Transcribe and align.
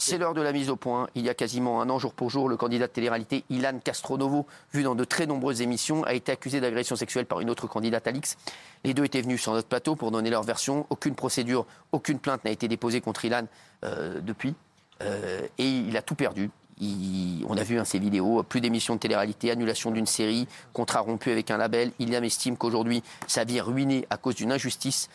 C'est 0.00 0.16
l'heure 0.16 0.32
de 0.32 0.40
la 0.40 0.52
mise 0.52 0.70
au 0.70 0.76
point. 0.76 1.08
Il 1.16 1.24
y 1.24 1.28
a 1.28 1.34
quasiment 1.34 1.82
un 1.82 1.90
an, 1.90 1.98
jour 1.98 2.14
pour 2.14 2.30
jour, 2.30 2.48
le 2.48 2.56
candidat 2.56 2.86
de 2.86 2.92
télé-réalité 2.92 3.44
Ilan 3.50 3.80
Castronovo, 3.82 4.46
vu 4.72 4.84
dans 4.84 4.94
de 4.94 5.02
très 5.04 5.26
nombreuses 5.26 5.60
émissions, 5.60 6.04
a 6.04 6.14
été 6.14 6.30
accusé 6.30 6.60
d'agression 6.60 6.94
sexuelle 6.94 7.26
par 7.26 7.40
une 7.40 7.50
autre 7.50 7.66
candidate, 7.66 8.06
Alix. 8.06 8.36
Les 8.84 8.94
deux 8.94 9.04
étaient 9.04 9.20
venus 9.20 9.42
sur 9.42 9.52
notre 9.52 9.66
plateau 9.66 9.96
pour 9.96 10.12
donner 10.12 10.30
leur 10.30 10.44
version. 10.44 10.86
Aucune 10.90 11.16
procédure, 11.16 11.66
aucune 11.90 12.20
plainte 12.20 12.44
n'a 12.44 12.52
été 12.52 12.68
déposée 12.68 13.00
contre 13.00 13.24
Ilan 13.24 13.46
euh, 13.84 14.20
depuis. 14.20 14.54
Euh, 15.02 15.40
et 15.58 15.68
il 15.68 15.96
a 15.96 16.02
tout 16.02 16.14
perdu. 16.14 16.50
On 16.80 17.56
a 17.56 17.64
vu 17.64 17.78
hein, 17.78 17.84
ces 17.84 17.98
vidéos, 17.98 18.42
plus 18.44 18.60
d'émissions 18.60 18.94
de 18.94 19.00
télé-réalité, 19.00 19.50
annulation 19.50 19.90
d'une 19.90 20.06
série, 20.06 20.46
contrat 20.72 21.00
rompu 21.00 21.30
avec 21.32 21.50
un 21.50 21.56
label. 21.56 21.90
Iliam 21.98 22.22
estime 22.22 22.56
qu'aujourd'hui, 22.56 23.02
sa 23.26 23.44
vie 23.44 23.56
est 23.56 23.62
ruinée 23.62 24.06
à 24.10 24.16
cause 24.16 24.36
d'une 24.36 24.52
injustice. 24.52 25.08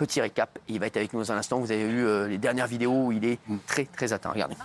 Petit 0.00 0.22
récap, 0.22 0.58
il 0.66 0.80
va 0.80 0.86
être 0.86 0.96
avec 0.96 1.12
nous 1.12 1.20
dans 1.20 1.30
un 1.30 1.36
instant. 1.36 1.58
Vous 1.58 1.72
avez 1.72 1.86
vu 1.86 2.06
euh, 2.06 2.26
les 2.26 2.38
dernières 2.38 2.66
vidéos 2.66 3.08
où 3.08 3.12
il 3.12 3.22
est 3.22 3.38
très 3.66 3.84
très 3.84 4.14
atteint. 4.14 4.30
Regardez. 4.30 4.56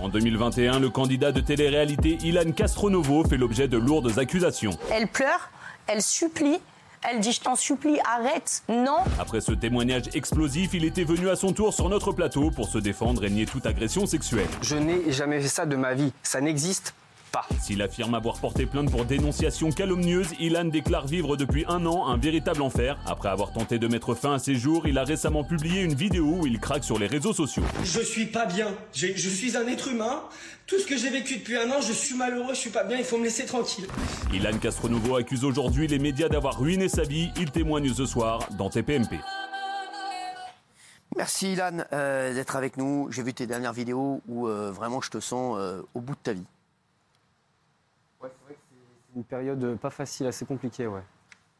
En 0.00 0.08
2021, 0.08 0.78
le 0.78 0.88
candidat 0.88 1.32
de 1.32 1.40
télé-réalité 1.40 2.16
Ilan 2.22 2.52
Castronovo 2.52 3.24
fait 3.24 3.38
l'objet 3.38 3.66
de 3.66 3.76
lourdes 3.76 4.20
accusations. 4.20 4.70
Elle 4.92 5.08
pleure, 5.08 5.50
elle 5.88 6.00
supplie, 6.00 6.60
elle 7.10 7.18
dit 7.18 7.32
je 7.32 7.40
t'en 7.40 7.56
supplie, 7.56 7.98
arrête, 8.04 8.62
non. 8.68 8.98
Après 9.18 9.40
ce 9.40 9.50
témoignage 9.50 10.14
explosif, 10.14 10.74
il 10.74 10.84
était 10.84 11.02
venu 11.02 11.28
à 11.28 11.34
son 11.34 11.52
tour 11.52 11.74
sur 11.74 11.88
notre 11.88 12.12
plateau 12.12 12.52
pour 12.52 12.68
se 12.68 12.78
défendre 12.78 13.24
et 13.24 13.30
nier 13.30 13.46
toute 13.46 13.66
agression 13.66 14.06
sexuelle. 14.06 14.46
Je 14.60 14.76
n'ai 14.76 15.10
jamais 15.10 15.40
fait 15.40 15.48
ça 15.48 15.66
de 15.66 15.74
ma 15.74 15.94
vie. 15.94 16.12
Ça 16.22 16.40
n'existe 16.40 16.94
pas. 17.32 17.46
S'il 17.60 17.82
affirme 17.82 18.14
avoir 18.14 18.38
porté 18.38 18.66
plainte 18.66 18.90
pour 18.90 19.04
dénonciation 19.04 19.70
calomnieuse, 19.70 20.28
Ilan 20.38 20.66
déclare 20.66 21.06
vivre 21.06 21.36
depuis 21.36 21.64
un 21.68 21.84
an 21.86 22.06
un 22.06 22.16
véritable 22.16 22.62
enfer. 22.62 22.98
Après 23.06 23.28
avoir 23.28 23.52
tenté 23.52 23.78
de 23.78 23.88
mettre 23.88 24.14
fin 24.14 24.34
à 24.34 24.38
ses 24.38 24.54
jours, 24.54 24.86
il 24.86 24.98
a 24.98 25.04
récemment 25.04 25.42
publié 25.42 25.82
une 25.82 25.94
vidéo 25.94 26.38
où 26.40 26.46
il 26.46 26.60
craque 26.60 26.84
sur 26.84 26.98
les 26.98 27.06
réseaux 27.06 27.32
sociaux. 27.32 27.64
Je 27.82 28.00
suis 28.00 28.26
pas 28.26 28.46
bien. 28.46 28.68
Je 28.92 29.28
suis 29.28 29.56
un 29.56 29.66
être 29.66 29.88
humain. 29.88 30.22
Tout 30.66 30.78
ce 30.78 30.86
que 30.86 30.96
j'ai 30.96 31.10
vécu 31.10 31.36
depuis 31.36 31.56
un 31.56 31.70
an, 31.70 31.80
je 31.80 31.92
suis 31.92 32.14
malheureux, 32.14 32.54
je 32.54 32.60
suis 32.60 32.70
pas 32.70 32.84
bien, 32.84 32.96
il 32.96 33.04
faut 33.04 33.18
me 33.18 33.24
laisser 33.24 33.46
tranquille. 33.46 33.86
Ilan 34.32 34.56
Castronovo 34.58 35.16
accuse 35.16 35.44
aujourd'hui 35.44 35.86
les 35.88 35.98
médias 35.98 36.28
d'avoir 36.28 36.58
ruiné 36.58 36.88
sa 36.88 37.02
vie. 37.02 37.30
Il 37.36 37.50
témoigne 37.50 37.92
ce 37.92 38.06
soir 38.06 38.46
dans 38.56 38.70
TPMP. 38.70 39.18
Merci 41.16 41.52
Ilan 41.52 41.84
euh, 41.92 42.32
d'être 42.32 42.56
avec 42.56 42.76
nous. 42.76 43.08
J'ai 43.10 43.22
vu 43.22 43.34
tes 43.34 43.46
dernières 43.46 43.72
vidéos 43.72 44.22
où 44.28 44.48
euh, 44.48 44.70
vraiment 44.70 45.00
je 45.00 45.10
te 45.10 45.20
sens 45.20 45.56
euh, 45.58 45.82
au 45.94 46.00
bout 46.00 46.14
de 46.14 46.20
ta 46.22 46.32
vie. 46.32 46.44
Une 49.14 49.24
période 49.24 49.76
pas 49.78 49.90
facile, 49.90 50.26
assez 50.26 50.44
compliquée, 50.46 50.86
ouais. 50.86 51.02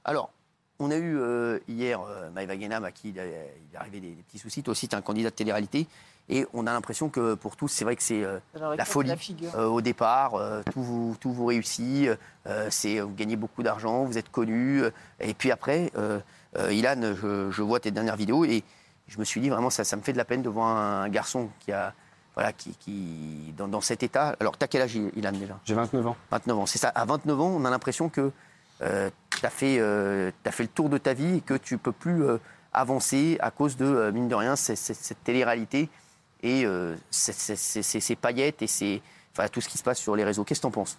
Alors, 0.05 0.31
on 0.79 0.91
a 0.91 0.97
eu 0.97 1.19
euh, 1.19 1.59
hier 1.69 2.01
euh, 2.01 2.31
Maëva 2.31 2.57
Guénam 2.57 2.85
à 2.85 2.93
qui 2.93 3.11
il, 3.11 3.19
est 3.19 3.55
il 3.71 3.75
est 3.75 3.79
arrivé 3.79 4.01
des, 4.01 4.11
des 4.11 4.23
petits 4.23 4.39
soucis. 4.39 4.63
Toi 4.63 4.73
aussi, 4.73 4.89
tu 4.89 4.95
es 4.95 4.99
un 4.99 5.03
candidat 5.03 5.31
de 5.31 5.35
télé-réalité. 5.35 5.87
Et 6.29 6.47
on 6.55 6.67
a 6.67 6.73
l'impression 6.73 7.09
que 7.09 7.35
pour 7.35 7.57
tous, 7.57 7.69
c'est 7.69 7.85
vrai 7.85 7.97
que 7.97 8.03
c'est 8.03 8.23
euh, 8.25 8.39
la 8.55 8.85
folie. 8.85 9.13
Euh, 9.55 9.67
au 9.67 9.81
départ, 9.81 10.35
euh, 10.37 10.63
tout, 10.73 10.83
vous, 10.83 11.17
tout 11.21 11.33
vous 11.33 11.47
réussit. 11.47 12.09
euh, 12.47 12.69
c'est, 12.71 13.01
vous 13.01 13.13
gagnez 13.15 13.37
beaucoup 13.37 13.63
d'argent, 13.63 14.05
vous 14.05 14.17
êtes 14.19 14.31
connu. 14.31 14.83
euh, 14.83 14.91
et 15.21 15.35
puis 15.35 15.51
après, 15.51 15.91
euh, 15.97 16.21
euh, 16.57 16.73
Ilan, 16.73 17.15
je, 17.15 17.51
je 17.51 17.63
vois 17.63 17.81
tes 17.81 17.91
dernières 17.91 18.17
vidéos 18.17 18.45
et 18.45 18.63
je 19.09 19.19
me 19.19 19.25
suis 19.25 19.41
dit 19.41 19.51
vraiment, 19.51 19.69
ça, 19.69 19.85
ça 19.85 19.97
me 19.97 20.03
fait 20.03 20.13
de 20.13 20.19
la 20.19 20.25
peine 20.25 20.43
de 20.43 20.49
voir 20.49 20.69
un, 20.77 21.09
garçon 21.09 21.51
qui 21.61 21.73
a. 21.73 21.93
Voilà, 22.35 22.53
qui, 22.53 22.71
qui 22.79 23.53
dans, 23.57 23.69
dans 23.69 23.81
cet 23.83 24.03
état. 24.03 24.35
Alors, 24.41 24.57
t'as 24.57 24.67
quel 24.67 24.83
âge, 24.83 24.95
Ilan, 24.95 25.33
déjà? 25.33 25.59
J'ai 25.65 25.75
29 25.75 26.07
ans. 26.07 26.17
29 26.31 26.59
ans. 26.59 26.67
C'est 26.67 26.79
ça. 26.79 26.89
À 26.89 27.05
29 27.05 27.41
ans, 27.41 27.49
on 27.49 27.65
a 27.65 27.71
l'impression 27.71 28.09
que 28.09 28.31
tu 28.81 28.87
as, 29.47 29.51
fait, 29.51 29.79
euh, 29.79 30.31
t'as 30.43 30.51
fait 30.51 30.63
le 30.65 30.69
tour 30.71 30.89
de 30.89 30.99
ta 30.99 31.13
vie 31.15 31.37
et 31.37 31.41
que 31.41 31.55
tu 31.55 31.79
peux 31.79 31.93
plus 31.93 32.25
euh, 32.25 32.39
avancer 32.73 33.37
à 33.41 33.51
cause 33.51 33.77
de, 33.77 33.85
euh, 33.85 34.13
mine 34.13 34.29
de 34.29 34.35
rien, 34.35 34.57
c'est- 34.57 34.77
cette 34.77 35.23
télé-réalité 35.23 35.89
et 36.43 36.65
euh, 36.65 36.97
ces 37.11 38.17
paillettes 38.17 38.63
et 38.63 38.67
c'est, 38.67 39.01
enfin, 39.37 39.47
tout 39.49 39.61
ce 39.61 39.69
qui 39.69 39.79
se 39.79 39.83
passe 39.85 39.99
sur 39.99 40.17
les 40.17 40.25
réseaux. 40.25 40.43
Qu'est-ce 40.45 40.61
que 40.61 40.63
tu 40.63 40.69
en 40.69 40.71
penses? 40.73 40.99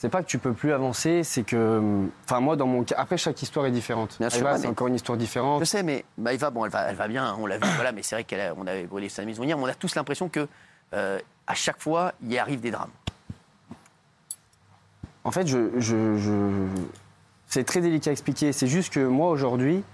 C'est 0.00 0.08
pas 0.08 0.22
que 0.22 0.26
tu 0.28 0.38
peux 0.38 0.54
plus 0.54 0.72
avancer, 0.72 1.24
c'est 1.24 1.42
que. 1.42 2.08
Enfin, 2.24 2.40
moi, 2.40 2.56
dans 2.56 2.66
mon 2.66 2.84
cas. 2.84 2.94
Après, 2.96 3.18
chaque 3.18 3.42
histoire 3.42 3.66
est 3.66 3.70
différente. 3.70 4.16
Bien 4.18 4.30
sûr, 4.30 4.48
c'est 4.56 4.66
encore 4.66 4.86
une 4.86 4.94
histoire 4.94 5.18
différente. 5.18 5.60
Je 5.60 5.66
sais, 5.66 5.82
mais 5.82 6.06
Maëva, 6.16 6.48
bon, 6.48 6.64
elle 6.64 6.70
va, 6.70 6.84
elle 6.88 6.96
va 6.96 7.06
bien, 7.06 7.36
on 7.38 7.44
l'a 7.44 7.58
vu, 7.58 7.68
voilà, 7.74 7.92
mais 7.92 8.02
c'est 8.02 8.16
vrai 8.16 8.24
qu'on 8.24 8.66
avait 8.66 8.84
brûlé 8.86 9.10
sa 9.10 9.26
maison 9.26 9.42
hier, 9.42 9.58
mais 9.58 9.64
on 9.64 9.66
a 9.66 9.74
tous 9.74 9.94
l'impression 9.96 10.30
que 10.30 10.48
euh, 10.94 11.18
à 11.46 11.54
chaque 11.54 11.82
fois, 11.82 12.14
il 12.22 12.32
y 12.32 12.38
arrive 12.38 12.60
des 12.60 12.70
drames. 12.70 12.88
En 15.24 15.30
fait, 15.32 15.46
je, 15.46 15.78
je- 15.78 16.16
je- 16.16 16.66
c'est 17.46 17.64
très 17.64 17.82
délicat 17.82 18.08
à 18.08 18.12
expliquer. 18.12 18.52
C'est 18.52 18.66
juste 18.68 18.90
que 18.94 19.00
moi, 19.06 19.28
aujourd'hui, 19.28 19.84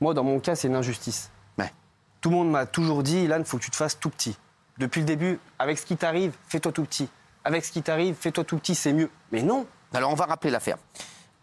moi, 0.00 0.14
dans 0.14 0.24
mon 0.24 0.40
cas, 0.40 0.56
c'est 0.56 0.66
une 0.66 0.74
injustice. 0.74 1.30
Ouais. 1.58 1.72
Tout 2.20 2.30
le 2.30 2.34
monde 2.36 2.50
m'a 2.50 2.66
toujours 2.66 3.04
dit, 3.04 3.22
Ilan, 3.22 3.38
il 3.38 3.44
faut 3.44 3.58
que 3.58 3.62
tu 3.62 3.70
te 3.70 3.76
fasses 3.76 4.00
tout 4.00 4.10
petit. 4.10 4.36
Depuis 4.78 5.00
le 5.00 5.06
début, 5.06 5.38
avec 5.60 5.78
ce 5.78 5.86
qui 5.86 5.96
t'arrive, 5.96 6.32
fais-toi 6.48 6.72
tout 6.72 6.82
petit. 6.82 7.08
Avec 7.44 7.64
ce 7.64 7.72
qui 7.72 7.82
t'arrive, 7.82 8.14
fais-toi 8.18 8.44
tout 8.44 8.58
petit, 8.58 8.74
c'est 8.74 8.92
mieux. 8.92 9.10
Mais 9.32 9.42
non. 9.42 9.66
Alors, 9.92 10.10
on 10.10 10.14
va 10.14 10.24
rappeler 10.26 10.50
l'affaire. 10.50 10.78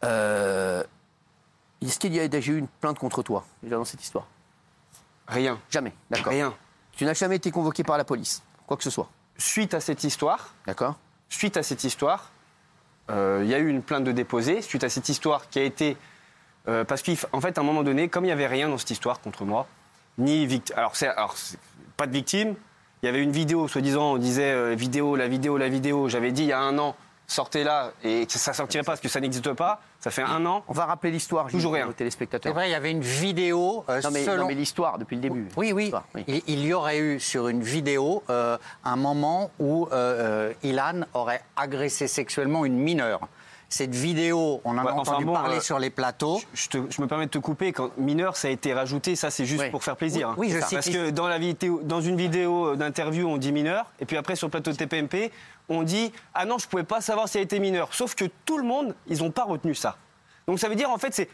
Euh, 0.04 0.84
Est-ce 1.82 2.00
qu'il 2.00 2.14
y 2.14 2.20
a 2.20 2.28
déjà 2.28 2.52
eu 2.52 2.58
une 2.58 2.68
plainte 2.68 2.98
contre 3.00 3.22
toi, 3.24 3.46
déjà 3.62 3.76
dans 3.78 3.86
cette 3.86 4.04
histoire? 4.04 4.28
Rien. 5.28 5.60
Jamais, 5.70 5.94
d'accord. 6.10 6.32
Rien. 6.34 6.54
Tu 6.94 7.06
n'as 7.06 7.14
jamais 7.14 7.38
été 7.38 7.52
convoqué 7.52 7.84
par 7.84 7.98
la 7.98 8.04
police, 8.04 8.44
quoi 8.68 8.78
que 8.78 8.84
ce 8.84 8.90
soit, 8.90 9.10
Suite 9.38 9.74
à 9.74 9.80
cette 9.80 10.04
histoire, 10.04 10.54
d'accord 10.68 10.96
suite 11.30 11.56
à 11.56 11.64
cette 11.64 11.86
histoire, 11.86 12.30
euh, 13.10 13.40
il 13.44 13.50
y 13.50 13.54
a 13.56 13.58
eu 13.60 13.70
une 13.70 13.82
plainte 13.82 14.04
de 14.04 14.12
déposée. 14.12 14.62
Suite 14.62 14.84
à 14.84 14.90
cette 14.90 15.08
histoire 15.08 15.50
qui 15.50 15.60
a 15.60 15.64
été. 15.64 15.96
euh, 16.68 16.84
parce 16.84 17.02
qu'en 17.02 17.40
fait, 17.42 17.58
à 17.58 17.62
un 17.62 17.64
moment 17.64 17.84
donné, 17.84 18.10
comme 18.10 18.26
il 18.26 18.28
n'y 18.28 18.34
avait 18.34 18.48
rien 18.48 18.68
dans 18.68 18.78
cette 18.78 18.92
histoire 18.92 19.22
contre 19.22 19.46
moi, 19.46 19.66
ni 20.18 20.46
victime. 20.46 20.78
Alors, 20.78 20.94
alors 21.02 21.36
pas 21.96 22.06
de 22.06 22.12
victime. 22.12 22.56
Il 23.04 23.08
y 23.08 23.10
avait 23.10 23.24
une 23.24 23.32
vidéo, 23.32 23.68
soi-disant, 23.68 24.14
on 24.14 24.18
disait 24.18 24.52
euh, 24.52 24.76
vidéo, 24.76 25.16
la 25.16 25.28
vidéo, 25.28 25.58
la 25.58 25.70
vidéo. 25.70 26.08
J'avais 26.08 26.32
dit 26.32 26.44
il 26.44 26.50
y 26.50 26.54
a 26.54 26.60
un 26.60 26.78
an, 26.78 26.96
sortez-la, 27.26 27.94
et 28.04 28.28
que 28.28 28.34
ça 28.34 28.54
sortirait 28.54 28.84
pas 28.84 28.92
parce 28.92 29.02
que 29.02 29.10
ça 29.10 29.20
n'existe 29.20 29.54
pas. 29.54 29.82
Ça 30.00 30.12
fait 30.12 30.22
un 30.22 30.46
an. 30.46 30.64
On 30.68 30.74
va 30.74 30.86
rappeler 30.86 31.12
l'histoire, 31.12 31.48
Toujours 31.48 31.74
rien. 31.74 31.86
C'est 31.88 31.96
téléspectateurs. 31.96 32.54
vrai, 32.54 32.70
il 32.70 32.72
y 32.72 32.76
avait 32.76 32.92
une 32.92 33.02
vidéo 33.02 33.86
euh, 33.90 34.02
Non 34.04 34.12
mais, 34.12 34.24
selon... 34.24 34.44
non, 34.44 34.48
mais 34.48 34.56
l'histoire 34.56 34.98
depuis 34.98 35.16
le 35.16 35.22
début. 35.22 35.48
Oui, 35.58 35.72
oui. 35.74 35.92
Il, 36.28 36.42
il 36.48 36.66
y 36.66 36.74
aurait 36.74 37.00
eu 37.00 37.20
sur 37.20 37.48
une 37.48 37.64
vidéo 37.64 38.24
euh, 38.30 38.58
un 38.84 38.96
moment 38.96 39.52
où 39.60 39.86
euh, 39.86 40.52
euh, 40.52 40.54
Ilan 40.64 41.02
aurait 41.14 41.42
agressé 41.56 42.08
sexuellement 42.08 42.66
une 42.66 42.78
mineure. 42.78 43.28
Cette 43.74 43.96
vidéo, 43.96 44.60
on 44.66 44.78
en 44.78 44.84
Ouais, 44.84 44.90
a 44.92 44.94
enfin 44.96 45.12
entendu 45.14 45.24
bon, 45.26 45.32
parler 45.34 45.56
euh, 45.56 45.62
sur 45.62 45.80
les 45.80 45.90
plateaux. 45.90 46.42
Je, 46.54 46.68
te- 46.68 46.78
je 46.90 47.02
me 47.02 47.08
permets 47.08 47.28
de 47.28 47.32
te 47.32 47.38
couper. 47.38 47.72
Quand 47.72 47.98
mineur, 47.98 48.36
ça 48.36 48.50
a 48.50 48.52
été 48.52 48.74
rajouté. 48.74 49.16
Ça, 49.16 49.32
c'est 49.32 49.46
juste 49.46 49.64
Oui. 49.64 49.70
pour 49.70 49.82
faire 49.86 49.96
plaisir. 49.96 50.28
hein. 50.32 50.36
Oui, 50.38 50.48
oui, 50.50 50.54
je 50.54 50.60
Ça. 50.60 50.68
cite 50.68 50.76
Parce 50.78 50.90
que 50.90 51.10
dans, 51.10 51.30
la 51.30 51.40
vidéo, 51.40 51.80
dans 51.82 52.02
une 52.02 52.18
vidéo 52.18 52.76
d'interview, 52.76 53.30
on 53.30 53.38
dit 53.38 53.54
mineur. 53.54 53.86
Et 54.02 54.06
puis 54.06 54.18
après, 54.18 54.36
sur 54.36 54.48
le 54.48 54.52
plateau 54.52 54.72
de 54.72 54.76
TPMP, 54.76 55.32
on 55.70 55.84
dit 55.84 56.12
Ah 56.34 56.44
non, 56.44 56.58
je 56.58 56.68
pouvais 56.68 56.84
pas 56.84 57.00
savoir 57.00 57.30
si 57.30 57.38
elle 57.38 57.46
était 57.46 57.60
mineure. 57.60 57.88
Sauf 57.94 58.14
que 58.14 58.26
tout 58.46 58.58
le 58.58 58.66
monde, 58.66 58.94
ils 59.08 59.20
n'ont 59.20 59.32
pas 59.32 59.46
retenu 59.46 59.74
ça. 59.74 59.96
Donc 60.48 60.60
ça 60.60 60.68
veut 60.68 60.76
dire, 60.76 60.90
en 60.90 60.98
fait, 60.98 61.14
c'est. 61.14 61.30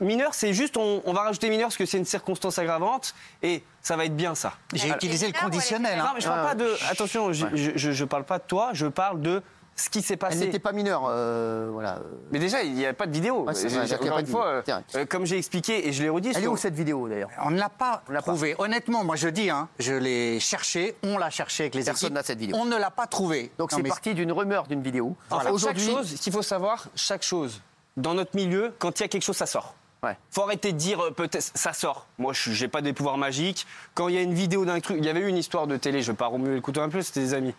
Mineur, 0.00 0.32
c'est 0.34 0.54
juste, 0.54 0.78
on, 0.78 1.02
on 1.04 1.12
va 1.12 1.22
rajouter 1.22 1.50
mineur 1.50 1.66
parce 1.68 1.76
que 1.76 1.84
c'est 1.84 1.98
une 1.98 2.06
circonstance 2.06 2.58
aggravante 2.58 3.14
et 3.42 3.62
ça 3.82 3.96
va 3.96 4.06
être 4.06 4.16
bien 4.16 4.34
ça. 4.34 4.54
J'ai 4.72 4.88
utilisé 4.88 5.26
le 5.26 5.32
conditionnel. 5.34 5.98
hein. 5.98 6.04
Non, 6.04 6.10
mais 6.14 6.20
je 6.22 6.26
parle 6.28 6.42
pas 6.46 6.54
de. 6.54 6.68
Attention, 6.90 7.32
je, 7.34 7.46
je, 7.54 7.70
je- 7.74 7.92
je 7.92 8.04
parle 8.06 8.24
pas 8.24 8.38
de 8.38 8.44
toi, 8.46 8.70
je 8.72 8.86
parle 8.86 9.20
de 9.20 9.42
ce 9.80 9.90
qui 9.90 10.02
s'est 10.02 10.14
Elle 10.14 10.18
passé. 10.18 10.38
n'était 10.38 10.58
pas 10.58 10.72
mineure, 10.72 11.04
euh, 11.08 11.68
voilà. 11.72 11.98
Mais 12.30 12.38
déjà, 12.38 12.62
il 12.62 12.74
n'y 12.74 12.86
a 12.86 12.92
pas 12.92 13.06
de 13.06 13.12
vidéo. 13.12 13.44
Ouais, 13.44 13.54
J'ai- 13.54 13.68
vrai, 13.68 13.86
j'ai- 13.86 13.94
encore 13.96 14.18
une 14.18 14.26
fois, 14.26 14.62
euh, 14.94 15.06
comme 15.08 15.26
j'ai 15.26 15.38
expliqué 15.38 15.88
et 15.88 15.92
je 15.92 16.02
l'ai 16.02 16.08
redit. 16.08 16.32
Elle 16.34 16.44
est 16.44 16.46
où 16.46 16.56
cette 16.56 16.74
vidéo 16.74 17.08
d'ailleurs? 17.08 17.30
On 17.44 17.50
ne 17.50 17.58
l'a 17.58 17.68
pas 17.68 18.02
l'a 18.08 18.22
pas. 18.22 18.32
trouvé. 18.32 18.54
Honnêtement, 18.58 19.04
moi 19.04 19.16
je 19.16 19.28
dis, 19.28 19.50
hein, 19.50 19.68
je 19.78 19.94
l'ai 19.94 20.38
cherché, 20.40 20.94
on 21.02 21.18
l'a 21.18 21.30
cherché 21.30 21.64
avec 21.64 21.74
les 21.74 21.84
Personne 21.84 22.08
équipes. 22.08 22.14
n'a 22.14 22.22
cette 22.22 22.38
vidéo. 22.38 22.56
On 22.58 22.64
ne 22.64 22.76
l'a 22.76 22.90
pas 22.90 23.06
trouvé. 23.06 23.50
Donc 23.58 23.70
c'est 23.72 23.82
mais 23.82 23.88
parti 23.88 24.14
d'une 24.14 24.32
rumeur 24.32 24.66
d'une 24.66 24.82
vidéo. 24.82 25.16
Fait, 25.30 25.48
Aujourd'hui, 25.50 25.86
chaque 25.86 25.94
chose, 25.96 26.14
ce 26.16 26.20
qu'il 26.22 26.32
faut 26.32 26.42
savoir, 26.42 26.86
chaque 26.94 27.22
chose, 27.22 27.60
dans 27.96 28.14
notre 28.14 28.36
milieu, 28.36 28.72
quand 28.78 28.98
il 29.00 29.02
y 29.02 29.06
a 29.06 29.08
quelque 29.08 29.22
chose, 29.24 29.36
ça 29.36 29.46
sort. 29.46 29.74
Ouais. 30.02 30.16
Faut 30.30 30.42
arrêter 30.42 30.72
de 30.72 30.78
dire 30.78 30.98
euh, 31.00 31.10
peut-être 31.10 31.50
ça 31.54 31.74
sort. 31.74 32.06
Moi, 32.18 32.32
je 32.32 32.58
n'ai 32.62 32.68
pas 32.68 32.80
des 32.80 32.94
pouvoirs 32.94 33.18
magiques. 33.18 33.66
Quand 33.94 34.08
il 34.08 34.14
y 34.14 34.18
a 34.18 34.22
une 34.22 34.32
vidéo 34.32 34.64
d'un 34.64 34.80
truc, 34.80 34.96
il 34.98 35.04
y 35.04 35.10
avait 35.10 35.20
eu 35.20 35.26
une 35.28 35.36
histoire 35.36 35.66
de 35.66 35.76
télé, 35.76 36.00
je 36.00 36.10
vais 36.12 36.16
pas 36.16 36.26
remuer 36.28 36.54
le 36.54 36.60
couteau 36.62 36.80
un 36.80 36.88
peu, 36.88 37.02
c'était 37.02 37.20
des 37.20 37.34
amis. 37.34 37.54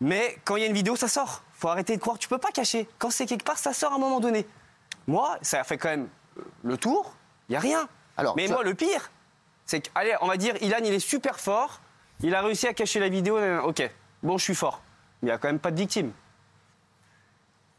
Mais 0.00 0.38
quand 0.44 0.56
il 0.56 0.60
y 0.62 0.64
a 0.64 0.68
une 0.68 0.74
vidéo, 0.74 0.96
ça 0.96 1.08
sort. 1.08 1.42
Faut 1.52 1.68
arrêter 1.68 1.96
de 1.96 2.00
croire. 2.00 2.18
Tu 2.18 2.28
peux 2.28 2.38
pas 2.38 2.50
cacher. 2.52 2.88
Quand 2.98 3.10
c'est 3.10 3.26
quelque 3.26 3.44
part, 3.44 3.58
ça 3.58 3.72
sort 3.72 3.92
à 3.92 3.96
un 3.96 3.98
moment 3.98 4.20
donné. 4.20 4.46
Moi, 5.06 5.36
ça 5.42 5.60
a 5.60 5.64
fait 5.64 5.76
quand 5.78 5.88
même 5.90 6.08
le 6.62 6.76
tour. 6.76 7.14
Il 7.48 7.52
y 7.52 7.56
a 7.56 7.60
rien. 7.60 7.88
Alors, 8.16 8.34
Mais 8.36 8.48
moi, 8.48 8.60
as- 8.60 8.64
le 8.64 8.74
pire, 8.74 9.10
c'est 9.66 9.80
que, 9.82 9.90
allez, 9.94 10.14
on 10.22 10.26
va 10.26 10.36
dire, 10.36 10.54
Ilan, 10.62 10.78
il 10.84 10.92
est 10.94 11.00
super 11.00 11.38
fort. 11.38 11.80
Il 12.22 12.34
a 12.34 12.42
réussi 12.42 12.66
à 12.66 12.74
cacher 12.74 13.00
la 13.00 13.08
vidéo. 13.08 13.38
Ok, 13.64 13.88
bon, 14.22 14.38
je 14.38 14.44
suis 14.44 14.54
fort. 14.54 14.80
Mais 15.22 15.26
il 15.28 15.30
n'y 15.30 15.34
a 15.34 15.38
quand 15.38 15.48
même 15.48 15.58
pas 15.58 15.70
de 15.70 15.76
victime. 15.78 16.12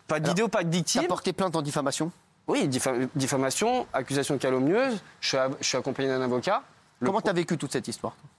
Pas 0.07 0.19
de 0.19 0.25
Alors, 0.25 0.35
vidéo, 0.35 0.47
pas 0.47 0.63
de 0.63 0.69
victime. 0.71 1.03
as 1.03 1.07
porté 1.07 1.33
plainte 1.33 1.55
en 1.55 1.61
diffamation? 1.61 2.11
Oui, 2.47 2.67
diffa- 2.67 3.07
diffamation, 3.15 3.87
accusation 3.93 4.37
calomnieuse. 4.37 5.01
Je 5.21 5.27
suis, 5.27 5.37
a- 5.37 5.49
je 5.59 5.65
suis 5.65 5.77
accompagné 5.77 6.09
d'un 6.09 6.21
avocat. 6.21 6.63
Le 6.99 7.05
Comment 7.07 7.19
pro- 7.19 7.25
tu 7.25 7.29
as 7.29 7.33
vécu 7.33 7.57
toute 7.57 7.71
cette 7.71 7.87
histoire 7.87 8.13
toi? 8.13 8.29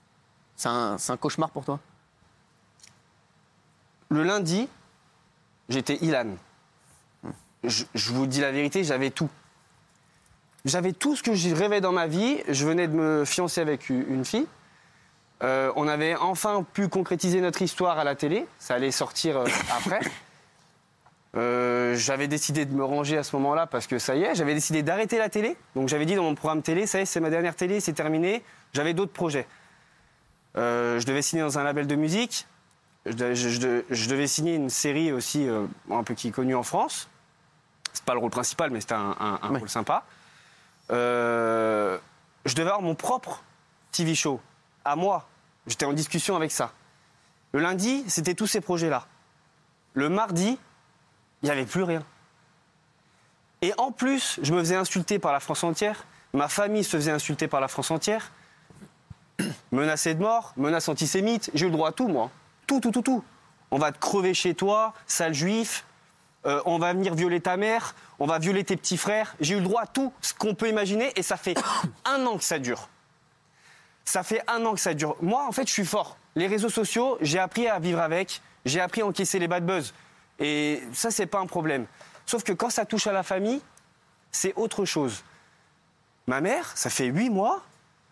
C'est 0.56 0.68
un, 0.68 0.98
c'est 0.98 1.12
un 1.12 1.16
cauchemar 1.16 1.50
pour 1.50 1.64
toi? 1.64 1.78
Le 4.12 4.24
lundi, 4.24 4.68
j'étais 5.70 5.96
Ilan. 6.02 6.36
Je, 7.64 8.12
vous 8.12 8.26
dis 8.26 8.42
la 8.42 8.52
vérité, 8.52 8.84
j'avais 8.84 9.08
tout. 9.08 9.30
J'avais 10.66 10.92
tout 10.92 11.16
ce 11.16 11.22
que 11.22 11.34
je 11.34 11.54
rêvais 11.54 11.80
dans 11.80 11.92
ma 11.92 12.06
vie. 12.06 12.42
Je 12.46 12.66
venais 12.66 12.88
de 12.88 12.92
me 12.92 13.24
fiancer 13.24 13.62
avec 13.62 13.88
une 13.88 14.26
fille. 14.26 14.46
Euh, 15.42 15.72
on 15.76 15.88
avait 15.88 16.14
enfin 16.14 16.62
pu 16.74 16.88
concrétiser 16.88 17.40
notre 17.40 17.62
histoire 17.62 17.98
à 17.98 18.04
la 18.04 18.14
télé. 18.14 18.46
Ça 18.58 18.74
allait 18.74 18.90
sortir 18.90 19.38
euh, 19.38 19.46
après. 19.74 20.00
Euh, 21.34 21.96
j'avais 21.96 22.28
décidé 22.28 22.66
de 22.66 22.74
me 22.74 22.84
ranger 22.84 23.16
à 23.16 23.22
ce 23.22 23.34
moment-là 23.36 23.66
parce 23.66 23.86
que 23.86 23.98
ça 23.98 24.14
y 24.14 24.22
est, 24.24 24.34
j'avais 24.34 24.52
décidé 24.52 24.82
d'arrêter 24.82 25.16
la 25.16 25.30
télé. 25.30 25.56
Donc 25.74 25.88
j'avais 25.88 26.04
dit 26.04 26.16
dans 26.16 26.24
mon 26.24 26.34
programme 26.34 26.60
télé, 26.60 26.86
ça 26.86 26.98
y 26.98 27.02
est, 27.02 27.06
c'est 27.06 27.20
ma 27.20 27.30
dernière 27.30 27.56
télé, 27.56 27.80
c'est 27.80 27.94
terminé. 27.94 28.42
J'avais 28.74 28.92
d'autres 28.92 29.14
projets. 29.14 29.46
Je 30.54 31.02
devais 31.06 31.22
signer 31.22 31.42
dans 31.42 31.58
un 31.58 31.64
label 31.64 31.86
de 31.86 31.96
musique. 31.96 32.46
Je 33.06 33.12
devais, 33.12 33.34
je- 33.34 33.48
je- 33.48 33.82
je 33.90 34.08
devais 34.08 34.26
signer 34.26 34.54
une 34.54 34.70
série 34.70 35.12
aussi 35.12 35.48
euh, 35.48 35.66
un 35.90 36.04
peu 36.04 36.14
qui 36.14 36.28
est 36.28 36.30
connue 36.32 36.54
en 36.54 36.62
France. 36.62 37.08
C'est 37.92 38.04
pas 38.04 38.14
le 38.14 38.20
rôle 38.20 38.30
principal, 38.30 38.70
mais 38.70 38.80
c'était 38.80 38.94
un, 38.94 39.16
un- 39.18 39.38
un 39.42 39.50
Ouais. 39.50 39.58
rôle 39.58 39.68
sympa. 39.68 40.04
Euh, 40.90 41.98
je 42.44 42.54
devais 42.54 42.68
avoir 42.68 42.82
mon 42.82 42.94
propre 42.94 43.42
TV 43.90 44.14
show 44.14 44.40
à 44.84 44.96
moi. 44.96 45.28
J'étais 45.66 45.84
en 45.84 45.92
discussion 45.92 46.36
avec 46.36 46.52
ça. 46.52 46.72
Le 47.52 47.60
lundi, 47.60 48.04
c'était 48.08 48.34
tous 48.34 48.46
ces 48.46 48.60
projets-là. 48.60 49.06
Le 49.94 50.08
mardi, 50.08 50.58
il 51.42 51.44
n'y 51.46 51.50
avait 51.50 51.66
plus 51.66 51.82
rien. 51.82 52.02
Et 53.60 53.72
en 53.78 53.92
plus, 53.92 54.40
je 54.42 54.52
me 54.54 54.60
faisais 54.60 54.76
insulter 54.76 55.18
par 55.18 55.32
la 55.32 55.40
France 55.40 55.62
entière. 55.64 56.04
Ma 56.32 56.48
famille 56.48 56.82
se 56.82 56.96
faisait 56.96 57.10
insulter 57.12 57.46
par 57.46 57.60
la 57.60 57.68
France 57.68 57.90
entière. 57.90 58.32
Menacé 59.72 60.14
de 60.14 60.20
mort, 60.20 60.52
menace 60.56 60.88
antisémite. 60.88 61.50
J'ai 61.54 61.66
eu 61.66 61.68
le 61.68 61.74
droit 61.74 61.90
à 61.90 61.92
tout, 61.92 62.08
moi. 62.08 62.30
Tout, 62.66 62.80
tout, 62.80 62.90
tout, 62.90 63.02
tout. 63.02 63.24
On 63.70 63.78
va 63.78 63.92
te 63.92 63.98
crever 63.98 64.34
chez 64.34 64.54
toi, 64.54 64.92
sale 65.06 65.34
juif. 65.34 65.84
Euh, 66.44 66.60
on 66.66 66.78
va 66.78 66.92
venir 66.92 67.14
violer 67.14 67.40
ta 67.40 67.56
mère. 67.56 67.94
On 68.18 68.26
va 68.26 68.38
violer 68.38 68.64
tes 68.64 68.76
petits 68.76 68.96
frères. 68.96 69.34
J'ai 69.40 69.54
eu 69.54 69.58
le 69.58 69.64
droit 69.64 69.82
à 69.82 69.86
tout 69.86 70.12
ce 70.20 70.34
qu'on 70.34 70.54
peut 70.54 70.68
imaginer. 70.68 71.12
Et 71.16 71.22
ça 71.22 71.36
fait 71.36 71.56
un 72.04 72.26
an 72.26 72.36
que 72.36 72.44
ça 72.44 72.58
dure. 72.58 72.88
Ça 74.04 74.22
fait 74.22 74.42
un 74.48 74.64
an 74.66 74.74
que 74.74 74.80
ça 74.80 74.94
dure. 74.94 75.16
Moi, 75.20 75.46
en 75.46 75.52
fait, 75.52 75.66
je 75.66 75.72
suis 75.72 75.86
fort. 75.86 76.16
Les 76.34 76.46
réseaux 76.46 76.68
sociaux, 76.68 77.18
j'ai 77.20 77.38
appris 77.38 77.68
à 77.68 77.78
vivre 77.78 78.00
avec. 78.00 78.42
J'ai 78.64 78.80
appris 78.80 79.02
à 79.02 79.06
encaisser 79.06 79.38
les 79.38 79.48
bad 79.48 79.64
buzz. 79.64 79.94
Et 80.38 80.82
ça, 80.92 81.10
c'est 81.10 81.26
pas 81.26 81.38
un 81.38 81.46
problème. 81.46 81.86
Sauf 82.26 82.42
que 82.42 82.52
quand 82.52 82.70
ça 82.70 82.84
touche 82.84 83.06
à 83.06 83.12
la 83.12 83.22
famille, 83.22 83.60
c'est 84.30 84.54
autre 84.54 84.84
chose. 84.84 85.24
Ma 86.26 86.40
mère, 86.40 86.76
ça 86.76 86.90
fait 86.90 87.06
huit 87.06 87.30
mois 87.30 87.62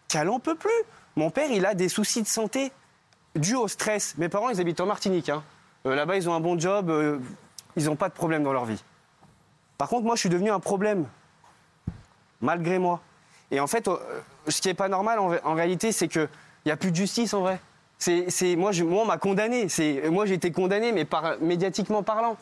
qu'elle 0.08 0.28
en 0.28 0.40
peut 0.40 0.56
plus. 0.56 0.70
Mon 1.16 1.30
père, 1.30 1.50
il 1.50 1.66
a 1.66 1.74
des 1.74 1.88
soucis 1.88 2.22
de 2.22 2.28
santé 2.28 2.72
dus 3.40 3.56
au 3.56 3.68
stress. 3.68 4.14
Mes 4.18 4.28
parents, 4.28 4.50
ils 4.50 4.60
habitent 4.60 4.80
en 4.80 4.86
Martinique. 4.86 5.28
hein. 5.28 5.42
Euh, 5.86 5.94
Là-bas, 5.94 6.16
ils 6.16 6.28
ont 6.28 6.34
un 6.34 6.40
bon 6.40 6.58
job. 6.58 6.90
euh, 6.90 7.18
ils 7.76 7.84
n'ont 7.86 7.96
pas 7.96 8.08
de 8.08 8.14
problème 8.14 8.42
dans 8.44 8.52
leur 8.52 8.64
vie. 8.64 8.82
Par 9.78 9.88
contre, 9.88 10.04
moi, 10.04 10.14
je 10.14 10.20
suis 10.20 10.28
devenu 10.28 10.50
un 10.50 10.60
problème. 10.60 11.06
Malgré 12.40 12.78
moi. 12.78 13.00
Et 13.50 13.60
en 13.60 13.66
fait, 13.66 13.88
euh, 13.88 13.96
ce 14.48 14.60
qui 14.60 14.68
n'est 14.68 14.74
pas 14.74 14.88
normal 14.88 15.18
en, 15.18 15.54
réalité, 15.54 15.92
c'est 15.92 16.08
qu'il 16.08 16.28
n'y 16.66 16.72
a 16.72 16.76
plus 16.76 16.90
de 16.90 16.96
justice 16.96 17.34
en 17.34 17.40
vrai. 17.40 17.60
C'est, 17.98 18.56
moi, 18.56 18.70
moi, 18.84 19.02
on 19.02 19.06
m'a 19.06 19.18
condamné. 19.18 19.66
Moi, 20.10 20.26
j'ai 20.26 20.34
été 20.34 20.52
condamné, 20.52 20.92
mais 20.92 21.06
médiatiquement 21.40 22.02
parlant. 22.02 22.36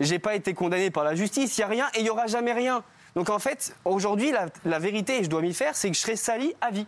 J'ai 0.00 0.18
pas 0.18 0.34
été 0.34 0.54
condamné 0.54 0.90
par 0.90 1.04
la 1.04 1.14
justice. 1.14 1.56
Il 1.56 1.60
n'y 1.60 1.64
a 1.64 1.68
rien 1.68 1.86
et 1.94 1.98
il 2.00 2.04
n'y 2.04 2.10
aura 2.10 2.26
jamais 2.26 2.52
rien. 2.52 2.82
Donc 3.14 3.30
en 3.30 3.38
fait, 3.38 3.76
aujourd'hui, 3.84 4.32
la, 4.32 4.46
la 4.64 4.78
vérité, 4.78 5.20
et 5.20 5.24
je 5.24 5.30
dois 5.30 5.40
m'y 5.40 5.54
faire, 5.54 5.76
c'est 5.76 5.88
que 5.90 5.94
je 5.96 6.00
serai 6.00 6.16
sali 6.16 6.54
à 6.60 6.70
vie. 6.70 6.86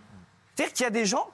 C'est-à-dire 0.56 0.72
qu'il 0.74 0.84
y 0.84 0.86
a 0.86 0.90
des 0.90 1.04
gens 1.04 1.28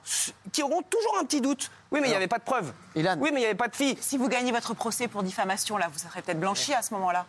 qui 0.51 0.61
auront 0.63 0.81
toujours 0.81 1.17
un 1.19 1.23
petit 1.23 1.39
doute. 1.39 1.71
Oui, 1.91 1.99
mais 2.01 2.07
il 2.07 2.11
n'y 2.11 2.15
avait 2.17 2.27
pas 2.27 2.39
de 2.39 2.43
preuve. 2.43 2.73
Ilan. 2.95 3.15
Oui, 3.19 3.29
mais 3.31 3.39
il 3.39 3.43
n'y 3.43 3.45
avait 3.45 3.55
pas 3.55 3.69
de 3.69 3.75
fille. 3.75 3.97
Si 4.01 4.17
vous 4.17 4.27
gagnez 4.27 4.51
votre 4.51 4.73
procès 4.73 5.07
pour 5.07 5.23
diffamation, 5.23 5.77
là, 5.77 5.87
vous 5.91 5.97
serez 5.99 6.21
peut-être 6.21 6.39
blanchi 6.39 6.73
à 6.73 6.81
ce 6.81 6.93
moment-là. 6.95 7.25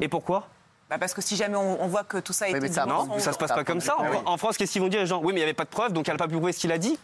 Et 0.00 0.08
pourquoi? 0.08 0.48
Bah, 0.88 0.96
parce 0.98 1.12
que 1.12 1.20
si 1.20 1.36
jamais 1.36 1.56
on, 1.56 1.82
on 1.82 1.86
voit 1.86 2.04
que 2.04 2.18
tout 2.18 2.32
ça 2.32 2.48
est 2.48 2.54
Oui, 2.54 2.60
mais 2.62 2.72
ça, 2.72 2.86
Non, 2.86 3.18
ça 3.18 3.32
se 3.32 3.38
passe 3.38 3.52
pas 3.52 3.64
comme 3.64 3.80
ça. 3.80 3.96
En, 3.98 4.32
en 4.32 4.36
France, 4.38 4.56
qu'est-ce 4.56 4.72
qu'ils 4.72 4.82
vont 4.82 4.88
dire 4.88 5.00
les 5.00 5.06
gens? 5.06 5.18
Oui, 5.20 5.32
mais 5.32 5.40
il 5.40 5.42
n'y 5.42 5.42
avait 5.42 5.52
pas 5.54 5.64
de 5.64 5.70
preuve, 5.70 5.92
donc 5.92 6.08
elle 6.08 6.14
n'a 6.14 6.18
pas 6.18 6.28
pu 6.28 6.36
prouver 6.36 6.52
ce 6.52 6.60
qu'il 6.60 6.72
a 6.72 6.78
dit. 6.78 6.98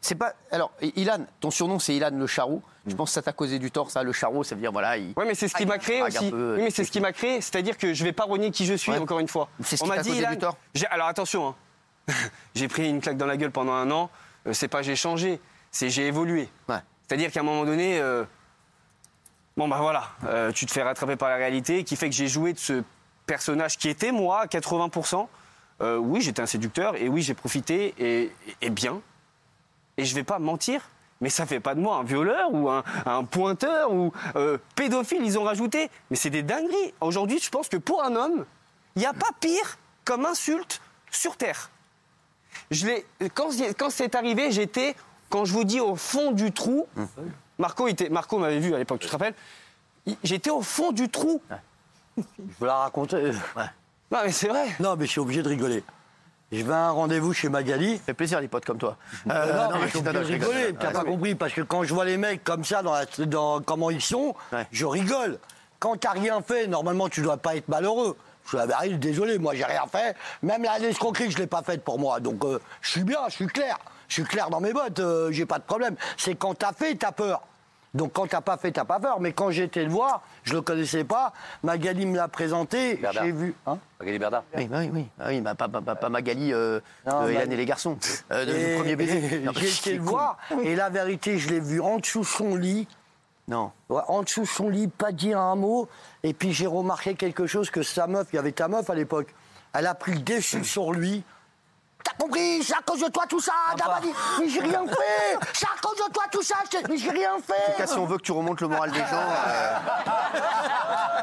C'est 0.00 0.16
pas. 0.16 0.32
Alors, 0.50 0.72
Ilan, 0.96 1.26
ton 1.40 1.50
surnom 1.52 1.78
c'est 1.78 1.94
Ilan 1.94 2.10
le 2.12 2.26
charreau. 2.26 2.60
Je 2.86 2.94
pense 2.96 3.10
que 3.10 3.14
ça 3.14 3.22
t'a 3.22 3.32
causé 3.32 3.60
du 3.60 3.70
tort, 3.70 3.90
ça. 3.92 4.02
Le 4.02 4.12
charreau, 4.12 4.42
ça 4.42 4.56
veut 4.56 4.60
dire 4.60 4.72
voilà. 4.72 4.96
Il... 4.96 5.12
Oui, 5.16 5.24
mais 5.26 5.34
c'est 5.36 5.46
ce 5.46 5.54
qui 5.54 5.64
m'a 5.64 5.78
créé 5.78 6.02
aussi. 6.02 6.30
peu, 6.30 6.56
oui, 6.56 6.64
mais 6.64 6.70
c'est 6.70 6.82
ce 6.84 6.90
qui 6.90 7.00
m'a 7.00 7.12
créé. 7.12 7.40
C'est-à-dire 7.40 7.78
que 7.78 7.94
je 7.94 8.02
vais 8.02 8.12
pas 8.12 8.24
renier 8.24 8.50
qui 8.50 8.66
je 8.66 8.74
suis, 8.74 8.90
Ouais. 8.90 8.98
encore 8.98 9.20
une 9.20 9.28
fois. 9.28 9.48
C'est 9.62 9.76
ce 9.76 9.82
On 9.84 9.86
qui 9.86 9.90
m'a 9.90 9.96
t'a 9.98 10.02
dit, 10.02 10.08
causé 10.08 10.20
Ilan, 10.22 10.30
du 10.32 10.38
tort. 10.38 10.56
Alors 10.90 11.06
attention, 11.06 11.48
hein. 11.48 11.54
j'ai 12.54 12.68
pris 12.68 12.88
une 12.88 13.00
claque 13.00 13.16
dans 13.16 13.26
la 13.26 13.36
gueule 13.36 13.50
pendant 13.50 13.72
un 13.72 13.90
an. 13.90 14.10
Euh, 14.46 14.52
c'est 14.52 14.68
pas 14.68 14.82
j'ai 14.82 14.96
changé, 14.96 15.40
c'est 15.70 15.90
j'ai 15.90 16.06
évolué. 16.06 16.48
Ouais. 16.68 16.80
C'est-à-dire 17.12 17.30
qu'à 17.30 17.40
un 17.40 17.42
moment 17.42 17.66
donné, 17.66 18.00
euh, 18.00 18.24
bon 19.56 19.68
bah 19.68 19.76
voilà, 19.82 20.12
euh, 20.24 20.50
tu 20.50 20.64
te 20.64 20.72
fais 20.72 20.82
rattraper 20.82 21.16
par 21.16 21.28
la 21.28 21.36
réalité, 21.36 21.84
qui 21.84 21.94
fait 21.94 22.08
que 22.08 22.14
j'ai 22.14 22.26
joué 22.26 22.54
de 22.54 22.58
ce 22.58 22.82
personnage 23.26 23.76
qui 23.76 23.90
était 23.90 24.12
moi 24.12 24.40
à 24.40 24.46
80%. 24.46 25.28
Euh, 25.82 25.98
oui, 25.98 26.22
j'étais 26.22 26.40
un 26.40 26.46
séducteur 26.46 26.96
et 26.96 27.10
oui, 27.10 27.20
j'ai 27.20 27.34
profité 27.34 27.94
et, 27.98 28.32
et 28.62 28.70
bien. 28.70 29.02
Et 29.98 30.06
je 30.06 30.14
vais 30.14 30.22
pas 30.24 30.38
mentir, 30.38 30.88
mais 31.20 31.28
ça 31.28 31.44
fait 31.44 31.60
pas 31.60 31.74
de 31.74 31.80
moi 31.80 31.96
un 31.96 32.02
violeur 32.02 32.54
ou 32.54 32.70
un, 32.70 32.82
un 33.04 33.24
pointeur 33.24 33.92
ou 33.92 34.10
pédophile, 34.74 35.22
ils 35.22 35.38
ont 35.38 35.44
rajouté. 35.44 35.90
Mais 36.10 36.16
c'est 36.16 36.30
des 36.30 36.42
dingueries. 36.42 36.94
Aujourd'hui, 37.02 37.40
je 37.40 37.50
pense 37.50 37.68
que 37.68 37.76
pour 37.76 38.02
un 38.02 38.16
homme, 38.16 38.46
il 38.96 39.00
n'y 39.00 39.06
a 39.06 39.12
pas 39.12 39.32
pire 39.38 39.76
comme 40.06 40.24
insulte 40.24 40.80
sur 41.10 41.36
Terre. 41.36 41.70
Je 42.70 42.86
l'ai- 42.86 43.06
quand, 43.34 43.50
quand 43.78 43.90
c'est 43.90 44.14
arrivé, 44.14 44.50
j'étais, 44.52 44.94
quand 45.30 45.44
je 45.44 45.52
vous 45.52 45.64
dis 45.64 45.80
au 45.80 45.96
fond 45.96 46.32
du 46.32 46.52
trou, 46.52 46.86
Marco, 47.58 47.88
était- 47.88 48.08
Marco 48.08 48.38
m'avait 48.38 48.58
vu 48.58 48.74
à 48.74 48.78
l'époque, 48.78 49.00
tu 49.00 49.06
te 49.06 49.12
rappelles 49.12 49.34
J'étais 50.24 50.50
au 50.50 50.62
fond 50.62 50.90
du 50.92 51.08
trou. 51.08 51.40
Je 52.18 52.22
veux 52.60 52.66
la 52.66 52.76
raconter. 52.76 53.30
Non, 54.10 54.18
mais 54.24 54.32
c'est 54.32 54.48
vrai. 54.48 54.66
Non, 54.80 54.96
mais 54.96 55.06
je 55.06 55.10
suis 55.12 55.20
obligé 55.20 55.42
de 55.42 55.48
rigoler. 55.48 55.84
Je 56.50 56.62
vais 56.62 56.72
à 56.72 56.88
un 56.88 56.90
rendez-vous 56.90 57.32
chez 57.32 57.48
Magali. 57.48 57.96
Ça 57.98 58.02
fait 58.06 58.14
plaisir 58.14 58.40
les 58.40 58.48
potes 58.48 58.64
comme 58.66 58.76
toi. 58.78 58.96
Euh, 59.26 59.30
Euh, 59.32 59.52
non, 59.56 59.70
non, 59.74 59.78
mais 59.80 59.88
je 59.88 60.24
suis 60.24 60.34
rigoler. 60.34 60.74
T'as 60.78 60.90
pas 60.90 60.98
ouais. 61.00 61.04
compris 61.10 61.34
parce 61.34 61.52
que 61.54 61.62
quand 61.62 61.82
je 61.84 61.94
vois 61.94 62.04
les 62.04 62.18
mecs 62.18 62.44
comme 62.44 62.64
ça 62.64 62.82
dans, 62.82 62.92
la- 62.92 63.06
dans 63.26 63.62
comment 63.62 63.88
ils 63.90 64.02
sont, 64.02 64.34
Ouais. 64.52 64.66
je 64.70 64.84
rigole. 64.84 65.38
Quand 65.78 65.96
t'as 65.98 66.10
rien 66.10 66.42
fait, 66.42 66.66
normalement 66.66 67.08
tu 67.08 67.22
dois 67.22 67.38
pas 67.38 67.56
être 67.56 67.68
malheureux. 67.68 68.16
Je 68.44 68.48
suis 68.50 68.58
ah, 68.58 68.88
désolé, 68.88 69.38
moi 69.38 69.54
j'ai 69.54 69.64
rien 69.64 69.86
fait. 69.90 70.16
Même 70.42 70.62
la 70.64 70.78
l'escroquerie, 70.78 71.30
je 71.30 71.38
l'ai 71.38 71.46
pas 71.46 71.62
faite 71.62 71.84
pour 71.84 71.98
moi. 71.98 72.20
Donc 72.20 72.44
euh, 72.44 72.58
je 72.80 72.90
suis 72.90 73.04
bien, 73.04 73.20
je 73.28 73.34
suis 73.34 73.46
clair. 73.46 73.78
Je 74.08 74.14
suis 74.14 74.24
clair 74.24 74.50
dans 74.50 74.60
mes 74.60 74.72
bottes, 74.72 74.98
euh, 75.00 75.32
j'ai 75.32 75.46
pas 75.46 75.58
de 75.58 75.64
problème. 75.64 75.96
C'est 76.18 76.34
quand 76.34 76.54
t'as 76.54 76.72
fait, 76.72 76.94
t'as 76.96 77.12
peur. 77.12 77.42
Donc 77.94 78.14
quand 78.14 78.26
t'as 78.26 78.40
pas 78.40 78.56
fait, 78.56 78.72
t'as 78.72 78.84
pas 78.84 78.98
peur. 79.00 79.20
Mais 79.20 79.32
quand 79.32 79.50
j'étais 79.50 79.84
le 79.84 79.90
voir, 79.90 80.22
je 80.44 80.54
le 80.54 80.62
connaissais 80.62 81.04
pas. 81.04 81.32
Magali 81.62 82.06
me 82.06 82.16
l'a 82.16 82.28
présenté, 82.28 83.00
j'ai 83.12 83.32
vu. 83.32 83.54
Hein 83.66 83.78
Magali 84.00 84.18
Berda. 84.18 84.44
Oui, 84.56 84.66
bah 84.66 84.76
oui, 84.80 84.90
oui. 84.92 85.06
Ah 85.20 85.24
oui 85.28 85.40
bah, 85.40 85.54
pas, 85.54 85.68
pas, 85.68 85.80
pas- 85.82 85.94
pas 85.94 86.08
Magali, 86.08 86.52
euh, 86.52 86.80
Non, 87.06 87.22
euh, 87.22 87.28
Hélène 87.28 87.52
et 87.52 87.56
les 87.56 87.66
garçons. 87.66 87.98
Euh, 88.30 88.46
de- 88.46 88.52
Et- 88.52 88.70
le 88.72 88.76
premier 88.76 88.96
baiser. 88.96 89.42
J'ai 89.56 89.68
été 89.68 89.94
le 89.94 90.02
voir 90.02 90.38
et 90.64 90.74
la 90.74 90.88
vérité, 90.88 91.38
je 91.38 91.50
l'ai 91.50 91.60
vu 91.60 91.80
en 91.80 91.98
dessous 91.98 92.20
de 92.20 92.26
son 92.26 92.54
lit. 92.56 92.88
Non. 93.52 93.70
En 93.90 94.22
dessous 94.22 94.42
de 94.42 94.46
son 94.46 94.70
lit, 94.70 94.88
pas 94.88 95.12
dire 95.12 95.38
un 95.38 95.56
mot. 95.56 95.86
Et 96.22 96.32
puis 96.32 96.54
j'ai 96.54 96.66
remarqué 96.66 97.14
quelque 97.14 97.46
chose 97.46 97.68
que 97.68 97.82
sa 97.82 98.06
meuf, 98.06 98.28
il 98.32 98.36
y 98.36 98.38
avait 98.38 98.52
ta 98.52 98.66
meuf 98.66 98.88
à 98.88 98.94
l'époque, 98.94 99.34
elle 99.74 99.86
a 99.86 99.94
pris 99.94 100.14
le 100.14 100.20
dessus 100.20 100.64
sur 100.64 100.92
lui. 100.92 101.22
T'as 102.04 102.12
compris? 102.18 102.62
C'est 102.64 102.74
à 102.74 102.80
cause 102.84 103.00
de 103.00 103.08
toi 103.08 103.24
tout 103.28 103.40
ça 103.40 103.52
T'as 103.76 103.84
pas 103.84 104.00
dit 104.00 104.12
Mais 104.40 104.48
j'ai 104.48 104.60
rien 104.60 104.84
fait 104.86 105.38
C'est 105.52 105.66
à 105.66 105.80
cause 105.80 105.96
de 105.96 106.12
toi 106.12 106.24
tout 106.30 106.42
ça 106.42 106.56
Mais 106.88 106.96
j'ai 106.96 107.10
rien 107.10 107.34
En 107.34 107.36
tout 107.36 107.44
fait 107.52 107.76
cas, 107.76 107.86
si 107.86 107.98
on 107.98 108.06
veut 108.06 108.16
que 108.18 108.22
tu 108.22 108.32
remontes 108.32 108.60
le 108.60 108.68
moral 108.68 108.90
des 108.90 108.98
gens, 108.98 109.06
euh, 109.12 109.76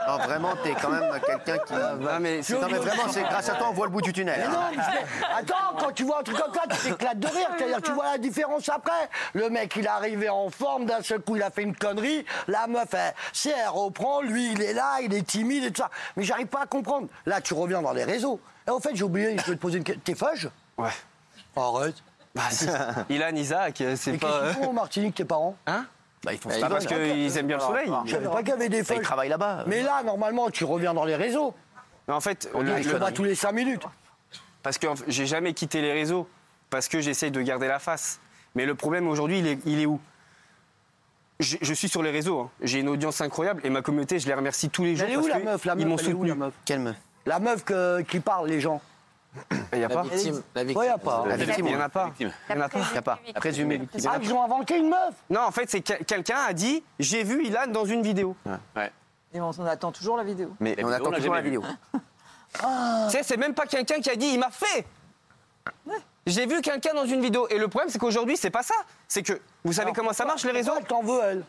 non, 0.07 0.17
vraiment, 0.25 0.53
t'es 0.63 0.74
quand 0.81 0.89
même 0.89 1.19
quelqu'un 1.25 1.57
qui. 1.65 1.74
Non, 1.74 2.19
mais 2.19 2.41
c'est- 2.41 2.53
Non, 2.59 2.67
mais 2.71 2.77
vraiment, 2.77 3.03
c'est 3.12 3.21
grâce 3.24 3.50
à 3.50 3.53
toi, 3.55 3.67
on 3.69 3.74
voit 3.74 3.86
le 3.86 3.91
bout 3.91 4.01
du 4.01 4.12
tunnel. 4.13 4.36
Mais 4.39 4.45
hein. 4.45 4.50
non, 4.51 4.59
mais 4.75 4.83
je- 4.83 5.38
Attends, 5.39 5.77
quand 5.79 5.91
tu 5.91 6.03
vois 6.03 6.19
un 6.19 6.24
truc 6.24 6.38
comme 6.38 6.53
ça, 6.53 6.62
tu 6.69 6.89
t'éclates 6.89 7.19
de 7.19 7.27
rire. 7.27 7.48
C'est-à-dire, 7.57 7.81
tu 7.81 7.91
vois 7.91 8.05
la 8.12 8.17
différence 8.17 8.67
après. 8.69 9.09
Le 9.33 9.50
mec, 9.50 9.74
il 9.75 9.86
est 9.86 9.89
arrivé 9.89 10.29
en 10.29 10.50
forme, 10.50 10.86
d'un 10.86 11.01
seul 11.03 11.21
coup, 11.21 11.36
il 11.36 11.43
a 11.43 11.51
fait 11.51 11.62
une 11.63 11.75
connerie. 11.75 12.25
La 12.48 12.65
meuf, 12.67 12.93
elle, 12.93 13.13
c'est, 13.33 13.50
elle 13.51 13.69
reprend. 13.69 14.21
Lui, 14.21 14.51
il 14.53 14.62
est 14.62 14.74
là, 14.74 14.98
il 15.01 15.13
est 15.13 15.25
timide 15.25 15.65
et 15.65 15.71
tout 15.71 15.81
ça. 15.83 15.89
Mais 16.15 16.24
j'arrive 16.24 16.48
pas 16.48 16.62
à 16.62 16.65
comprendre. 16.65 17.07
Là, 17.25 17.41
tu 17.41 17.53
reviens 17.53 17.81
dans 17.81 17.93
les 17.93 18.03
réseaux. 18.03 18.39
Et 18.67 18.71
en 18.71 18.79
fait, 18.79 18.95
j'ai 18.95 19.03
oublié, 19.03 19.38
je 19.38 19.51
vais 19.51 19.55
te 19.57 19.62
poser 19.62 19.77
une 19.77 19.83
question. 19.83 20.01
T'es 20.03 20.15
feuge? 20.15 20.50
Ouais. 20.79 20.89
Arrête. 21.55 21.95
Bah, 22.36 22.43
si. 22.51 22.67
Ilan, 23.09 23.36
Isaac, 23.36 23.81
euh, 23.81 23.95
c'est 23.98 24.13
Mais 24.13 24.17
pas. 24.17 24.27
qu'est-ce 24.41 24.53
qu'ils 24.55 24.63
font 24.63 24.69
en 24.69 24.74
Martinique, 24.74 25.15
tes 25.15 25.25
parents? 25.25 25.55
Hein? 25.67 25.86
Bah, 26.24 26.33
ils 26.33 26.39
font 26.39 26.50
Bah, 26.50 26.59
ça. 26.59 26.69
Parce 26.69 26.86
qu'ils 26.86 27.38
aiment 27.38 27.48
bien 27.48 27.57
le 27.57 27.63
soleil. 27.63 27.91
Je 28.05 28.12
savais 28.12 28.27
pas 28.27 28.39
qu'il 28.39 28.50
y 28.50 28.51
avait 28.53 28.69
des 28.69 28.83
Bah, 28.83 28.93
ils 28.95 29.01
travaillent 29.01 29.29
là-bas. 29.29 29.63
Mais 29.67 29.81
là, 29.81 30.03
normalement, 30.03 30.50
tu 30.50 30.63
reviens 30.63 30.93
dans 30.93 31.05
les 31.05 31.15
réseaux. 31.15 31.53
Mais 32.07 32.13
en 32.13 32.21
fait, 32.21 32.50
On 32.53 32.62
le- 32.62 32.75
le- 32.75 33.13
tous 33.13 33.24
les 33.24 33.36
cinq 33.36 33.51
minutes. 33.53 33.83
parce 34.63 34.77
que 34.77 34.88
j'ai 35.07 35.25
jamais 35.27 35.53
quitté 35.53 35.81
les 35.81 35.93
réseaux, 35.93 36.27
parce 36.69 36.88
que 36.88 37.01
j'essaye 37.01 37.31
de 37.31 37.41
garder 37.41 37.67
la 37.67 37.79
face. 37.79 38.19
Mais 38.55 38.65
le 38.65 38.74
problème 38.75 39.07
aujourd'hui, 39.07 39.39
il 39.39 39.48
est, 39.48 39.59
il 39.65 39.79
est 39.79 39.86
où? 39.86 40.00
Je, 41.39 41.55
je 41.62 41.74
suis 41.74 41.88
sur 41.88 42.03
les 42.03 42.12
réseaux, 42.12 42.39
hein. 42.41 42.50
j'ai 42.62 42.79
une 42.79 42.89
audience 42.89 43.21
incroyable 43.21 43.62
et 43.63 43.69
ma 43.69 43.81
communauté, 43.81 44.19
je 44.19 44.27
les 44.27 44.33
remercie 44.33 44.69
tous 44.69 44.83
les 44.83 44.95
jours 44.98 45.05
Elle 45.07 45.13
est 45.13 45.17
où 45.17 45.21
parce 45.21 45.33
la 45.36 45.39
que 45.39 45.45
meuf 45.45 45.65
La 45.65 45.74
ils 45.77 45.86
m'ont 45.88 45.91
meuf, 45.95 46.01
elle 46.03 46.09
est 46.09 46.13
où 46.13 46.17
soutenu. 46.17 46.29
la 46.29 46.36
meuf? 46.36 46.53
Quelle 46.65 46.79
meuf? 46.79 46.95
La 47.25 47.39
meuf 47.39 47.63
que- 47.63 48.01
qui 48.01 48.19
parle, 48.19 48.50
les 48.50 48.59
gens. 48.59 48.81
Il 49.74 49.79
y 49.79 49.83
a 49.83 49.89
pas. 49.89 50.03
La 50.55 50.63
Ouais, 50.63 50.86
y 50.88 50.89
a 50.89 50.98
pas. 50.98 51.24
La 51.27 51.36
Il 51.36 51.45
victime, 51.45 51.67
y 51.67 51.75
en 51.75 51.79
a 51.81 51.89
pas. 51.89 52.12
Il 52.19 52.27
y 52.27 52.53
en 52.53 52.62
a 52.62 52.69
pas. 52.69 52.79
Y 52.93 52.98
a 52.98 53.01
pas. 53.01 53.19
Présumé 53.36 53.77
victime. 53.77 54.09
Ah, 54.12 54.17
ils 54.21 54.33
ont 54.33 54.43
inventé 54.43 54.77
une 54.77 54.89
meuf 54.89 55.13
Non, 55.29 55.41
en 55.41 55.51
fait, 55.51 55.69
c'est 55.69 55.81
que- 55.81 56.03
quelqu'un 56.03 56.38
a 56.48 56.53
dit 56.53 56.83
j'ai 56.98 57.24
vu 57.24 57.45
Ilan 57.45 57.67
dans 57.67 57.86
une 57.86 58.01
vidéo. 58.01 58.36
Ouais. 58.75 58.91
Et 59.33 59.39
on, 59.39 59.51
on 59.57 59.65
attend 59.65 59.91
toujours 59.91 60.17
la 60.17 60.24
vidéo. 60.24 60.51
Mais 60.59 60.75
On 60.83 60.91
attend 60.91 61.12
toujours 61.12 61.36
la 61.36 61.41
vidéo. 61.41 61.63
Ah. 62.63 63.05
Tu 63.12 63.15
sais, 63.15 63.21
c'est 63.21 63.38
même 63.38 63.53
pas 63.53 63.67
quelqu'un 63.67 64.00
qui 64.00 64.09
a 64.09 64.15
dit 64.15 64.25
il 64.25 64.39
m'a 64.39 64.50
fait. 64.50 64.88
J'ai 66.25 66.48
vu 66.48 66.62
quelqu'un 66.62 66.95
dans 66.95 67.05
une 67.05 67.21
vidéo. 67.21 67.48
Et 67.50 67.59
le 67.59 67.67
problème, 67.67 67.89
c'est 67.91 68.00
qu'aujourd'hui, 68.00 68.38
c'est 68.38 68.50
pas 68.50 68.63
ça. 68.63 68.74
C'est 69.07 69.21
que, 69.21 69.39
vous 69.63 69.74
savez 69.74 69.93
comment 69.93 70.13
ça 70.13 70.25
marche, 70.25 70.43
les 70.45 70.51
réseaux 70.51 70.74
Elle 70.77 70.86
t'en 70.86 71.03
veut, 71.03 71.19
elle? 71.24 71.43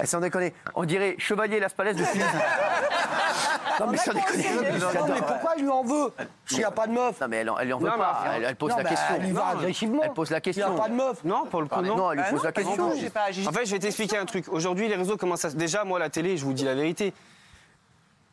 Eh, 0.00 0.06
sans 0.06 0.20
déconner, 0.20 0.54
on 0.76 0.84
dirait 0.84 1.16
Chevalier 1.18 1.58
Las 1.58 1.72
Palais 1.74 1.92
de 1.94 2.04
Philippe. 2.04 2.24
non 3.80 3.86
mais 3.88 3.96
sans 3.96 4.12
déconner. 4.12 4.44
Non, 4.78 4.86
mais 5.08 5.20
pourquoi 5.26 5.52
je 5.56 5.62
lui 5.62 5.68
en 5.70 5.82
veux 5.82 6.12
S'il 6.46 6.58
n'y 6.58 6.64
a 6.64 6.70
pas 6.70 6.86
de 6.86 6.92
meuf. 6.92 7.20
Non 7.20 7.28
mais 7.28 7.36
elle, 7.38 7.50
elle 7.60 7.66
lui 7.66 7.72
en 7.72 7.78
veut 7.78 7.88
Non, 7.90 7.96
pas. 7.98 8.24
Elle, 8.36 8.44
elle 8.44 8.56
pose 8.56 8.70
Non, 8.70 8.76
la 8.78 8.82
mais 8.84 8.88
question. 8.90 9.14
Elle 9.16 9.26
y 9.28 9.32
va 9.32 9.46
agressivement. 9.48 10.02
Elle 10.04 10.12
pose 10.12 10.30
la 10.30 10.36
Il 10.36 10.40
n'y 10.40 10.42
question. 10.54 10.76
a 10.76 10.80
pas 10.80 10.88
de 10.88 10.94
meuf. 10.94 11.24
Non, 11.24 11.46
pour 11.46 11.62
le 11.62 11.68
coup, 11.68 11.80
non. 11.82 11.96
Non, 11.96 12.12
elle 12.12 12.18
lui 12.18 12.24
Ah 12.28 12.30
pose 12.30 12.44
la 12.44 12.52
question. 12.52 12.76
tout, 12.76 12.96
j'ai 12.98 13.10
pas- 13.10 13.30
j'ai- 13.32 13.46
En 13.48 13.52
fait, 13.52 13.66
je 13.66 13.72
vais 13.72 13.78
t'expliquer 13.80 14.18
un 14.18 14.24
truc. 14.26 14.46
Aujourd'hui, 14.48 14.88
les 14.88 14.94
réseaux 14.96 15.16
commencent 15.16 15.44
à... 15.44 15.50
Déjà, 15.50 15.82
moi, 15.84 15.98
la 15.98 16.10
télé, 16.10 16.36
je 16.36 16.44
vous 16.44 16.52
dis 16.52 16.64
la 16.64 16.74
vérité. 16.76 17.12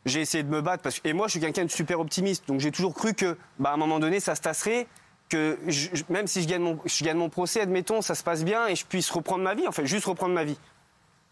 J'ai 0.05 0.21
essayé 0.21 0.43
de 0.43 0.49
me 0.49 0.61
battre 0.61 0.83
parce 0.83 0.99
que... 0.99 1.07
Et 1.07 1.13
moi, 1.13 1.25
je 1.27 1.31
suis 1.31 1.39
quelqu'un 1.39 1.65
de 1.65 1.71
super 1.71 1.99
optimiste. 1.99 2.47
Donc, 2.47 2.59
j'ai 2.59 2.71
toujours 2.71 2.93
cru 2.93 3.13
que, 3.15 3.37
bah, 3.57 3.71
à 3.71 3.73
un 3.73 3.77
moment 3.77 3.99
donné, 3.99 4.19
ça 4.19 4.35
se 4.35 4.41
tasserait. 4.41 4.85
Que 5.29 5.57
je- 5.65 5.89
je- 5.93 6.03
même 6.09 6.27
si 6.27 6.43
je 6.43 6.47
gagne, 6.47 6.61
mon, 6.61 6.79
je 6.85 7.03
gagne 7.03 7.17
mon 7.17 7.29
procès, 7.29 7.59
admettons, 7.61 8.03
ça 8.03 8.13
se 8.13 8.21
passe 8.23 8.43
bien 8.43 8.67
et 8.67 8.75
je 8.75 8.85
puisse 8.85 9.09
reprendre 9.09 9.43
ma 9.43 9.55
vie. 9.55 9.67
En 9.67 9.71
fait, 9.71 9.87
juste 9.87 10.05
reprendre 10.05 10.35
ma 10.35 10.43
vie. 10.43 10.59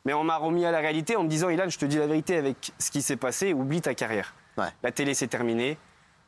Mais 0.06 0.14
on 0.14 0.24
m'a 0.24 0.38
remis 0.38 0.66
à 0.66 0.72
la 0.72 0.80
réalité 0.80 1.16
en 1.16 1.24
me 1.24 1.30
disant, 1.30 1.50
Ilan, 1.50 1.70
je 1.70 1.78
te 1.78 1.86
dis 1.86 1.98
la 1.98 2.08
vérité 2.08 2.38
avec 2.38 2.74
ce 2.78 2.92
qui 2.92 3.02
s'est 3.02 3.16
passé, 3.16 3.54
oublie 3.54 3.82
ta 3.82 3.94
carrière. 3.96 4.34
Ouais. 4.58 4.68
La 4.84 4.92
télé, 4.92 5.14
c'est 5.14 5.28
terminé. 5.28 5.78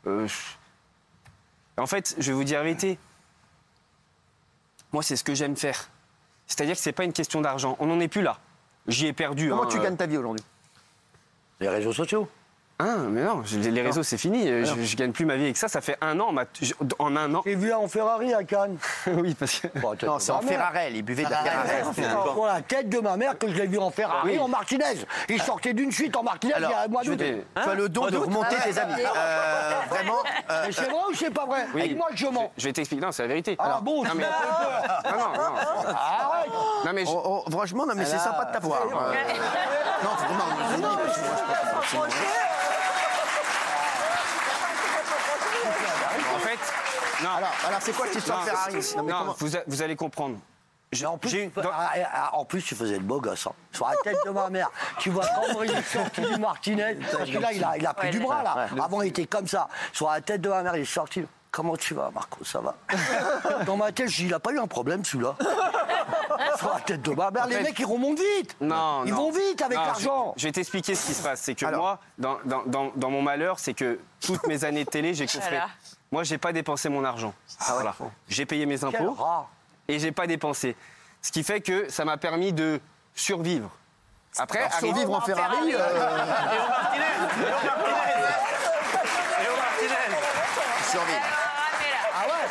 Euh, 0.07 0.27
En 1.77 1.85
fait, 1.85 2.15
je 2.17 2.31
vais 2.31 2.33
vous 2.33 2.43
dire 2.43 2.59
la 2.59 2.63
vérité. 2.63 2.97
Moi, 4.93 5.03
c'est 5.03 5.17
ce 5.17 5.23
que 5.23 5.33
j'aime 5.33 5.57
faire. 5.57 5.89
C'est-à-dire 6.47 6.75
que 6.75 6.81
c'est 6.81 6.93
pas 6.93 7.03
une 7.03 7.13
question 7.13 7.41
d'argent. 7.41 7.75
On 7.79 7.87
n'en 7.87 7.99
est 7.99 8.07
plus 8.07 8.21
là. 8.21 8.39
J'y 8.87 9.07
ai 9.07 9.13
perdu. 9.13 9.49
Comment 9.49 9.63
hein, 9.63 9.69
tu 9.69 9.77
euh. 9.77 9.81
gagnes 9.83 9.97
ta 9.97 10.05
vie 10.05 10.17
aujourd'hui? 10.17 10.45
Les 11.59 11.69
réseaux 11.69 11.93
sociaux. 11.93 12.29
Ah, 12.77 12.97
mais 13.09 13.21
non, 13.23 13.41
les 13.53 13.71
les 13.71 13.81
réseaux, 13.81 14.03
c'est 14.03 14.17
fini. 14.17 14.49
Euh, 14.49 14.65
Je, 14.65 14.81
je 14.83 14.95
gagne 14.97 15.13
plus 15.13 15.23
ma 15.23 15.37
vie 15.37 15.43
avec 15.45 15.55
ça. 15.55 15.69
Ça 15.69 15.79
fait 15.79 15.97
un 16.01 16.19
an. 16.19 16.33
ma- 16.33 16.43
je- 16.61 16.73
En 16.99 17.15
un 17.15 17.33
an. 17.33 17.41
J'ai 17.45 17.55
vu 17.55 17.71
en 17.73 17.87
Ferrari 17.87 18.33
à 18.33 18.43
Cannes. 18.43 18.75
oui, 19.07 19.33
parce 19.33 19.61
que. 19.61 19.67
Bon, 19.79 19.95
Non, 20.03 20.19
c'est 20.19 20.33
en. 20.33 20.41
Ferrarelle. 20.41 20.93
Il 20.93 21.01
buvait 21.03 21.23
de 21.23 21.29
la 21.29 21.37
Ferrarelle. 21.37 21.85
Pour 22.33 22.47
la 22.47 22.61
tête 22.61 22.89
de 22.89 22.99
ma 22.99 23.15
mère 23.15 23.37
que 23.37 23.47
je 23.47 23.53
l'ai 23.53 23.67
vu 23.67 23.77
en 23.77 23.91
Ferrari 23.91 24.31
Oui. 24.33 24.39
en 24.39 24.49
Martinez. 24.49 25.05
Il 25.29 25.41
sortait 25.41 25.73
d'une 25.73 25.93
suite 25.93 26.17
en 26.17 26.23
Martinez 26.23 26.53
Alors, 26.53 26.69
il 26.69 26.73
y 26.73 26.75
a 26.75 26.81
un 26.81 26.87
mois 26.89 27.03
d'août. 27.03 27.17
tu 27.17 27.69
as 27.69 27.73
le 27.75 27.87
don 27.87 28.07
de 28.07 28.17
remonter 28.17 28.57
tes 28.61 28.77
amis. 28.77 28.93
Euh, 29.01 29.79
vraiment. 29.89 30.17
euh, 30.51 30.63
Mais 30.67 30.71
c'est 30.73 30.81
vrai 30.89 30.99
ou 31.09 31.13
c'est 31.13 31.31
pas 31.33 31.45
vrai 31.45 31.67
Oui. 31.73 31.81
Avec 31.81 31.95
moi, 31.97 32.07
je 32.13 32.27
mens. 32.27 32.51
Je 32.57 32.65
vais 32.65 32.73
t'expliquer. 32.73 33.05
Non, 33.05 33.13
c'est 33.13 33.21
la 33.21 33.29
vérité. 33.29 33.55
Ah 33.57 33.79
bon, 33.81 34.03
non, 34.03 34.11
mais... 34.15 34.23
non, 34.23 35.11
non, 35.11 35.33
non. 35.33 35.89
Arrête 35.95 36.49
Non, 36.85 36.91
mais 36.93 37.05
je- 37.05 37.09
oh, 37.11 37.43
oh, 37.47 37.51
franchement, 37.51 37.85
non, 37.85 37.93
mais 37.95 38.03
c'est 38.03 38.19
sympa 38.19 38.43
de 38.43 38.51
t'avoir. 38.51 38.81
Euh, 38.81 38.89
non, 38.89 40.09
vraiment. 40.09 40.57
je 40.59 40.75
vous 40.75 40.81
le 40.81 40.87
dis, 40.89 40.97
parce 41.05 41.17
que 41.17 41.25
moi, 41.25 41.35
je 41.37 41.41
peux 41.41 41.53
pas 41.53 41.81
forcément- 41.81 42.03
en 46.35 46.39
fait. 46.39 46.59
Non, 47.25 47.35
Alors, 47.37 47.49
alors 47.67 47.81
c'est 47.81 47.91
quoi 47.93 48.05
cette 48.07 48.15
histoire 48.17 48.39
non, 48.39 48.45
Ferrari 48.45 48.73
Non, 48.97 49.03
mais 49.03 49.11
non, 49.11 49.17
comment- 49.19 49.35
vous, 49.39 49.55
a- 49.57 49.63
vous 49.67 49.81
allez 49.81 49.95
comprendre. 49.95 50.37
Mais 50.93 51.05
en 51.07 51.17
plus, 51.17 51.29
tu 51.31 51.47
dans- 51.61 51.69
ah, 51.73 51.89
ah, 52.13 52.29
en 52.37 52.45
plus, 52.45 52.61
tu 52.63 52.73
faisais 52.75 52.93
le 52.93 53.03
beau 53.03 53.19
gosse. 53.19 53.47
hein. 53.47 53.51
Sur 53.73 53.87
la 53.87 53.95
tête 54.03 54.17
de 54.25 54.29
ma 54.29 54.49
mère. 54.49 54.69
Tu 54.99 55.09
vois 55.09 55.25
comment 55.43 55.63
il 55.63 55.71
est 55.71 55.81
sorti 55.81 56.21
du 56.21 56.39
Martinez. 56.39 56.95
Parce 57.11 57.29
que 57.29 57.37
là, 57.37 57.51
il 57.51 57.63
a, 57.63 57.77
il 57.77 57.85
a 57.85 57.93
pris 57.93 58.07
Ouais, 58.07 58.13
du 58.13 58.19
bras, 58.21 58.43
là. 58.43 58.67
Avant, 58.81 59.01
il 59.01 59.09
était 59.09 59.25
comme 59.25 59.47
ça. 59.47 59.67
Sur 59.91 60.09
la 60.09 60.21
tête 60.21 60.39
de 60.41 60.47
ma 60.49 60.61
mère, 60.63 60.75
il 60.77 60.83
est 60.83 60.85
sorti. 60.85 61.25
Comment 61.51 61.75
tu 61.77 61.93
vas, 61.95 62.11
Marco? 62.13 62.43
Ça 62.45 62.59
va? 62.61 62.75
Dans 63.65 63.77
ma 63.77 63.91
tête, 63.91 64.09
je 64.09 64.15
dis, 64.17 64.25
il 64.25 64.33
a 64.33 64.39
pas 64.39 64.51
eu 64.51 64.59
un 64.59 64.67
problème, 64.67 65.03
celui-là. 65.03 65.35
Sur 66.57 66.73
la 66.73 66.79
tête 66.81 67.01
de 67.01 67.11
ma 67.11 67.31
mère, 67.31 67.47
les 67.47 67.55
fait- 67.55 67.63
mecs, 67.63 67.79
ils 67.79 67.85
remontent 67.85 68.21
vite. 68.37 68.55
Non, 68.61 69.03
Ils 69.05 69.11
non. 69.11 69.17
vont 69.17 69.31
vite 69.31 69.61
avec 69.61 69.77
l'argent. 69.77 70.33
Je, 70.35 70.41
je 70.41 70.47
vais 70.47 70.51
t'expliquer 70.53 70.95
ce 70.95 71.07
qui 71.07 71.13
se 71.13 71.23
passe. 71.23 71.41
C'est 71.41 71.55
que 71.55 71.65
Alors. 71.65 71.81
moi, 71.81 71.99
dans, 72.17 72.37
dans- 72.45 72.63
dans- 72.65 72.91
dans 72.95 73.09
mon 73.09 73.21
malheur, 73.21 73.59
c'est 73.59 73.73
que 73.73 73.99
toutes 74.21 74.45
mes 74.47 74.63
années 74.65 74.83
de 74.85 74.89
télé, 74.89 75.13
j'ai 75.13 75.25
coffré. 75.25 75.41
Voilà. 75.49 75.67
Moi, 76.11 76.23
j'ai 76.23 76.37
pas 76.37 76.53
dépensé 76.53 76.89
mon 76.89 77.03
argent. 77.03 77.33
Voilà. 77.69 77.95
J'ai 78.29 78.45
payé 78.45 78.65
mes 78.65 78.77
Quel 78.77 78.87
impôts 78.87 79.13
rat. 79.13 79.49
et 79.87 79.99
j'ai 79.99 80.11
pas 80.11 80.27
dépensé. 80.27 80.75
Ce 81.21 81.31
qui 81.31 81.43
fait 81.43 81.61
que 81.61 81.89
ça 81.89 82.05
m'a 82.05 82.17
permis 82.17 82.53
de 82.53 82.79
survivre. 83.15 83.69
Après, 84.37 84.59
Alors, 84.59 84.73
survivre 84.79 85.13
en 85.13 85.21
Ferrari. 85.21 85.73
euh, 85.73 85.79
survivre. 90.91 91.21
Ah 92.13 92.25
ouais 92.27 92.47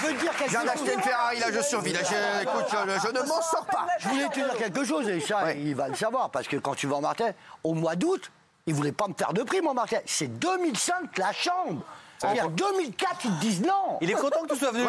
Je 0.00 0.06
veux 0.06 0.12
dire 0.14 0.32
Je 0.32 0.38
quelque 0.38 0.50
viens 0.50 0.60
chose. 0.60 0.68
d'acheter 0.70 0.94
une 0.94 1.00
Ferrari, 1.02 1.38
là, 1.40 1.46
je 1.52 1.60
survis. 1.62 1.92
Là, 1.92 2.00
je, 2.02 2.42
écoute, 2.42 2.66
je, 2.70 3.06
je 3.08 3.12
ne 3.12 3.20
m'en 3.28 3.42
sors 3.42 3.66
pas. 3.66 3.86
Je 3.98 4.08
voulais 4.08 4.28
te 4.28 4.34
dire 4.34 4.56
quelque 4.56 4.84
chose, 4.84 5.08
et 5.08 5.20
ça, 5.20 5.52
il 5.52 5.74
va 5.74 5.88
le 5.88 5.94
savoir, 5.94 6.30
parce 6.30 6.48
que 6.48 6.56
quand 6.56 6.74
tu 6.74 6.86
vas 6.86 6.96
en 6.96 7.00
Martin, 7.00 7.30
au 7.62 7.74
mois 7.74 7.96
d'août, 7.96 8.30
il 8.66 8.74
voulait 8.74 8.92
pas 8.92 9.08
me 9.08 9.14
faire 9.14 9.32
de 9.32 9.42
prime 9.42 9.66
en 9.66 9.74
Martin. 9.74 9.98
C'est 10.06 10.28
2005 10.38 11.18
la 11.18 11.32
chambre. 11.32 11.82
C'est-à-dire 12.18 12.48
2004, 12.50 13.20
ils 13.24 13.30
te 13.30 13.40
disent 13.40 13.62
non. 13.62 13.98
Il 14.00 14.10
est 14.10 14.14
content 14.14 14.42
que 14.42 14.52
tu 14.54 14.58
sois 14.58 14.70
venu. 14.72 14.84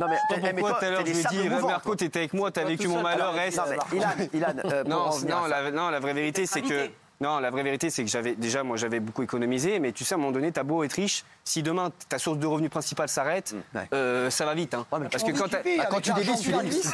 Non, 0.00 0.06
mais, 0.08 0.16
eh, 0.36 0.40
mais 0.40 0.52
Pourquoi 0.54 0.70
toi, 0.70 0.78
tout 0.80 0.84
à 0.84 0.90
l'heure 0.90 1.06
je 1.06 1.12
lui 1.12 1.24
dis, 1.42 1.48
mouvants, 1.48 1.68
Marco, 1.68 1.94
t'étais 1.94 2.20
avec 2.20 2.34
moi, 2.34 2.50
t'as 2.50 2.64
vécu 2.64 2.88
mon 2.88 3.02
malheur, 3.02 3.32
reste. 3.34 3.56
Non, 3.58 3.64
mais 3.68 3.98
Ilan, 3.98 4.08
Ilan, 4.32 4.54
euh, 4.64 4.84
pour 4.84 4.92
en 4.94 5.18
Non, 5.20 5.46
la, 5.46 5.70
non, 5.70 5.90
la 5.90 6.00
vraie 6.00 6.14
vérité, 6.14 6.46
c'est 6.46 6.62
que. 6.62 6.88
Non, 7.20 7.40
la 7.40 7.50
vraie 7.50 7.64
vérité, 7.64 7.90
c'est 7.90 8.04
que 8.04 8.08
j'avais 8.10 8.36
déjà, 8.36 8.62
moi, 8.62 8.76
j'avais 8.76 9.00
beaucoup 9.00 9.24
économisé, 9.24 9.80
mais 9.80 9.90
tu 9.90 10.04
sais, 10.04 10.14
à 10.14 10.16
un 10.16 10.20
moment 10.20 10.30
donné, 10.30 10.52
t'as 10.52 10.62
beau 10.62 10.84
être 10.84 10.92
riche, 10.92 11.24
si 11.42 11.64
demain 11.64 11.90
ta 12.08 12.16
source 12.16 12.38
de 12.38 12.46
revenus 12.46 12.70
principale 12.70 13.08
s'arrête, 13.08 13.56
Ouais. 13.74 13.88
euh, 13.92 14.30
ça 14.30 14.44
va 14.44 14.54
vite. 14.54 14.72
Hein. 14.74 14.86
Parce 15.10 15.24
que 15.24 15.32
quand, 15.32 15.48
Ah, 15.80 15.86
quand 15.90 16.00
tu 16.00 16.12
dévises, 16.12 16.38
tu 16.42 16.52
dévises. 16.52 16.92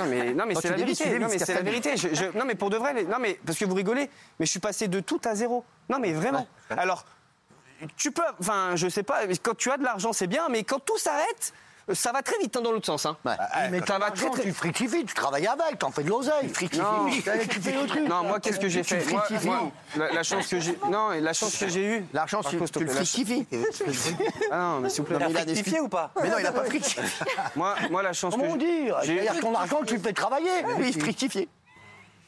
Non 0.00 0.04
mais, 0.06 0.34
non 0.34 0.44
mais 0.48 0.56
c'est 0.56 0.70
la 0.70 0.76
vérité. 0.76 1.16
Non 1.16 1.28
mais 1.30 1.38
c'est 1.38 1.54
la 1.54 1.60
vérité. 1.62 1.96
Je- 1.96 2.12
je- 2.12 2.36
non 2.36 2.44
mais 2.44 2.56
pour 2.56 2.70
de 2.70 2.76
vrai. 2.76 3.04
Non 3.04 3.18
mais 3.20 3.38
parce 3.46 3.56
que 3.56 3.64
vous 3.64 3.74
rigolez. 3.74 4.10
Mais 4.40 4.46
je 4.46 4.50
suis 4.50 4.58
passé 4.58 4.88
de 4.88 4.98
tout 4.98 5.20
à 5.24 5.36
zéro. 5.36 5.64
Non 5.88 6.00
mais 6.00 6.12
vraiment. 6.12 6.48
Alors 6.70 7.04
tu 7.96 8.10
peux. 8.12 8.22
Enfin 8.40 8.72
je 8.76 8.88
sais 8.88 9.02
pas. 9.02 9.20
Quand 9.42 9.56
tu 9.56 9.70
as 9.70 9.76
de 9.76 9.84
l'argent 9.84 10.12
c'est 10.12 10.26
bien. 10.26 10.48
Mais 10.50 10.64
quand 10.64 10.78
tout 10.78 10.98
s'arrête, 10.98 11.52
ça 11.92 12.12
va 12.12 12.22
très 12.22 12.38
vite 12.38 12.56
hein, 12.56 12.60
dans 12.60 12.70
l'autre 12.70 12.86
sens. 12.86 13.06
Hein. 13.06 13.16
Ouais. 13.24 13.32
mais 13.70 13.80
ça 13.84 13.98
va 13.98 14.10
très, 14.12 14.30
très- 14.30 14.42
Tu 14.44 14.52
fructifies, 14.52 15.04
tu 15.04 15.14
travailles 15.14 15.46
avec, 15.48 15.78
t'en 15.80 15.90
fais 15.90 16.04
de 16.04 16.08
l'oseille. 16.10 16.46
Non. 16.78 17.08
tu 17.10 17.20
fais 17.60 17.72
le 17.72 17.86
truc. 17.86 18.08
Non 18.08 18.22
moi 18.22 18.38
qu'est-ce 18.40 18.60
que 18.60 18.68
j'ai 18.68 18.82
fait? 18.84 19.04
Moi, 19.44 19.70
la, 19.96 20.12
la 20.12 20.22
chance 20.22 20.46
que 20.46 20.60
j'ai. 20.60 20.78
Non 20.90 21.12
et 21.12 21.20
la 21.20 21.32
chance 21.32 21.56
que 21.56 21.68
j'ai 21.68 21.84
eue. 21.98 22.04
L'argent, 22.12 22.40
Par 22.40 22.50
tu, 22.52 22.58
contre, 22.58 22.72
tu 22.72 22.78
le 22.80 22.86
la- 22.86 22.92
fructifies. 22.94 23.46
Ah 24.50 24.56
non 24.58 24.80
mais 24.80 24.88
s'il 24.88 25.02
vous 25.02 25.08
plaît. 25.08 25.18
Non, 25.18 25.26
mais 25.26 25.30
il 25.32 25.36
a 25.38 25.44
des 25.44 25.52
Rectifié 25.54 25.80
ou 25.80 25.88
pas? 25.88 26.12
Mais 26.22 26.30
non, 26.30 26.36
il 26.38 26.44
n'a 26.44 26.52
pas 26.52 26.64
fructifié. 26.64 27.02
Moi 27.56 27.74
moi 27.90 28.02
la 28.02 28.12
chance 28.12 28.34
que 28.34 28.40
Comment 28.40 28.54
on 28.54 28.58
j'ai- 28.60 28.66
dit? 28.66 28.88
j'ai- 29.02 29.14
C'est-à-dire 29.18 29.34
que 29.34 29.40
ton 29.40 29.54
argent, 29.54 29.80
tu 29.86 29.96
le 29.96 30.00
fais 30.00 30.12
travailler. 30.12 30.50
Oui, 30.78 30.92
fructifié. 30.92 31.48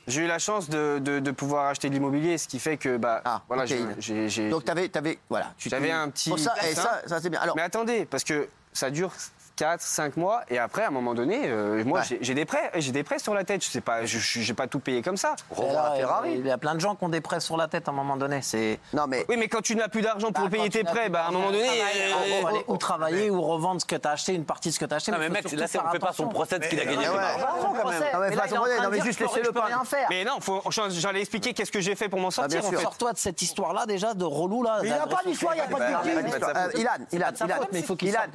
J'ai 0.07 0.23
eu 0.23 0.27
la 0.27 0.39
chance 0.39 0.69
de, 0.69 0.99
de- 0.99 1.19
de 1.21 1.31
pouvoir 1.31 1.67
acheter 1.67 1.89
de 1.89 1.95
l'immobilier, 1.95 2.39
ce 2.39 2.47
qui 2.49 2.59
fait 2.59 2.77
que 2.77 2.97
bah 2.97 3.23
Ah, 3.25 3.43
voilà 3.49 3.65
ok. 3.65 3.75
j'ai- 3.99 4.51
Donc, 4.51 4.65
t'avais, 4.65 4.89
t'avais, 4.89 5.19
voilà. 5.29 5.53
tu- 5.57 5.69
J'avais 5.69 5.91
un 5.91 6.09
petit 6.11 6.29
Pour 6.31 6.39
ça, 6.39 6.55
et 6.69 6.75
ça, 6.75 7.03
ça 7.07 7.21
c'est 7.21 7.31
bien. 7.31 7.41
Alors, 7.41 7.57
Mais 7.57 7.63
attendez, 7.63 8.05
parce 8.05 8.25
que 8.25 8.49
ça 8.73 8.91
dure 8.91 9.13
4, 9.57 9.81
5 9.81 10.17
mois, 10.17 10.43
et 10.49 10.59
après, 10.59 10.83
à 10.83 10.89
un 10.89 10.91
moment 10.91 11.15
donné, 11.15 11.43
euh, 11.45 11.85
moi, 11.85 12.01
Ouais. 12.01 12.19
j'ai- 12.21 12.35
des 12.35 12.45
prêts, 12.45 12.71
j'ai 12.75 12.91
des 12.93 13.05
prêts 13.05 13.19
sur 13.21 13.35
la 13.35 13.45
tête. 13.45 13.65
Je 13.65 13.71
sais 13.71 13.81
pas, 13.81 14.05
je 14.05 14.19
j'ai 14.19 14.55
pas 14.55 14.67
tout 14.67 14.81
payé 14.81 15.01
comme 15.03 15.17
ça. 15.17 15.37
La 15.57 15.93
Ferrari. 15.97 16.35
Il 16.39 16.47
y 16.47 16.51
a 16.51 16.59
plein 16.59 16.75
de 16.75 16.81
gens 16.81 16.95
qui 16.97 17.05
ont 17.05 17.09
des 17.09 17.21
prêts 17.21 17.39
sur 17.41 17.57
la 17.57 17.69
tête 17.69 17.87
à 17.89 17.93
un 17.93 17.95
moment 17.95 18.17
donné. 18.17 18.41
C'est 18.43 18.81
non, 18.93 19.05
mais 19.09 19.25
Oui, 19.29 19.37
mais 19.39 19.47
quand 19.49 19.61
tu 19.63 19.77
n'as 19.77 19.89
plus 19.89 20.03
d'argent 20.03 20.33
pour 20.33 20.45
Bah, 20.45 20.51
payer 20.51 20.69
tes 20.71 20.81
tu 20.81 20.85
prêts, 20.85 21.09
bah, 21.09 21.25
à 21.27 21.29
un 21.29 21.31
moment 21.31 21.53
donné, 21.53 21.65
Il 21.69 22.13
euh, 22.13 22.41
faut 22.41 22.47
aller 22.49 22.65
ou 22.67 22.77
travailler 22.77 23.31
ou 23.31 23.41
revendre 23.43 23.81
ce 23.81 23.87
que 23.87 23.95
tu 23.97 24.09
as 24.09 24.13
acheté, 24.13 24.35
une 24.35 24.45
partie 24.45 24.71
de 24.71 24.75
ce 24.75 24.79
que 24.81 24.85
tu 24.87 24.93
as 24.93 24.97
acheté. 24.97 25.13
Non, 25.13 25.19
mais 25.19 25.27
faut 25.29 25.33
mec, 25.35 25.45
là, 25.53 25.67
c'est- 25.69 25.79
on 25.79 25.83
faire 25.83 25.93
fait 25.93 25.99
pas 26.01 26.13
son 26.13 26.29
procès 26.29 26.59
de 26.59 26.65
ce 26.65 26.69
qu'il 26.71 26.81
a 26.81 26.85
gagné. 26.85 27.07
Non, 27.07 27.13
mais 27.13 28.31
Mais 28.31 28.37
là, 28.37 28.89
mais 28.91 29.01
juste 29.01 29.21
laissez-le 29.21 29.53
pas. 29.53 29.65
rien 29.67 29.85
faire. 29.85 30.07
mais 30.11 30.25
non, 30.25 30.41
faut- 30.41 30.63
j'allais 30.71 31.21
expliquer 31.21 31.53
qu'est-ce 31.55 31.71
que 31.73 31.81
j'ai 31.81 31.95
fait 31.95 32.09
pour 32.09 32.19
m'en 32.21 32.31
sortir. 32.31 32.63
sûr. 32.63 32.71
fait. 32.79 32.83
Sors-toi 32.83 33.13
de 33.13 33.19
cette 33.19 33.41
histoire-là 33.43 33.87
déjà 33.87 34.15
de 34.15 34.25
relou 34.25 34.63
là. 34.63 34.79
Mais 34.83 34.89
il 34.89 34.93
n'y 34.95 34.99
a 34.99 35.07
pas 35.07 35.21
d'histoire, 35.25 35.55
il 35.55 35.59
n'y 35.59 35.63
a 35.63 35.69
pas 35.69 35.79
de 35.79 35.95
Euh, 35.95 36.23
victime. 36.23 36.81
Ilan, 36.81 36.91
Ilan, 37.13 37.27
Ilan, 37.47 37.67
mais 37.73 37.81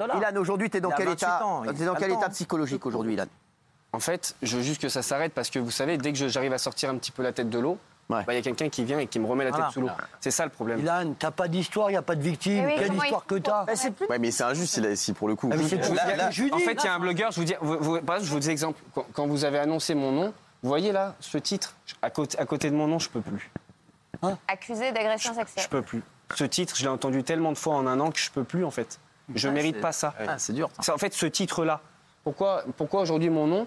là. 0.06 0.40
Aujourd'hui, 0.40 0.70
t'es 0.70 0.80
dans 0.80 0.88
Il 0.90 0.92
a 0.92 0.96
quel 0.96 1.06
28 1.06 1.09
état 1.12 1.40
dans 1.40 1.94
quel 1.94 2.12
état 2.12 2.28
psychologique 2.30 2.84
aujourd'hui, 2.86 3.14
Ilan 3.14 3.24
En 3.92 4.00
fait, 4.00 4.34
je 4.42 4.56
veux 4.56 4.62
juste 4.62 4.80
que 4.80 4.88
ça 4.88 5.02
s'arrête 5.02 5.32
parce 5.34 5.50
que 5.50 5.58
vous 5.58 5.70
savez, 5.70 5.98
dès 5.98 6.12
que 6.12 6.18
je- 6.18 6.28
j'arrive 6.28 6.52
à 6.52 6.58
sortir 6.58 6.90
un 6.90 6.96
petit 6.96 7.10
peu 7.10 7.22
la 7.22 7.32
tête 7.32 7.50
de 7.50 7.58
l'eau, 7.58 7.78
bah, 8.08 8.22
il 8.22 8.28
Ouais. 8.28 8.34
y 8.36 8.38
a 8.38 8.42
quelqu'un 8.42 8.68
qui 8.68 8.84
vient 8.84 8.98
et 8.98 9.06
qui 9.06 9.18
me 9.20 9.26
remet 9.26 9.44
la 9.44 9.52
tête 9.52 9.70
sous 9.72 9.80
l'eau. 9.80 9.88
C'est 10.20 10.30
ça 10.30 10.44
le 10.44 10.50
problème. 10.50 10.80
Ilan, 10.80 11.14
t'as 11.18 11.30
pas 11.30 11.48
d'histoire, 11.48 11.90
il 11.90 11.94
n'y 11.94 11.96
a 11.98 12.02
pas 12.02 12.14
de 12.16 12.22
victime. 12.22 12.64
Oui, 12.66 12.74
Quelle 12.76 12.94
histoire 12.94 13.22
il- 13.24 13.28
que 13.28 13.38
t'as 13.38 13.64
Ouais, 14.08 14.18
mais 14.18 14.30
c'est 14.30 14.42
injuste 14.44 14.74
si, 14.74 14.96
si 14.96 15.12
pour 15.12 15.28
le 15.28 15.34
coup. 15.36 15.48
Ah, 15.52 15.56
Là- 15.56 16.16
là- 16.16 16.30
je 16.30 16.44
En 16.52 16.58
fait, 16.58 16.72
il 16.74 16.84
y 16.84 16.88
a 16.88 16.94
un 16.94 16.98
blogueur, 17.00 17.30
je 17.32 17.40
vous 17.40 17.44
dis, 17.46 17.54
vous- 17.60 17.78
vous- 17.78 18.00
par 18.00 18.16
exemple, 18.16 18.22
je 18.28 18.32
vous 18.32 18.40
dis 18.40 18.50
exemple, 18.50 18.80
quand, 18.94 19.06
quand 19.12 19.26
vous 19.26 19.44
avez 19.44 19.58
annoncé 19.58 19.94
mon 19.94 20.12
nom, 20.12 20.32
vous 20.62 20.68
voyez 20.68 20.92
là, 20.92 21.14
ce 21.20 21.38
titre, 21.38 21.74
à 22.02 22.10
côté, 22.10 22.38
à 22.38 22.46
côté 22.46 22.70
de 22.70 22.74
mon 22.76 22.86
nom, 22.86 22.98
je 22.98 23.08
peux 23.10 23.20
plus. 23.20 23.50
Accusé 24.48 24.92
d'agression 24.92 25.32
Je 25.32 25.38
sexuelle. 25.38 25.66
peux 25.70 25.82
plus. 25.82 26.02
Ce 26.34 26.44
titre, 26.44 26.76
je 26.76 26.82
l'ai 26.82 26.88
entendu 26.88 27.24
tellement 27.24 27.52
de 27.52 27.58
fois 27.58 27.74
en 27.74 27.86
un 27.86 27.98
an 28.00 28.10
que 28.10 28.18
je 28.18 28.30
peux 28.30 28.44
plus 28.44 28.64
en 28.64 28.70
fait. 28.70 28.98
Je 29.34 29.48
Ah, 29.48 29.52
mérite 29.52 29.80
pas 29.80 29.92
ça. 29.92 30.14
Ah, 30.26 30.38
c'est 30.38 30.52
dur. 30.52 30.70
ça. 30.80 30.94
En 30.94 30.98
fait 30.98 31.12
ce 31.14 31.26
titre-là. 31.26 31.80
Pourquoi, 32.24 32.64
pourquoi 32.76 33.00
aujourd'hui 33.02 33.30
mon 33.30 33.46
nom 33.46 33.66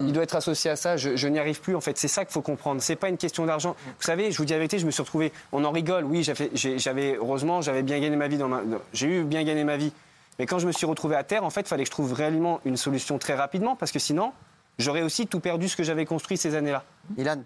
il 0.00 0.12
doit 0.12 0.24
être 0.24 0.34
associé 0.34 0.72
à 0.72 0.76
ça, 0.76 0.96
je, 0.96 1.14
je 1.14 1.28
n'y 1.28 1.38
arrive 1.38 1.60
plus 1.60 1.76
en 1.76 1.80
fait. 1.80 1.96
C'est 1.96 2.08
ça 2.08 2.24
qu'il 2.24 2.32
faut 2.32 2.42
comprendre. 2.42 2.82
C'est 2.82 2.96
pas 2.96 3.08
une 3.08 3.16
question 3.16 3.46
d'argent. 3.46 3.76
Vous 3.86 4.02
savez, 4.02 4.32
je 4.32 4.38
vous 4.38 4.44
dis 4.44 4.52
la 4.52 4.58
vérité, 4.58 4.80
je 4.80 4.86
me 4.86 4.90
suis 4.90 5.00
retrouvé. 5.02 5.32
On 5.52 5.64
en 5.64 5.70
rigole, 5.70 6.04
oui. 6.04 6.24
j'avais- 6.24 7.14
heureusement, 7.16 7.62
j'avais 7.62 7.84
bien 7.84 8.00
gagné 8.00 8.16
ma 8.16 8.26
vie. 8.26 8.36
Dans 8.36 8.48
ma, 8.48 8.62
dans- 8.62 8.80
j'ai 8.92 9.06
eu 9.20 9.22
bien 9.24 9.44
gagné 9.44 9.62
ma 9.62 9.76
vie. 9.76 9.92
Mais 10.40 10.46
quand 10.46 10.58
je 10.58 10.66
me 10.66 10.72
suis 10.72 10.84
retrouvé 10.84 11.14
à 11.14 11.22
terre, 11.22 11.44
en 11.44 11.50
fait, 11.50 11.60
il 11.60 11.68
fallait 11.68 11.84
que 11.84 11.86
je 11.86 11.92
trouve 11.92 12.12
réellement 12.12 12.60
une 12.64 12.76
solution 12.76 13.18
très 13.18 13.34
rapidement 13.34 13.76
parce 13.76 13.92
que 13.92 14.00
sinon, 14.00 14.32
j'aurais 14.80 15.02
aussi 15.02 15.28
tout 15.28 15.38
perdu 15.38 15.68
ce 15.68 15.76
que 15.76 15.84
j'avais 15.84 16.04
construit 16.06 16.36
ces 16.36 16.56
années-là. 16.56 16.82
Ilan, 17.16 17.42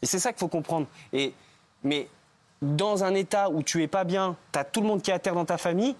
Et 0.00 0.06
c'est 0.06 0.18
ça 0.18 0.32
qu'il 0.32 0.40
faut 0.40 0.48
comprendre. 0.48 0.86
Et, 1.12 1.34
mais 1.84 2.08
dans 2.62 3.04
un 3.04 3.14
état 3.14 3.50
où 3.50 3.62
tu 3.62 3.82
es 3.82 3.88
pas 3.88 4.04
bien, 4.04 4.36
tu 4.52 4.58
as 4.58 4.64
tout 4.64 4.80
le 4.80 4.86
monde 4.86 5.02
qui 5.02 5.10
est 5.10 5.14
à 5.14 5.18
terre 5.18 5.34
dans 5.34 5.44
ta 5.44 5.58
famille, 5.58 5.94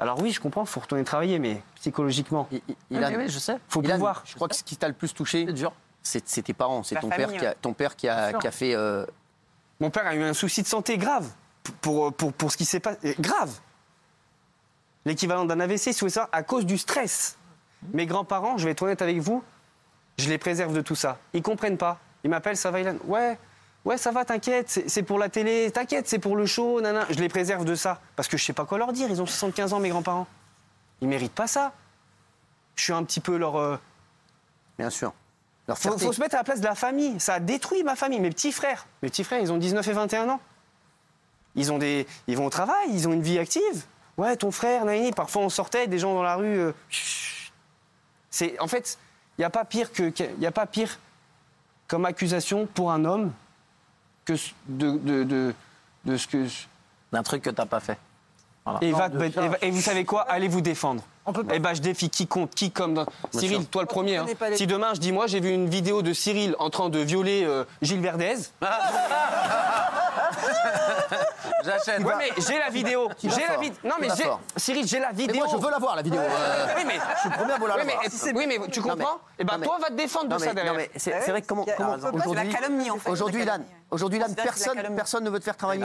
alors 0.00 0.20
oui, 0.20 0.30
je 0.30 0.40
comprends, 0.40 0.62
il 0.62 0.68
faut 0.68 0.80
retourner 0.80 1.04
travailler, 1.04 1.38
mais 1.38 1.62
psychologiquement, 1.76 2.48
I- 2.52 2.62
I- 2.68 2.76
Ilan, 2.90 3.12
oui, 3.16 3.28
je 3.28 3.38
sais. 3.38 3.56
faut 3.68 3.82
Ilan, 3.82 3.94
pouvoir. 3.94 4.22
je 4.24 4.34
crois 4.34 4.48
que 4.48 4.54
ce 4.56 4.62
qui 4.62 4.76
t'a 4.76 4.88
le 4.88 4.94
plus 4.94 5.12
touché, 5.14 5.44
C'est 5.46 5.52
dur. 5.52 5.72
c'est 6.02 6.28
c'est 6.28 6.42
tes 6.42 6.54
parents, 6.54 6.82
c'est 6.82 6.94
La 6.94 7.00
ton 7.00 7.10
famille, 7.10 7.26
père, 7.26 7.38
qui 7.40 7.46
a, 7.46 7.48
ouais. 7.50 7.56
ton 7.60 7.72
père 7.72 7.96
qui 7.96 8.08
a, 8.08 8.30
sûr. 8.30 8.38
qui 8.38 8.46
a 8.46 8.50
fait. 8.52 8.74
euh, 8.74 9.04
Mon 9.80 9.90
père 9.90 10.06
a 10.06 10.14
eu 10.14 10.22
un 10.22 10.34
souci 10.34 10.62
de 10.62 10.66
santé 10.68 10.98
grave 10.98 11.28
pour, 11.80 12.12
pour, 12.12 12.32
pour 12.32 12.52
ce 12.52 12.56
qui 12.56 12.64
s'est 12.64 12.80
passé. 12.80 13.16
Grave. 13.20 13.52
L'équivalent 15.04 15.44
d'un 15.44 15.60
AVC, 15.60 15.78
si 15.78 15.90
vous 15.92 15.98
voulez 16.00 16.10
ça, 16.10 16.28
à 16.32 16.42
cause 16.42 16.66
du 16.66 16.76
stress. 16.78 17.36
Mes 17.92 18.06
grands-parents, 18.06 18.58
je 18.58 18.64
vais 18.64 18.72
être 18.72 18.82
honnête 18.82 19.00
avec 19.02 19.18
vous, 19.18 19.42
je 20.18 20.28
les 20.28 20.38
préserve 20.38 20.74
de 20.74 20.80
tout 20.80 20.96
ça. 20.96 21.18
Ils 21.32 21.42
comprennent 21.42 21.78
pas. 21.78 21.98
Ils 22.24 22.30
m'appellent, 22.30 22.56
ça 22.56 22.70
va, 22.70 22.80
Ilan? 22.80 22.96
Ouais, 23.04 23.38
ouais, 23.84 23.98
ça 23.98 24.10
va, 24.10 24.24
t'inquiète, 24.24 24.82
c'est 24.86 25.02
pour 25.02 25.18
la 25.18 25.28
télé, 25.28 25.70
t'inquiète, 25.70 26.08
c'est 26.08 26.18
pour 26.18 26.36
le 26.36 26.46
show, 26.46 26.80
nana. 26.80 27.06
Je 27.10 27.18
les 27.18 27.28
préserve 27.28 27.64
de 27.64 27.74
ça. 27.74 28.00
Parce 28.16 28.28
que 28.28 28.36
je 28.36 28.44
sais 28.44 28.52
pas 28.52 28.64
quoi 28.64 28.78
leur 28.78 28.92
dire, 28.92 29.08
ils 29.10 29.20
ont 29.22 29.26
75 29.26 29.72
ans, 29.72 29.80
mes 29.80 29.88
grands-parents. 29.88 30.26
Ils 31.00 31.08
méritent 31.08 31.34
pas 31.34 31.46
ça. 31.46 31.72
Je 32.76 32.84
suis 32.84 32.92
un 32.92 33.04
petit 33.04 33.20
peu 33.20 33.36
leur. 33.36 33.56
euh, 33.56 33.76
bien 34.78 34.90
sûr. 34.90 35.12
Leur 35.66 35.78
faut, 35.78 36.12
se 36.12 36.20
mettre 36.20 36.34
à 36.34 36.38
la 36.38 36.44
place 36.44 36.60
de 36.60 36.64
la 36.64 36.74
famille. 36.74 37.20
Ça 37.20 37.34
a 37.34 37.40
détruit 37.40 37.82
ma 37.82 37.94
famille, 37.94 38.20
mes 38.20 38.30
petits 38.30 38.52
frères. 38.52 38.86
Mes 39.02 39.10
petits 39.10 39.24
frères, 39.24 39.40
ils 39.40 39.52
ont 39.52 39.58
19 39.58 39.86
et 39.86 39.92
21 39.92 40.28
ans. 40.30 40.40
Ils, 41.54 41.72
ont 41.72 41.78
des, 41.78 42.06
ils 42.26 42.36
vont 42.36 42.46
au 42.46 42.50
travail, 42.50 42.88
ils 42.90 43.06
ont 43.06 43.12
une 43.12 43.22
vie 43.22 43.38
active. 43.38 43.84
Ouais, 44.16 44.36
ton 44.36 44.50
frère, 44.50 44.84
Naïni, 44.84 45.12
parfois 45.12 45.42
on 45.42 45.48
sortait, 45.48 45.86
des 45.86 45.98
gens 45.98 46.14
dans 46.14 46.22
la 46.22 46.36
rue. 46.36 46.58
euh, 46.58 46.72
c'est, 48.30 48.58
en 48.60 48.66
fait, 48.66 48.98
il 49.36 49.42
n'y 49.42 49.44
a 49.44 49.50
pas 49.50 49.64
pire 49.64 49.92
que, 49.92 50.12
y 50.40 50.46
a 50.46 50.52
pas 50.52 50.66
pire 50.66 50.98
comme 51.86 52.04
accusation 52.04 52.66
pour 52.66 52.90
un 52.90 53.04
homme 53.04 53.32
que 54.32 54.38
de, 54.68 54.90
de, 54.98 55.24
de, 55.24 55.54
de 56.04 56.16
ce 56.16 56.26
que. 56.26 56.46
D'un 57.12 57.22
truc 57.22 57.42
que 57.42 57.50
t'as 57.50 57.66
pas 57.66 57.80
fait. 57.80 57.98
Voilà. 58.64 58.80
Et, 58.82 58.90
Non, 58.92 58.98
va- 58.98 59.08
de 59.08 59.18
ça, 59.32 59.44
et 59.44 59.48
va- 59.48 59.56
et 59.62 59.70
vous 59.70 59.80
savez 59.80 60.04
quoi? 60.04 60.22
Allez 60.28 60.48
vous 60.48 60.60
défendre. 60.60 61.02
On 61.24 61.32
peut 61.32 61.44
pas. 61.44 61.54
Eh 61.54 61.58
ben, 61.58 61.74
je 61.74 61.80
défie 61.80 62.08
quiconque, 62.10 62.50
qui 62.50 62.70
comme 62.70 62.94
dans- 62.94 63.06
Cyril, 63.32 63.66
toi 63.66 63.82
le 63.82 63.86
premier. 63.88 64.16
hein. 64.18 64.26
les- 64.50 64.56
Si 64.56 64.66
demain 64.66 64.92
je 64.94 65.00
dis 65.00 65.12
moi 65.12 65.26
j'ai 65.26 65.40
vu 65.40 65.50
une 65.50 65.68
vidéo 65.68 66.02
de 66.02 66.12
Cyril 66.12 66.54
en 66.58 66.68
train 66.70 66.88
de 66.90 66.98
violer 66.98 67.44
euh, 67.44 67.64
Gilles 67.82 68.00
Verdez. 68.00 68.34
J'achète. 71.64 72.00
Ouais 72.04 72.12
mais 72.18 72.30
j'ai 72.38 72.58
la 72.58 72.70
vidéo. 72.70 73.08
J'ai 73.22 73.28
la 73.46 73.56
vidéo. 73.58 73.78
Non 73.84 73.94
mais 74.00 74.08
j'ai. 74.16 74.24
Cyril, 74.56 74.86
j'ai 74.86 75.00
la 75.00 75.10
Et 75.10 75.14
vidéo. 75.14 75.36
moi, 75.44 75.46
je 75.50 75.56
veux 75.56 75.70
la 75.70 75.78
voir, 75.78 75.96
la 75.96 76.02
vidéo. 76.02 76.20
euh, 76.20 76.66
Oui 76.76 76.82
mais 76.86 76.94
je 77.14 77.20
suis 77.20 77.28
le 77.30 77.34
premier 77.36 77.52
à 77.52 77.58
vouloir 77.58 77.78
oui, 77.78 77.84
la 77.86 77.92
voir. 77.92 78.02
mais, 78.04 78.32
oui, 78.38 78.46
mais 78.46 78.68
tu 78.68 78.80
Non, 78.80 78.86
mais- 78.86 78.90
comprends 78.92 79.18
Eh 79.38 79.44
ben 79.44 79.52
non, 79.54 79.58
mais- 79.60 79.66
toi 79.66 79.78
va 79.80 79.88
te 79.88 79.92
défendre 79.94 80.28
Non 80.28 80.36
de 80.36 80.40
ça 80.40 80.46
non, 80.48 80.54
derrière. 80.54 80.74
mais 80.74 80.90
c'est 80.96 81.10
vrai 81.30 81.42
que 81.42 81.46
comment, 81.46 81.64
parce 81.64 81.76
qu'il 81.76 81.84
y 81.84 81.88
a- 81.88 81.90
comment 81.90 81.92
on 81.92 81.96
peut 81.96 82.00
pas- 82.00 82.08
c'est 82.10 82.16
la 82.26 82.30
aujourd'hui, 82.42 82.52
calomnie, 82.54 82.90
en 82.90 82.96
fait, 82.98 83.10
aujourd'hui, 83.10 83.38
la 83.40 83.44
Ilan, 83.44 83.52
calomnie. 83.54 83.70
aujourd'hui, 83.90 84.20
personne, 84.36 84.94
personne 84.96 85.24
ne 85.24 85.30
veut 85.30 85.38
te 85.38 85.44
faire 85.44 85.56
travailler, 85.56 85.84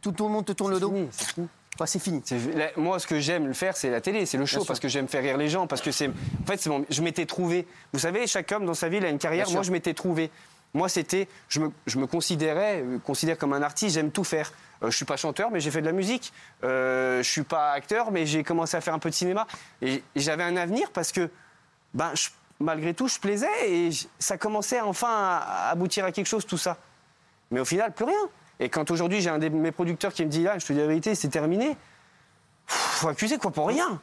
tout, 0.00 0.12
tout 0.12 0.24
le 0.24 0.30
monde 0.30 0.44
te 0.44 0.52
tourne 0.52 0.72
le 0.72 0.80
dos. 0.80 0.88
fini, 0.88 1.08
c'est 1.12 1.26
fini. 1.34 1.48
Quoi, 1.76 1.86
c'est 1.86 1.98
fini. 2.00 2.20
C'est- 2.24 2.36
la- 2.54 2.68
Moi, 2.76 2.98
ce 2.98 3.06
que 3.06 3.18
j'aime 3.18 3.46
le 3.46 3.54
faire, 3.54 3.76
c'est 3.78 3.88
la 3.88 4.02
télé, 4.02 4.26
c'est 4.26 4.36
le 4.36 4.44
show, 4.44 4.62
parce 4.64 4.78
que 4.78 4.88
j'aime 4.88 5.08
faire 5.08 5.22
rire 5.22 5.38
les 5.38 5.48
gens, 5.48 5.66
parce 5.66 5.80
que 5.80 5.90
c'est. 5.90 6.08
En 6.08 6.46
fait, 6.46 6.58
c'est 6.60 6.70
je 6.90 7.02
m'étais 7.02 7.24
trouvé. 7.24 7.66
Vous 7.94 7.98
savez, 7.98 8.26
chaque 8.26 8.52
homme 8.52 8.66
dans 8.66 8.74
sa 8.74 8.88
vie 8.90 8.98
il 8.98 9.06
a 9.06 9.08
une 9.08 9.18
carrière. 9.18 9.46
Bien 9.46 9.54
Moi, 9.54 9.62
sûr. 9.62 9.68
je 9.68 9.72
m'étais 9.72 9.94
trouvé. 9.94 10.30
Moi, 10.74 10.88
c'était. 10.88 11.28
Je 11.48 11.60
me, 11.60 11.70
je 11.86 11.98
me 11.98 12.06
considérais, 12.06 12.82
euh, 12.82 12.98
considère 12.98 13.36
comme 13.38 13.52
un 13.52 13.62
artiste. 13.62 13.94
J'aime 13.94 14.10
tout 14.10 14.24
faire. 14.24 14.52
Euh, 14.82 14.90
je 14.90 14.96
suis 14.96 15.04
pas 15.04 15.16
chanteur, 15.16 15.50
mais 15.50 15.60
j'ai 15.60 15.70
fait 15.70 15.80
de 15.82 15.86
la 15.86 15.92
musique. 15.92 16.32
Euh, 16.64 17.22
je 17.22 17.30
suis 17.30 17.42
pas 17.42 17.72
acteur, 17.72 18.10
mais 18.10 18.24
j'ai 18.26 18.42
commencé 18.42 18.76
à 18.76 18.80
faire 18.80 18.94
un 18.94 18.98
peu 18.98 19.10
de 19.10 19.14
cinéma. 19.14 19.46
Et, 19.82 19.94
et 20.14 20.20
j'avais 20.20 20.44
un 20.44 20.56
avenir 20.56 20.90
parce 20.92 21.12
que, 21.12 21.28
ben, 21.92 22.10
je- 22.14 22.30
malgré 22.58 22.94
tout, 22.94 23.06
je 23.08 23.18
plaisais 23.18 23.48
et 23.68 23.90
ça 24.18 24.38
commençait 24.38 24.80
enfin 24.80 25.08
à, 25.10 25.36
à 25.66 25.70
aboutir 25.70 26.04
à 26.06 26.12
quelque 26.12 26.26
chose, 26.26 26.46
tout 26.46 26.58
ça. 26.58 26.78
Mais 27.50 27.60
au 27.60 27.64
final, 27.66 27.92
plus 27.92 28.06
rien. 28.06 28.28
Et 28.60 28.68
quand 28.68 28.90
aujourd'hui 28.90 29.20
j'ai 29.20 29.28
un 29.30 29.38
de 29.38 29.48
mes 29.48 29.72
producteurs 29.72 30.12
qui 30.12 30.24
me 30.24 30.30
dit 30.30 30.42
là, 30.44 30.58
je 30.58 30.64
te 30.66 30.72
dis 30.72 30.78
la 30.78 30.86
vérité, 30.86 31.14
c'est 31.14 31.28
terminé. 31.28 31.76
Faut 32.66 33.08
accuser 33.08 33.36
quoi 33.36 33.50
pour 33.50 33.66
rien. 33.68 34.00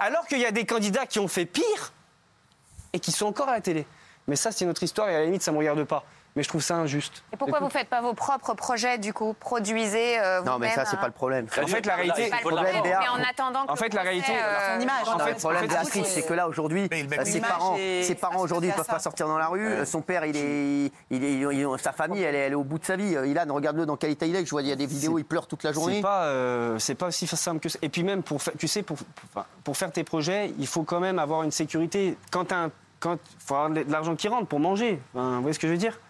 Alors 0.00 0.26
qu'il 0.26 0.38
y 0.38 0.44
a 0.46 0.50
des 0.52 0.66
candidats 0.66 1.06
qui 1.06 1.18
ont 1.18 1.28
fait 1.28 1.46
pire 1.46 1.92
et 2.92 3.00
qui 3.00 3.10
sont 3.12 3.26
encore 3.26 3.48
à 3.48 3.52
la 3.52 3.60
télé. 3.60 3.86
Mais 4.26 4.36
ça, 4.36 4.50
c'est 4.52 4.64
notre 4.64 4.82
histoire 4.82 5.08
et 5.08 5.16
à 5.16 5.18
la 5.20 5.24
limite, 5.26 5.42
ça 5.42 5.52
me 5.52 5.58
regarde 5.58 5.84
pas. 5.84 6.04
Mais 6.36 6.42
je 6.42 6.48
trouve 6.48 6.62
ça 6.62 6.74
injuste. 6.74 7.22
Et 7.32 7.36
pourquoi 7.36 7.60
vous 7.60 7.68
faites 7.70 7.88
pas 7.88 8.00
vos 8.00 8.12
propres 8.12 8.54
projets 8.54 8.98
du 8.98 9.12
coup? 9.12 9.36
Produisez 9.38 10.18
euh, 10.18 10.42
Non, 10.42 10.58
mais 10.58 10.68
ça, 10.70 10.84
c'est 10.84 10.96
un- 10.96 10.98
pas 10.98 11.06
le 11.06 11.12
problème. 11.12 11.46
En 11.62 11.66
fait, 11.68 11.86
la 11.86 11.94
réalité, 11.94 12.24
C'est 12.24 12.30
pas 12.30 12.36
le 12.38 12.42
problème, 12.56 12.74
mais 12.82 12.96
en 12.96 13.22
attendant 13.22 13.66
que 13.66 13.70
En 13.70 13.76
fait, 13.76 13.94
la 13.94 14.02
réalité, 14.02 14.32
euh, 14.34 14.74
son 14.74 14.80
image. 14.82 15.08
en 15.08 15.12
Non, 15.12 15.24
fait, 15.24 15.30
le 15.30 15.36
problème 15.36 15.60
en 15.60 15.62
fait, 15.62 15.68
Béatrice, 15.68 16.06
c'est 16.08 16.26
que 16.26 16.32
là 16.34 16.48
aujourd'hui, 16.48 16.88
euh, 16.92 17.24
ses 17.24 17.40
parents, 17.40 17.76
ses 17.76 18.14
parents 18.16 18.40
aujourd'hui 18.40 18.70
à 18.72 18.74
peuvent 18.74 18.84
pas 18.84 18.98
sortir 18.98 19.28
dans 19.28 19.38
la 19.38 19.46
rue. 19.46 19.64
Euh, 19.64 19.84
Son 19.84 20.00
père, 20.00 20.24
il 20.24 20.36
est, 20.36 20.90
il 21.10 21.22
est, 21.24 21.34
il 21.34 21.60
est- 21.60 21.78
sa 21.78 21.92
famille, 21.92 22.22
elle 22.24 22.34
est, 22.34 22.38
elle 22.38 22.52
est 22.52 22.56
au 22.56 22.64
bout 22.64 22.80
de 22.80 22.84
sa 22.84 22.96
vie. 22.96 23.14
Euh, 23.14 23.28
Ilan, 23.28 23.44
regarde-le 23.50 23.86
dans 23.86 23.96
quel 23.96 24.10
état 24.10 24.26
il 24.26 24.34
est. 24.34 24.44
Je 24.44 24.50
vois, 24.50 24.62
il 24.62 24.68
y 24.68 24.72
a 24.72 24.76
des 24.76 24.86
vidéos, 24.86 25.20
il 25.20 25.24
pleure 25.24 25.46
toute 25.46 25.62
la 25.62 25.70
C'est 25.70 25.74
journée. 25.74 26.00
pas, 26.00 26.24
euh, 26.24 26.80
c'est 26.80 26.96
pas 26.96 27.06
aussi 27.06 27.28
simple 27.28 27.60
que 27.60 27.68
ça. 27.68 27.78
Et 27.80 27.88
puis 27.88 28.02
même, 28.02 28.24
pour, 28.24 28.40
tu 28.58 28.66
sais, 28.66 28.82
pour, 28.82 28.96
pour, 29.62 29.76
faire 29.76 29.92
tes 29.92 30.02
projets, 30.02 30.52
il 30.58 30.66
faut 30.66 30.82
quand 30.82 30.98
même 30.98 31.20
avoir 31.20 31.44
une 31.44 31.52
sécurité. 31.52 32.16
Quand 32.32 32.46
t'as 32.46 32.56
un- 32.56 32.70
quand 33.04 33.18
faut 33.38 33.54
avoir 33.54 33.70
de 33.70 33.84
l'argent 33.92 34.16
qui 34.16 34.28
rentre 34.28 34.46
pour 34.46 34.60
manger. 34.60 34.98
Enfin, 35.12 35.36
vous 35.36 35.42
voyez 35.42 35.52
ce 35.52 35.58
que 35.58 35.66
je 35.66 35.72
veux 35.72 35.78
dire? 35.78 36.00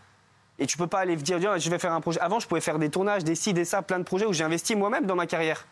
Et 0.60 0.66
tu 0.66 0.78
peux 0.78 0.86
pas 0.86 1.00
aller 1.00 1.16
dire, 1.16 1.40
dire, 1.40 1.58
je 1.58 1.68
vais 1.68 1.80
faire 1.80 1.92
un 1.92 2.00
projet. 2.00 2.20
Avant, 2.20 2.38
je 2.38 2.46
pouvais 2.46 2.60
faire 2.60 2.78
des 2.78 2.88
tournages, 2.88 3.24
des 3.24 3.34
ci, 3.34 3.52
des 3.52 3.64
ça, 3.64 3.82
plein 3.82 3.98
de 3.98 4.04
projets 4.04 4.26
où 4.26 4.32
j'ai 4.32 4.44
investi 4.44 4.76
moi-même 4.76 5.04
dans 5.04 5.16
ma 5.16 5.26
carrière. 5.26 5.66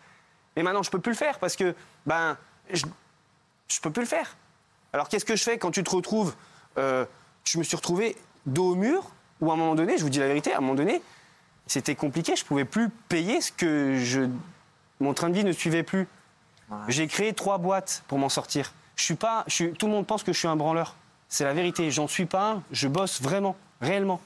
Mais 0.57 0.65
maintenant, 0.65 0.83
je 0.83 0.91
peux 0.91 0.99
plus 0.99 1.13
le 1.13 1.17
faire 1.17 1.39
parce 1.39 1.55
que, 1.55 1.77
ben, 2.07 2.37
je, 2.73 2.85
je 3.69 3.81
peux 3.81 3.93
plus 3.93 4.03
le 4.03 4.09
faire. 4.09 4.37
Alors, 4.93 5.09
qu'est-ce 5.09 5.25
que 5.25 5.37
je 5.37 5.45
fais 5.45 5.59
quand 5.59 5.71
tu 5.71 5.85
te 5.85 5.91
retrouves 5.91 6.35
euh, 6.77 7.07
Je 7.45 7.57
me 7.59 7.63
suis 7.63 7.77
retrouvé 7.77 8.17
dos 8.45 8.73
au 8.73 8.75
mur, 8.75 9.13
où 9.41 9.53
à 9.53 9.55
un 9.55 9.57
moment 9.57 9.77
donné, 9.77 9.97
je 9.99 10.03
vous 10.03 10.11
dis 10.11 10.19
la 10.19 10.27
vérité, 10.27 10.53
à 10.53 10.59
un 10.59 10.61
moment 10.61 10.75
donné, 10.75 11.01
c'était 11.69 11.95
compliqué. 11.95 12.35
Je 12.35 12.45
pouvais 12.45 12.65
plus 12.65 12.89
payer 13.09 13.41
ce 13.41 13.53
que 13.53 13.97
je. 13.97 14.23
Mon 14.99 15.15
train 15.15 15.31
de 15.31 15.35
vie 15.35 15.45
ne 15.45 15.53
suivait 15.53 15.85
plus. 15.85 16.09
J'ai 16.89 17.07
créé 17.07 17.33
trois 17.35 17.59
boîtes 17.59 18.03
pour 18.09 18.19
m'en 18.19 18.29
sortir. 18.29 18.73
Je 18.97 19.05
suis 19.05 19.15
pas. 19.15 19.45
Je 19.47 19.55
suis, 19.55 19.73
tout 19.73 19.87
le 19.87 19.93
monde 19.93 20.07
pense 20.07 20.25
que 20.25 20.33
je 20.33 20.39
suis 20.39 20.49
un 20.49 20.57
branleur. 20.57 20.97
C'est 21.33 21.45
la 21.45 21.55
vérité. 21.55 21.91
J'en 21.91 22.09
suis 22.09 22.27
pas 22.27 22.51
un. 22.51 22.63
Je 22.73 22.89
bosse 22.89 23.23
vraiment, 23.23 23.57
réellement. 23.81 24.21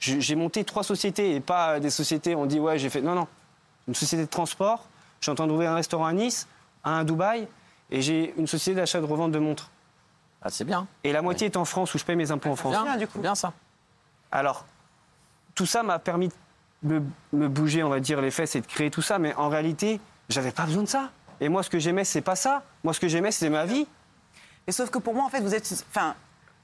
J'ai 0.00 0.34
monté 0.34 0.64
trois 0.64 0.82
sociétés 0.82 1.36
et 1.36 1.40
pas 1.40 1.78
des 1.78 1.88
sociétés. 1.88 2.34
On 2.34 2.46
dit 2.46 2.58
ouais, 2.58 2.80
j'ai 2.80 2.90
fait. 2.90 3.00
Non, 3.00 3.14
non. 3.14 3.28
Une 3.86 3.94
société 3.94 4.24
de 4.24 4.28
transport. 4.28 4.88
Je 5.20 5.26
suis 5.26 5.30
en 5.30 5.36
train 5.36 5.46
d'ouvrir 5.46 5.70
un 5.70 5.76
restaurant 5.76 6.06
à 6.06 6.12
Nice, 6.12 6.48
un 6.82 6.98
à 6.98 7.04
Dubaï, 7.04 7.46
et 7.92 8.02
j'ai 8.02 8.34
une 8.36 8.48
société 8.48 8.74
d'achat 8.74 9.00
de 9.00 9.04
revente 9.04 9.30
de 9.30 9.38
montres. 9.38 9.70
Ah, 10.42 10.50
c'est 10.50 10.64
bien. 10.64 10.88
Et 11.04 11.12
la 11.12 11.22
moitié 11.22 11.46
est 11.46 11.56
en 11.56 11.64
France 11.64 11.94
où 11.94 11.98
je 11.98 12.04
paye 12.04 12.16
mes 12.16 12.32
impôts 12.32 12.50
en 12.50 12.56
France. 12.56 12.74
Bien, 12.82 12.96
du 12.96 13.06
coup. 13.06 13.20
Bien 13.20 13.36
ça. 13.36 13.52
Alors, 14.32 14.66
tout 15.54 15.66
ça 15.66 15.84
m'a 15.84 16.00
permis 16.00 16.28
de 16.82 16.94
me, 16.94 17.02
me 17.32 17.48
bouger, 17.48 17.84
on 17.84 17.88
va 17.88 18.00
dire, 18.00 18.20
les 18.20 18.32
fesses 18.32 18.56
et 18.56 18.60
de 18.60 18.66
créer 18.66 18.90
tout 18.90 19.02
ça, 19.02 19.20
mais 19.20 19.32
en 19.34 19.48
réalité, 19.48 20.00
j'avais 20.28 20.50
pas 20.50 20.64
besoin 20.64 20.82
de 20.82 20.88
ça. 20.88 21.10
Et 21.40 21.48
moi, 21.48 21.62
ce 21.62 21.70
que 21.70 21.78
j'aimais, 21.78 22.04
c'est 22.04 22.20
pas 22.20 22.34
ça. 22.34 22.64
Moi, 22.82 22.92
ce 22.92 22.98
que 22.98 23.06
j'aimais, 23.06 23.30
c'était 23.30 23.50
ma 23.50 23.64
vie. 23.64 23.86
Et 24.66 24.72
sauf 24.72 24.90
que 24.90 24.98
pour 24.98 25.14
moi, 25.14 25.24
en 25.24 25.28
fait, 25.28 25.40
vous 25.40 25.54
êtes. 25.54 25.84
Enfin, 25.90 26.16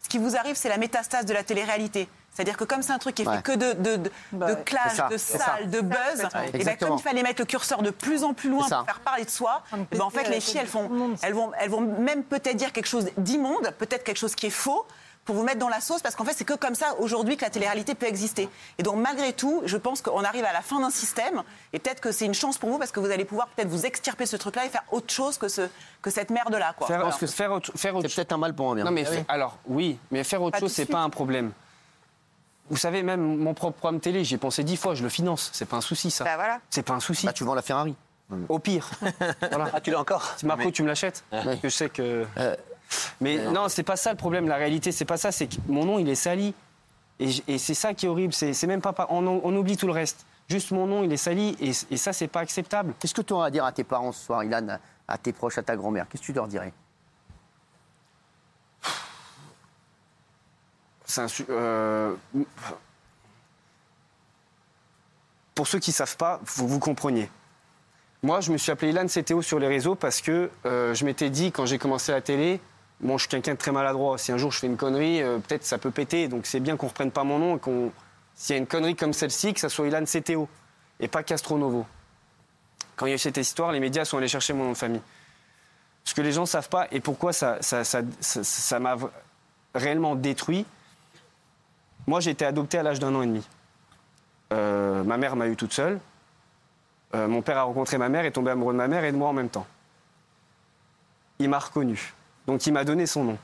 ce 0.04 0.08
qui 0.08 0.18
vous 0.18 0.36
arrive, 0.36 0.54
c'est 0.54 0.68
la 0.68 0.76
métastase 0.76 1.24
de 1.24 1.32
la 1.32 1.42
télé-réalité. 1.42 2.08
C'est-à-dire 2.32 2.56
que 2.56 2.64
comme 2.64 2.82
c'est 2.82 2.92
un 2.92 2.98
truc 2.98 3.14
qui 3.14 3.22
est 3.22 3.28
Ouais. 3.28 3.36
fait 3.36 3.42
que 3.42 3.52
de, 3.52 3.72
de, 3.74 3.96
de, 3.96 4.10
de 4.32 4.54
clash, 4.64 4.94
ça, 4.96 5.08
de 5.08 5.16
ça. 5.16 5.56
de 5.64 5.80
buzz, 5.80 6.28
et 6.52 6.64
ben, 6.64 6.76
comme 6.76 6.96
il 6.98 7.02
fallait 7.02 7.22
mettre 7.22 7.40
le 7.40 7.46
curseur 7.46 7.80
de 7.80 7.90
plus 7.90 8.22
en 8.24 8.34
plus 8.34 8.50
loin 8.50 8.68
pour 8.68 8.84
faire 8.84 9.00
parler 9.00 9.24
de 9.24 9.30
soi, 9.30 9.62
et 9.72 9.96
ben, 9.96 10.00
en 10.02 10.10
fait, 10.10 10.28
les 10.28 10.40
filles, 10.40 10.58
elles, 10.60 10.66
font, 10.66 10.90
elles, 11.22 11.32
vont, 11.32 11.52
elles 11.58 11.70
vont 11.70 11.80
même 11.80 12.24
peut-être 12.24 12.56
dire 12.56 12.72
quelque 12.72 12.88
chose 12.88 13.06
d'immonde, 13.16 13.70
peut-être 13.78 14.02
quelque 14.04 14.18
chose 14.18 14.34
qui 14.34 14.46
est 14.46 14.50
faux, 14.50 14.84
pour 15.24 15.34
vous 15.36 15.42
mettre 15.42 15.58
dans 15.58 15.68
la 15.70 15.80
sauce, 15.80 16.02
parce 16.02 16.14
qu'en 16.16 16.24
fait, 16.24 16.34
c'est 16.34 16.44
que 16.44 16.52
comme 16.54 16.74
ça, 16.74 16.94
aujourd'hui, 16.98 17.36
que 17.36 17.44
la 17.44 17.50
télé-réalité 17.50 17.94
peut 17.94 18.06
exister. 18.06 18.48
Et 18.78 18.82
donc, 18.82 18.96
malgré 18.96 19.32
tout, 19.32 19.62
je 19.64 19.76
pense 19.78 20.02
qu'on 20.02 20.22
arrive 20.22 20.44
à 20.44 20.52
la 20.52 20.60
fin 20.60 20.80
d'un 20.80 20.90
système, 20.90 21.42
et 21.72 21.78
peut-être 21.78 22.00
que 22.00 22.12
c'est 22.12 22.26
une 22.26 22.34
chance 22.34 22.58
pour 22.58 22.68
vous, 22.70 22.78
parce 22.78 22.90
que 22.92 23.00
vous 23.00 23.10
allez 23.10 23.24
pouvoir 23.24 23.48
peut-être 23.48 23.68
vous 23.68 23.86
extirper 23.86 24.26
ce 24.26 24.36
truc-là 24.36 24.66
et 24.66 24.68
faire 24.68 24.84
autre 24.90 25.12
chose 25.12 25.38
que, 25.38 25.48
ce, 25.48 25.62
que 26.02 26.10
cette 26.10 26.30
merde-là. 26.30 26.74
quoi. 26.76 26.86
Faire, 26.86 27.00
Voilà. 27.00 27.12
faire 27.12 27.52
autre, 27.52 27.72
faire 27.76 27.96
autre 27.96 28.08
C'est 28.08 28.14
peut-être 28.16 28.32
un 28.32 28.38
mal 28.38 28.54
pour 28.54 28.70
un 28.70 28.74
bien. 28.74 28.84
Non, 28.84 28.90
mais 28.90 29.04
fait- 29.04 29.24
alors, 29.28 29.56
oui, 29.66 29.98
mais 30.10 30.24
faire 30.24 30.42
autre 30.42 30.52
Pas 30.52 30.60
chose, 30.60 30.72
c'est 30.72 30.82
suite. 30.82 30.92
pas 30.92 31.00
un 31.00 31.10
problème. 31.10 31.52
Vous 32.70 32.76
savez, 32.78 33.02
même 33.02 33.20
mon 33.38 33.52
propre 33.54 33.78
programme 33.78 34.00
télé, 34.00 34.24
j'y 34.24 34.34
ai 34.34 34.38
pensé 34.38 34.64
dix 34.64 34.76
fois, 34.76 34.94
je 34.94 35.02
le 35.02 35.08
finance. 35.10 35.50
C'est 35.52 35.66
pas 35.68 35.76
un 35.76 35.80
souci, 35.82 36.10
ça. 36.10 36.24
Bah 36.24 36.36
voilà. 36.36 36.60
C'est 36.70 36.82
pas 36.82 36.94
un 36.94 37.00
souci. 37.00 37.26
Bah, 37.26 37.32
tu 37.32 37.44
vends 37.44 37.54
la 37.54 37.60
Ferrari. 37.62 37.94
Au 38.48 38.58
pire. 38.58 38.88
voilà. 39.50 39.70
Ah, 39.74 39.80
tu 39.82 39.90
l'as 39.90 40.00
encore 40.00 40.34
Marco, 40.44 40.70
tu 40.70 40.82
me 40.82 40.88
l'achètes 40.88 41.24
que 41.30 41.56
je 41.62 41.68
sais 41.68 41.90
que. 41.90 42.24
Euh, 42.38 42.56
Mais 43.20 43.38
non, 43.50 43.68
c'est 43.68 43.82
pas 43.82 43.96
ça 43.96 44.10
le 44.10 44.16
problème. 44.16 44.48
La 44.48 44.56
réalité, 44.56 44.92
c'est 44.92 45.04
pas 45.04 45.16
ça. 45.16 45.32
C'est 45.32 45.46
que 45.46 45.56
mon 45.68 45.84
nom, 45.84 45.98
il 45.98 46.08
est 46.08 46.14
sali. 46.14 46.54
Et, 47.20 47.58
c'est 47.58 47.74
ça 47.74 47.94
qui 47.94 48.06
est 48.06 48.08
horrible. 48.08 48.32
C'est 48.32 48.66
même 48.66 48.80
pas. 48.80 48.94
on, 49.10 49.26
on 49.26 49.56
oublie 49.56 49.76
tout 49.76 49.86
le 49.86 49.92
reste. 49.92 50.26
Juste 50.48 50.72
mon 50.72 50.86
nom, 50.86 51.02
il 51.04 51.12
est 51.12 51.16
sali. 51.16 51.56
Et, 51.60 51.70
et 51.92 51.96
ça, 51.96 52.12
c'est 52.12 52.28
pas 52.28 52.40
acceptable. 52.40 52.94
Qu'est-ce 52.98 53.14
que 53.14 53.22
tu 53.22 53.32
auras 53.32 53.46
à 53.46 53.50
dire 53.50 53.64
à 53.64 53.72
tes 53.72 53.84
parents 53.84 54.12
ce 54.12 54.24
soir, 54.24 54.44
Ilan, 54.44 54.78
à- 55.08 55.18
tes 55.18 55.32
proches, 55.32 55.58
à 55.58 55.62
ta 55.62 55.76
grand-mère? 55.76 56.06
Qu'est-ce 56.08 56.22
que 56.22 56.26
tu 56.26 56.32
leur 56.32 56.48
dirais? 56.48 56.72
C'est 61.06 61.20
un 61.20 61.28
su- 61.28 61.46
euh, 61.50 62.14
Pour 65.54 65.68
ceux 65.68 65.78
qui 65.78 65.90
ne 65.90 65.94
savent 65.94 66.16
pas, 66.16 66.40
vous 66.44 66.66
vous 66.66 66.78
compreniez. 66.80 67.30
Moi, 68.22 68.40
je 68.40 68.50
me 68.50 68.56
suis 68.58 68.72
appelé 68.72 68.90
Ilan 68.90 69.06
CTO 69.06 69.42
sur 69.42 69.58
les 69.58 69.68
réseaux 69.68 69.94
parce 69.94 70.20
que 70.20 70.50
euh, 70.64 70.94
je 70.94 71.04
m'étais 71.04 71.30
dit, 71.30 71.52
quand 71.52 71.66
j'ai 71.66 71.78
commencé 71.78 72.10
la 72.10 72.22
télé, 72.22 72.60
bon, 73.00 73.16
je 73.18 73.22
suis 73.22 73.28
quelqu'un 73.28 73.52
de 73.52 73.58
très 73.58 73.72
maladroit. 73.72 74.18
Si 74.18 74.32
un 74.32 74.38
jour 74.38 74.50
je 74.52 74.58
fais 74.58 74.66
une 74.66 74.76
connerie, 74.76 75.22
euh, 75.22 75.38
peut-être 75.38 75.64
ça 75.64 75.78
peut 75.78 75.90
péter. 75.90 76.28
Donc 76.28 76.46
c'est 76.46 76.60
bien 76.60 76.76
qu'on 76.76 76.88
reprenne 76.88 77.10
pas 77.10 77.24
mon 77.24 77.38
nom 77.38 77.56
et 77.56 77.60
qu'on. 77.60 77.92
S'il 78.34 78.54
y 78.56 78.58
a 78.58 78.60
une 78.60 78.66
connerie 78.66 78.96
comme 78.96 79.12
celle-ci, 79.12 79.54
que 79.54 79.60
ça 79.60 79.68
soit 79.68 79.86
Ilan 79.86 80.04
CTO. 80.04 80.48
et 81.00 81.08
pas 81.08 81.22
Castronovo. 81.22 81.86
Quand 82.96 83.06
il 83.06 83.10
y 83.10 83.12
a 83.12 83.16
eu 83.16 83.18
cette 83.18 83.36
histoire, 83.36 83.72
les 83.72 83.80
médias 83.80 84.04
sont 84.04 84.18
allés 84.18 84.28
chercher 84.28 84.52
mon 84.52 84.64
nom 84.64 84.72
de 84.72 84.76
famille. 84.76 85.02
Ce 86.04 86.14
que 86.14 86.20
les 86.22 86.32
gens 86.32 86.42
ne 86.42 86.46
savent 86.46 86.68
pas 86.68 86.86
et 86.92 87.00
pourquoi 87.00 87.32
ça 87.32 87.58
ça, 87.62 87.82
ça, 87.84 88.00
ça- 88.20 88.44
ça 88.44 88.78
m'a 88.78 88.96
réellement 89.74 90.14
détruit. 90.14 90.66
Moi, 92.06 92.20
j'ai 92.20 92.30
été 92.30 92.44
adopté 92.44 92.78
à 92.78 92.82
l'âge 92.82 92.98
d'un 93.00 93.14
an 93.14 93.22
et 93.22 93.26
demi. 93.26 93.46
Euh, 94.52 95.02
ma 95.04 95.16
mère 95.16 95.34
m'a 95.36 95.48
eu 95.48 95.56
toute 95.56 95.72
seule. 95.72 95.98
Euh, 97.14 97.26
mon 97.28 97.42
père 97.42 97.58
a 97.58 97.62
rencontré 97.62 97.96
ma 97.98 98.08
mère, 98.08 98.24
est 98.24 98.32
tombé 98.32 98.50
amoureux 98.50 98.72
de 98.72 98.78
ma 98.78 98.88
mère 98.88 99.04
et 99.04 99.10
de 99.12 99.16
moi 99.16 99.28
en 99.28 99.32
même 99.32 99.48
temps. 99.48 99.66
Il 101.38 101.48
m'a 101.48 101.58
reconnu. 101.58 102.12
Donc 102.46 102.66
il 102.66 102.72
m'a 102.72 102.84
donné 102.84 103.06
son 103.06 103.24
nom. 103.24 103.38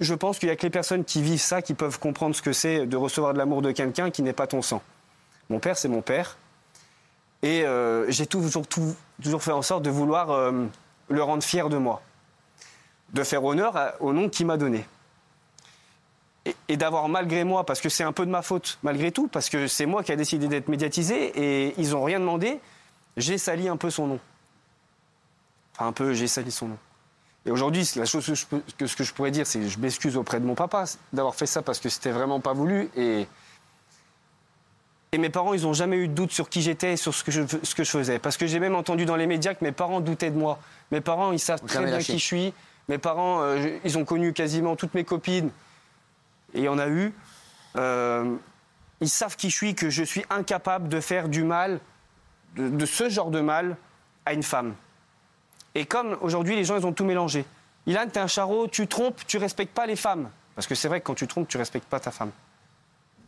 Je 0.00 0.14
pense 0.14 0.38
qu'il 0.38 0.48
n'y 0.48 0.52
a 0.52 0.56
que 0.56 0.66
les 0.66 0.70
personnes 0.70 1.04
qui 1.04 1.22
vivent 1.22 1.40
ça 1.40 1.62
qui 1.62 1.74
peuvent 1.74 1.98
comprendre 1.98 2.34
ce 2.34 2.42
que 2.42 2.52
c'est 2.52 2.86
de 2.86 2.96
recevoir 2.96 3.32
de 3.32 3.38
l'amour 3.38 3.62
de 3.62 3.70
quelqu'un 3.70 4.10
qui 4.10 4.22
n'est 4.22 4.32
pas 4.32 4.46
ton 4.46 4.60
sang. 4.60 4.82
Mon 5.50 5.60
père, 5.60 5.78
c'est 5.78 5.88
mon 5.88 6.02
père. 6.02 6.36
Et 7.42 7.64
euh, 7.64 8.10
j'ai 8.10 8.26
toujours, 8.26 8.66
toujours 8.66 9.42
fait 9.42 9.52
en 9.52 9.62
sorte 9.62 9.82
de 9.82 9.90
vouloir 9.90 10.30
euh, 10.30 10.66
le 11.08 11.22
rendre 11.22 11.42
fier 11.42 11.68
de 11.68 11.76
moi. 11.76 12.02
De 13.12 13.22
faire 13.22 13.44
honneur 13.44 13.94
au 14.00 14.12
nom 14.12 14.28
qu'il 14.28 14.46
m'a 14.46 14.56
donné. 14.56 14.84
Et, 16.44 16.56
et 16.68 16.76
d'avoir 16.76 17.08
malgré 17.08 17.44
moi, 17.44 17.64
parce 17.64 17.80
que 17.80 17.88
c'est 17.88 18.04
un 18.04 18.12
peu 18.12 18.26
de 18.26 18.30
ma 18.30 18.42
faute, 18.42 18.78
malgré 18.82 19.12
tout, 19.12 19.28
parce 19.28 19.48
que 19.48 19.68
c'est 19.68 19.86
moi 19.86 20.02
qui 20.02 20.10
a 20.10 20.16
décidé 20.16 20.48
d'être 20.48 20.68
médiatisé 20.68 21.32
et 21.36 21.74
ils 21.78 21.90
n'ont 21.90 22.02
rien 22.02 22.18
demandé, 22.18 22.60
j'ai 23.16 23.38
sali 23.38 23.68
un 23.68 23.76
peu 23.76 23.90
son 23.90 24.06
nom. 24.06 24.20
Enfin, 25.74 25.88
un 25.88 25.92
peu, 25.92 26.12
j'ai 26.14 26.28
sali 26.28 26.50
son 26.50 26.68
nom. 26.68 26.78
Et 27.46 27.50
aujourd'hui, 27.50 27.88
la 27.96 28.04
chose 28.06 28.24
que, 28.26 28.34
je 28.34 28.46
peux- 28.46 28.62
que 28.78 28.86
ce 28.86 28.96
que 28.96 29.04
je 29.04 29.12
pourrais 29.12 29.30
dire, 29.30 29.46
c'est 29.46 29.60
que 29.60 29.68
je 29.68 29.78
m'excuse 29.78 30.16
auprès 30.16 30.40
de 30.40 30.46
mon 30.46 30.54
papa 30.54 30.84
d'avoir 31.12 31.34
fait 31.34 31.46
ça 31.46 31.60
parce 31.62 31.78
que 31.78 31.88
c'était 31.88 32.10
vraiment 32.12 32.40
pas 32.40 32.52
voulu. 32.54 32.88
Et, 32.96 33.26
et 35.12 35.18
mes 35.18 35.28
parents, 35.30 35.52
ils 35.54 35.62
n'ont 35.62 35.74
jamais 35.74 35.96
eu 35.96 36.08
de 36.08 36.14
doute 36.14 36.32
sur 36.32 36.48
qui 36.48 36.62
j'étais 36.62 36.94
et 36.94 36.96
sur 36.96 37.14
ce 37.14 37.22
que, 37.22 37.30
je, 37.30 37.42
ce 37.62 37.74
que 37.74 37.84
je 37.84 37.90
faisais. 37.90 38.18
Parce 38.18 38.36
que 38.36 38.46
j'ai 38.46 38.60
même 38.60 38.74
entendu 38.74 39.04
dans 39.04 39.16
les 39.16 39.26
médias 39.26 39.54
que 39.54 39.62
mes 39.64 39.72
parents 39.72 40.00
doutaient 40.00 40.30
de 40.30 40.38
moi. 40.38 40.58
Mes 40.90 41.00
parents, 41.00 41.32
ils 41.32 41.38
savent 41.38 41.60
très 41.62 41.80
bien 41.80 41.90
lâché. 41.90 42.14
qui 42.14 42.18
je 42.18 42.24
suis. 42.24 42.54
Mes 42.88 42.98
parents, 42.98 43.42
euh, 43.42 43.78
ils 43.84 43.98
ont 43.98 44.04
connu 44.04 44.32
quasiment 44.32 44.74
toutes 44.76 44.94
mes 44.94 45.04
copines. 45.04 45.50
Et 46.54 46.60
il 46.60 46.64
y 46.64 46.68
en 46.68 46.78
a 46.78 46.88
eu. 46.88 47.12
Euh, 47.76 48.36
ils 49.00 49.08
savent 49.10 49.36
qui 49.36 49.50
je 49.50 49.54
suis, 49.56 49.74
que 49.74 49.90
je 49.90 50.02
suis 50.02 50.24
incapable 50.30 50.88
de 50.88 51.00
faire 51.00 51.28
du 51.28 51.44
mal, 51.44 51.78
de, 52.56 52.68
de 52.70 52.86
ce 52.86 53.08
genre 53.10 53.30
de 53.30 53.40
mal, 53.40 53.76
à 54.24 54.32
une 54.32 54.42
femme. 54.42 54.74
Et 55.74 55.86
comme 55.86 56.16
aujourd'hui, 56.20 56.54
les 56.56 56.64
gens, 56.64 56.76
ils 56.76 56.86
ont 56.86 56.92
tout 56.92 57.04
mélangé. 57.04 57.44
Ilan, 57.86 58.06
t'es 58.10 58.20
un 58.20 58.26
charreau, 58.26 58.66
tu 58.68 58.86
trompes, 58.86 59.20
tu 59.26 59.38
respectes 59.38 59.74
pas 59.74 59.86
les 59.86 59.96
femmes. 59.96 60.30
Parce 60.54 60.66
que 60.66 60.74
c'est 60.74 60.88
vrai 60.88 61.00
que 61.00 61.06
quand 61.06 61.14
tu 61.14 61.26
trompes, 61.26 61.48
tu 61.48 61.56
respectes 61.58 61.86
pas 61.88 62.00
ta 62.00 62.10
femme. 62.10 62.30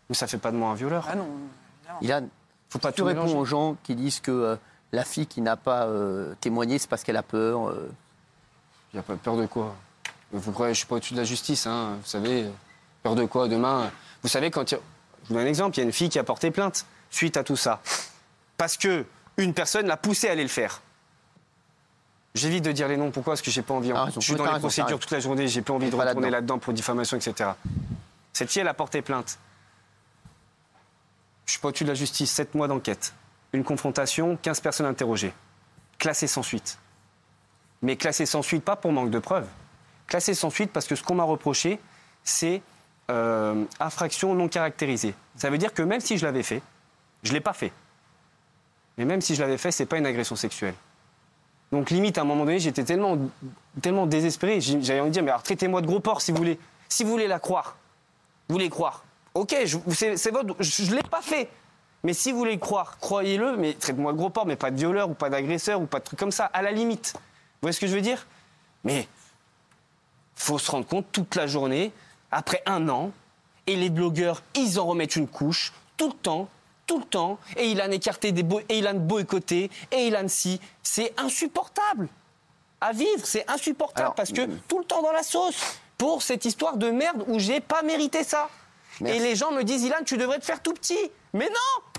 Mais 0.09 0.15
ça 0.15 0.27
fait 0.27 0.39
pas 0.39 0.53
de 0.53 0.57
moi 0.57 0.71
un 0.71 0.75
violeur. 0.75 1.07
Ah 1.11 1.17
non. 1.17 1.29
Ilan, 2.01 2.29
Faut 2.71 2.79
pas 2.79 2.93
tu 2.93 2.99
tout 3.01 3.05
réponds 3.05 3.23
mélanger. 3.23 3.37
aux 3.39 3.45
gens 3.45 3.77
qui 3.83 3.95
disent 3.97 4.21
que 4.21 4.31
euh, 4.31 4.57
la 4.93 5.05
fille 5.05 5.27
qui 5.27 5.41
n'a 5.41 5.57
pas 5.57 5.87
euh, 5.87 6.35
témoigné, 6.41 6.79
c'est 6.79 6.89
parce 6.89 7.03
qu'elle 7.03 7.17
a 7.17 7.23
peur. 7.25 7.69
euh. 7.69 7.91
Il 8.95 8.99
a 9.01 9.03
pas 9.03 9.17
peur 9.17 9.37
de 9.37 9.47
quoi? 9.47 9.75
Vous 10.33 10.53
croyez, 10.53 10.75
je 10.75 10.79
suis 10.79 10.87
pas 10.87 10.97
au-dessus 10.97 11.15
de 11.15 11.19
la 11.19 11.25
justice, 11.25 11.67
hein, 11.67 11.97
vous 12.01 12.07
savez. 12.07 12.47
Peur 13.03 13.15
de 13.15 13.25
quoi 13.25 13.49
demain? 13.49 13.91
Vous 14.23 14.29
savez, 14.29 14.51
quand 14.51 14.71
il 14.71 14.75
y 14.75 14.79
a- 14.79 14.81
Je 15.25 15.29
vous 15.29 15.35
donne 15.35 15.43
un 15.45 15.49
exemple, 15.49 15.77
il 15.77 15.81
y 15.81 15.83
a 15.83 15.87
une 15.87 15.93
fille 15.93 16.09
qui 16.09 16.19
a 16.19 16.25
porté 16.25 16.51
plainte 16.53 16.87
suite 17.11 17.37
à 17.37 17.43
tout 17.45 17.57
ça. 17.57 17.81
Parce 18.57 18.77
que 18.77 19.05
une 19.37 19.53
personne 19.55 19.87
l'a 19.87 19.97
poussée 19.97 20.29
à 20.29 20.33
aller 20.33 20.43
le 20.43 20.49
faire. 20.49 20.81
J'évite 22.37 22.65
de 22.65 22.73
dire 22.73 22.87
les 22.87 22.99
noms, 22.99 23.11
pourquoi? 23.11 23.33
Parce 23.33 23.43
que 23.43 23.51
j'ai 23.51 23.63
pas 23.63 23.73
envie. 23.73 23.93
Ah, 23.95 24.09
je 24.15 24.21
suis 24.21 24.35
dans 24.35 24.53
les 24.53 24.59
procédures 24.59 24.99
toute 24.99 25.11
la 25.11 25.21
journée, 25.21 25.49
j'ai 25.49 25.63
pas 25.63 25.73
envie 25.73 25.89
de 25.89 25.97
retourner 25.97 26.31
là-dedans. 26.31 26.59
pour 26.59 26.73
diffamation, 26.73 27.17
etc. 27.17 27.51
Cette 28.33 28.51
fille, 28.51 28.61
elle 28.61 28.69
a 28.69 28.75
porté 28.75 29.01
plainte. 29.01 29.39
Je 31.47 31.53
suis 31.53 31.61
pas 31.61 31.69
au-dessus 31.69 31.85
de 31.85 31.89
la 31.89 31.95
justice, 31.95 32.31
7 32.31 32.55
mois 32.55 32.69
d'enquête. 32.69 33.15
Une 33.55 33.65
confrontation, 33.65 34.37
15 34.43 34.61
personnes 34.61 34.87
interrogées. 34.87 35.33
Classées 35.99 36.27
sans 36.27 36.43
suite. 36.43 36.79
Mais 37.81 37.97
classées 37.97 38.27
sans 38.27 38.43
suite, 38.43 38.65
pas 38.65 38.77
pour 38.77 38.93
manque 38.93 39.11
de 39.11 39.19
preuves. 39.19 39.47
Classées 40.07 40.35
sans 40.35 40.51
suite 40.51 40.73
parce 40.73 40.87
que 40.87 40.95
ce 40.95 41.03
qu'on 41.03 41.15
m'a 41.15 41.25
reproché, 41.25 41.79
c'est 42.23 42.61
euh, 43.11 43.65
infraction 43.81 44.35
non 44.35 44.49
caractérisée. 44.49 45.15
Ça 45.37 45.49
veut 45.49 45.59
dire 45.59 45.73
que 45.73 45.83
même 45.83 46.01
si 46.01 46.19
je 46.19 46.27
l'avais 46.27 46.43
fait, 46.43 46.61
je 47.23 47.33
l'ai 47.33 47.41
pas 47.41 47.55
fait. 47.55 47.73
Mais 48.99 49.07
même 49.07 49.23
si 49.23 49.35
je 49.35 49.41
l'avais 49.41 49.59
fait, 49.59 49.73
c'est 49.73 49.87
pas 49.87 49.97
une 49.97 50.07
agression 50.07 50.37
sexuelle. 50.37 50.75
Donc 51.77 51.91
limite, 51.91 52.17
à 52.17 52.23
un 52.23 52.25
moment 52.25 52.47
donné, 52.47 52.59
j'étais 52.59 52.85
tellement, 52.85 53.19
tellement 53.83 54.07
désespéré. 54.07 54.63
J'avais 54.63 55.01
envie 55.01 55.11
de 55.11 55.13
dire, 55.13 55.23
mais 55.23 55.29
alors 55.29 55.43
traitez-moi 55.43 55.83
de 55.83 55.87
gros 55.87 56.01
porc 56.01 56.23
si 56.23 56.33
vous 56.33 56.39
voulez. 56.39 56.59
Si 56.89 57.05
vous 57.05 57.11
voulez 57.11 57.27
la 57.27 57.39
croire, 57.39 57.77
vous 58.49 58.55
voulez 58.55 58.71
croire. 58.71 59.05
Ok, 59.35 59.55
c'est 59.93 60.31
votre, 60.31 60.57
je 60.59 60.91
ne 60.91 60.97
l'ai 60.97 61.03
pas 61.03 61.21
fait. 61.21 61.51
Mais 62.03 62.15
si 62.15 62.33
vous 62.33 62.39
voulez 62.39 62.55
le 62.55 62.59
croire, 62.59 62.97
croyez-le, 62.99 63.59
mais 63.59 63.75
traitez-moi 63.75 64.13
de 64.13 64.17
gros 64.17 64.31
porc, 64.31 64.47
mais 64.47 64.57
pas 64.57 64.71
de 64.71 64.79
violeur 64.79 65.11
ou 65.11 65.15
pas 65.15 65.29
d'agresseur 65.29 65.79
ou 65.79 65.85
pas 65.85 65.99
de 65.99 66.05
truc 66.05 66.19
comme 66.19 66.33
ça, 66.33 66.47
à 66.47 66.63
la 66.63 66.73
limite. 66.73 67.13
Vous 67.15 67.21
voyez 67.61 67.75
ce 67.75 67.81
que 67.81 67.89
je 67.89 67.95
veux 67.95 68.01
dire? 68.01 68.27
Mais 68.83 69.07
faut 70.35 70.59
se 70.59 70.71
rendre 70.71 70.87
compte 70.87 71.05
toute 71.13 71.35
la 71.35 71.47
journée, 71.47 71.93
après 72.31 72.63
un 72.65 72.89
an, 72.89 73.11
et 73.67 73.77
les 73.77 73.91
blogueurs, 73.91 74.43
ils 74.55 74.81
en 74.81 74.87
remettent 74.87 75.17
une 75.17 75.29
couche, 75.29 75.75
tout 75.99 76.09
le 76.09 76.15
temps, 76.15 76.49
tout 76.87 76.99
le 76.99 77.05
temps, 77.05 77.39
et 77.57 77.67
il 77.67 77.81
a 77.81 77.93
écarté 77.93 78.33
des 78.33 78.45
et 78.69 78.79
il 78.79 78.87
a 78.87 78.93
boycotté, 78.95 79.71
et 79.91 80.07
il 80.07 80.17
a 80.17 80.27
si. 80.29 80.61
C'est 80.83 81.13
insupportable. 81.19 82.09
À 82.81 82.93
vivre, 82.93 83.25
c'est 83.25 83.49
insupportable 83.51 84.03
Alors, 84.03 84.15
parce 84.15 84.33
que 84.33 84.47
tout 84.69 84.79
le 84.79 84.85
temps 84.85 85.03
dans 85.03 85.13
la 85.13 85.23
sauce 85.23 85.79
pour 85.99 86.23
cette 86.23 86.45
histoire 86.45 86.77
de 86.77 86.91
merde 86.91 87.25
où 87.27 87.39
j'ai 87.39 87.61
pas 87.61 87.83
mérité 87.83 88.23
ça. 88.23 88.49
Merci. 89.01 89.19
Et 89.19 89.21
les 89.21 89.35
gens 89.35 89.51
me 89.53 89.63
disent, 89.63 89.83
Ilan, 89.83 90.05
tu 90.05 90.17
devrais 90.17 90.39
te 90.39 90.45
faire 90.45 90.63
tout 90.63 90.73
petit. 90.73 91.11
Mais 91.33 91.49
non 91.49 91.93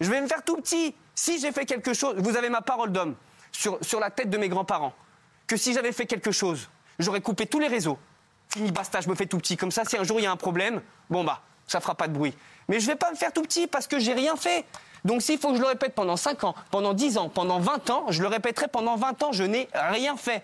Je 0.00 0.10
vais 0.10 0.20
me 0.20 0.26
faire 0.26 0.42
tout 0.42 0.56
petit. 0.56 0.94
Si 1.14 1.38
j'ai 1.40 1.52
fait 1.52 1.64
quelque 1.64 1.94
chose, 1.94 2.16
vous 2.18 2.36
avez 2.36 2.48
ma 2.48 2.62
parole 2.62 2.90
d'homme 2.90 3.14
sur, 3.52 3.78
sur 3.82 4.00
la 4.00 4.10
tête 4.10 4.30
de 4.30 4.38
mes 4.38 4.48
grands-parents, 4.48 4.94
que 5.46 5.56
si 5.56 5.72
j'avais 5.72 5.92
fait 5.92 6.06
quelque 6.06 6.32
chose, 6.32 6.68
j'aurais 6.98 7.20
coupé 7.20 7.46
tous 7.46 7.60
les 7.60 7.68
réseaux. 7.68 7.98
Fini, 8.48 8.72
basta, 8.72 9.00
je 9.00 9.08
me 9.08 9.14
fais 9.14 9.26
tout 9.26 9.38
petit. 9.38 9.56
Comme 9.56 9.70
ça, 9.70 9.84
si 9.84 9.96
un 9.96 10.04
jour 10.04 10.20
il 10.20 10.24
y 10.24 10.26
a 10.26 10.32
un 10.32 10.36
problème, 10.36 10.80
bon 11.10 11.24
bah, 11.24 11.42
ça 11.66 11.80
fera 11.80 11.94
pas 11.94 12.08
de 12.08 12.12
bruit. 12.12 12.34
Mais 12.68 12.80
je 12.80 12.86
vais 12.86 12.96
pas 12.96 13.10
me 13.10 13.16
faire 13.16 13.32
tout 13.32 13.42
petit 13.42 13.66
parce 13.66 13.86
que 13.86 13.98
j'ai 13.98 14.12
rien 14.14 14.36
fait. 14.36 14.64
Donc 15.04 15.20
s'il 15.22 15.38
faut 15.38 15.50
que 15.50 15.56
je 15.56 15.60
le 15.60 15.66
répète 15.68 15.94
pendant 15.94 16.16
5 16.16 16.44
ans, 16.44 16.54
pendant 16.70 16.94
10 16.94 17.18
ans, 17.18 17.28
pendant 17.28 17.58
20 17.60 17.90
ans, 17.90 18.04
je 18.08 18.22
le 18.22 18.28
répéterai 18.28 18.68
pendant 18.68 18.96
20 18.96 19.22
ans, 19.22 19.32
je 19.32 19.44
n'ai 19.44 19.68
rien 19.74 20.16
fait. 20.16 20.42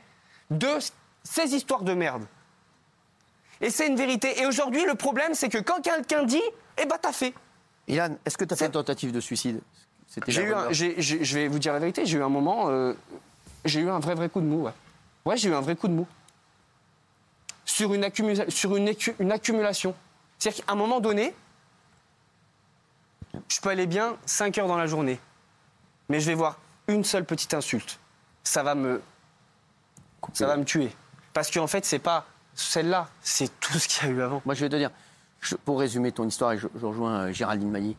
De 0.50 0.68
ces 1.24 1.54
histoires 1.54 1.83
de 1.83 1.94
merde. 1.94 2.24
Et 3.62 3.70
c'est 3.70 3.87
une 3.87 3.96
vérité. 3.96 4.40
Et 4.40 4.46
aujourd'hui, 4.46 4.85
le 4.85 4.94
problème, 4.94 5.35
c'est 5.35 5.48
que 5.48 5.59
quand 5.59 5.80
quelqu'un 5.83 6.24
dit, 6.24 6.42
eh 6.78 6.87
ben 6.87 6.96
t'as 7.00 7.12
fait. 7.12 7.33
Ilan, 7.88 8.16
est-ce 8.24 8.37
que 8.37 8.44
tu 8.44 8.52
as 8.54 8.56
fait 8.56 8.66
une 8.66 8.72
tentative 8.72 9.12
de 9.12 9.20
suicide? 9.20 9.61
C'était 10.09 10.33
J'ai 10.33 10.42
eu 10.42 10.54
un- 10.54 10.72
je 10.72 11.35
vais 11.37 11.48
vous 11.48 11.59
dire 11.59 11.72
la 11.72 11.78
vérité, 11.78 12.04
j'ai 12.04 12.18
eu 12.18 12.22
un 12.22 12.28
moment, 12.28 12.68
euh, 12.68 12.94
j'ai 13.64 13.80
eu 13.80 13.88
un 13.90 14.00
vrai 14.00 14.14
vrai 14.14 14.28
coup 14.28 14.40
de 14.40 14.46
mou. 14.46 14.64
Ouais, 14.64 14.72
ouais 15.24 15.37
j'ai 15.37 15.48
eu 15.50 15.54
un 15.54 15.61
vrai 15.61 15.76
coup 15.76 15.88
de 15.88 15.92
mou. 15.92 16.06
Sur 17.64 17.94
une, 17.94 18.04
accumula- 18.04 18.50
sur 18.50 18.76
une, 18.76 18.88
écu- 18.88 19.14
une 19.20 19.30
accumulation. 19.33 19.94
C'est-à-dire 20.38 20.64
qu'à 20.64 20.72
un 20.72 20.76
moment 20.76 21.00
donné, 21.00 21.35
je 23.49 23.61
peux 23.61 23.69
aller 23.71 23.87
bien 23.87 24.16
5 24.27 24.59
heures 24.59 24.69
dans 24.69 24.77
la 24.79 24.87
journée, 24.87 25.21
mais 26.09 26.21
je 26.21 26.27
vais 26.27 26.35
voir 26.35 26.59
une 26.88 27.05
seule 27.05 27.25
petite 27.25 27.55
insulte. 27.55 27.99
Ça 28.45 28.62
va 28.62 28.75
me, 28.75 29.01
ça 30.33 30.47
va 30.47 30.57
me 30.57 30.64
tuer. 30.64 30.90
Parce 31.33 31.51
qu'en 31.51 31.66
fait, 31.66 31.85
c'est 31.85 31.99
pas 31.99 32.27
celle-là, 32.55 33.09
c'est 33.23 33.51
tout 33.61 33.79
ce 33.79 33.88
qu'il 33.88 34.09
y 34.09 34.11
a 34.11 34.14
eu 34.14 34.23
avant. 34.23 34.43
Moi, 34.45 34.55
je 34.55 34.61
vais 34.64 34.69
te 34.69 34.77
dire, 34.77 34.90
je- 35.40 35.55
pour 35.57 35.79
résumer 35.81 36.12
ton 36.12 36.27
histoire, 36.27 36.53
et 36.53 36.59
je, 36.59 36.66
je 36.79 36.87
rejoins 36.87 37.21
euh, 37.29 37.33
Géraldine 37.33 37.71
Maillet, 37.71 37.97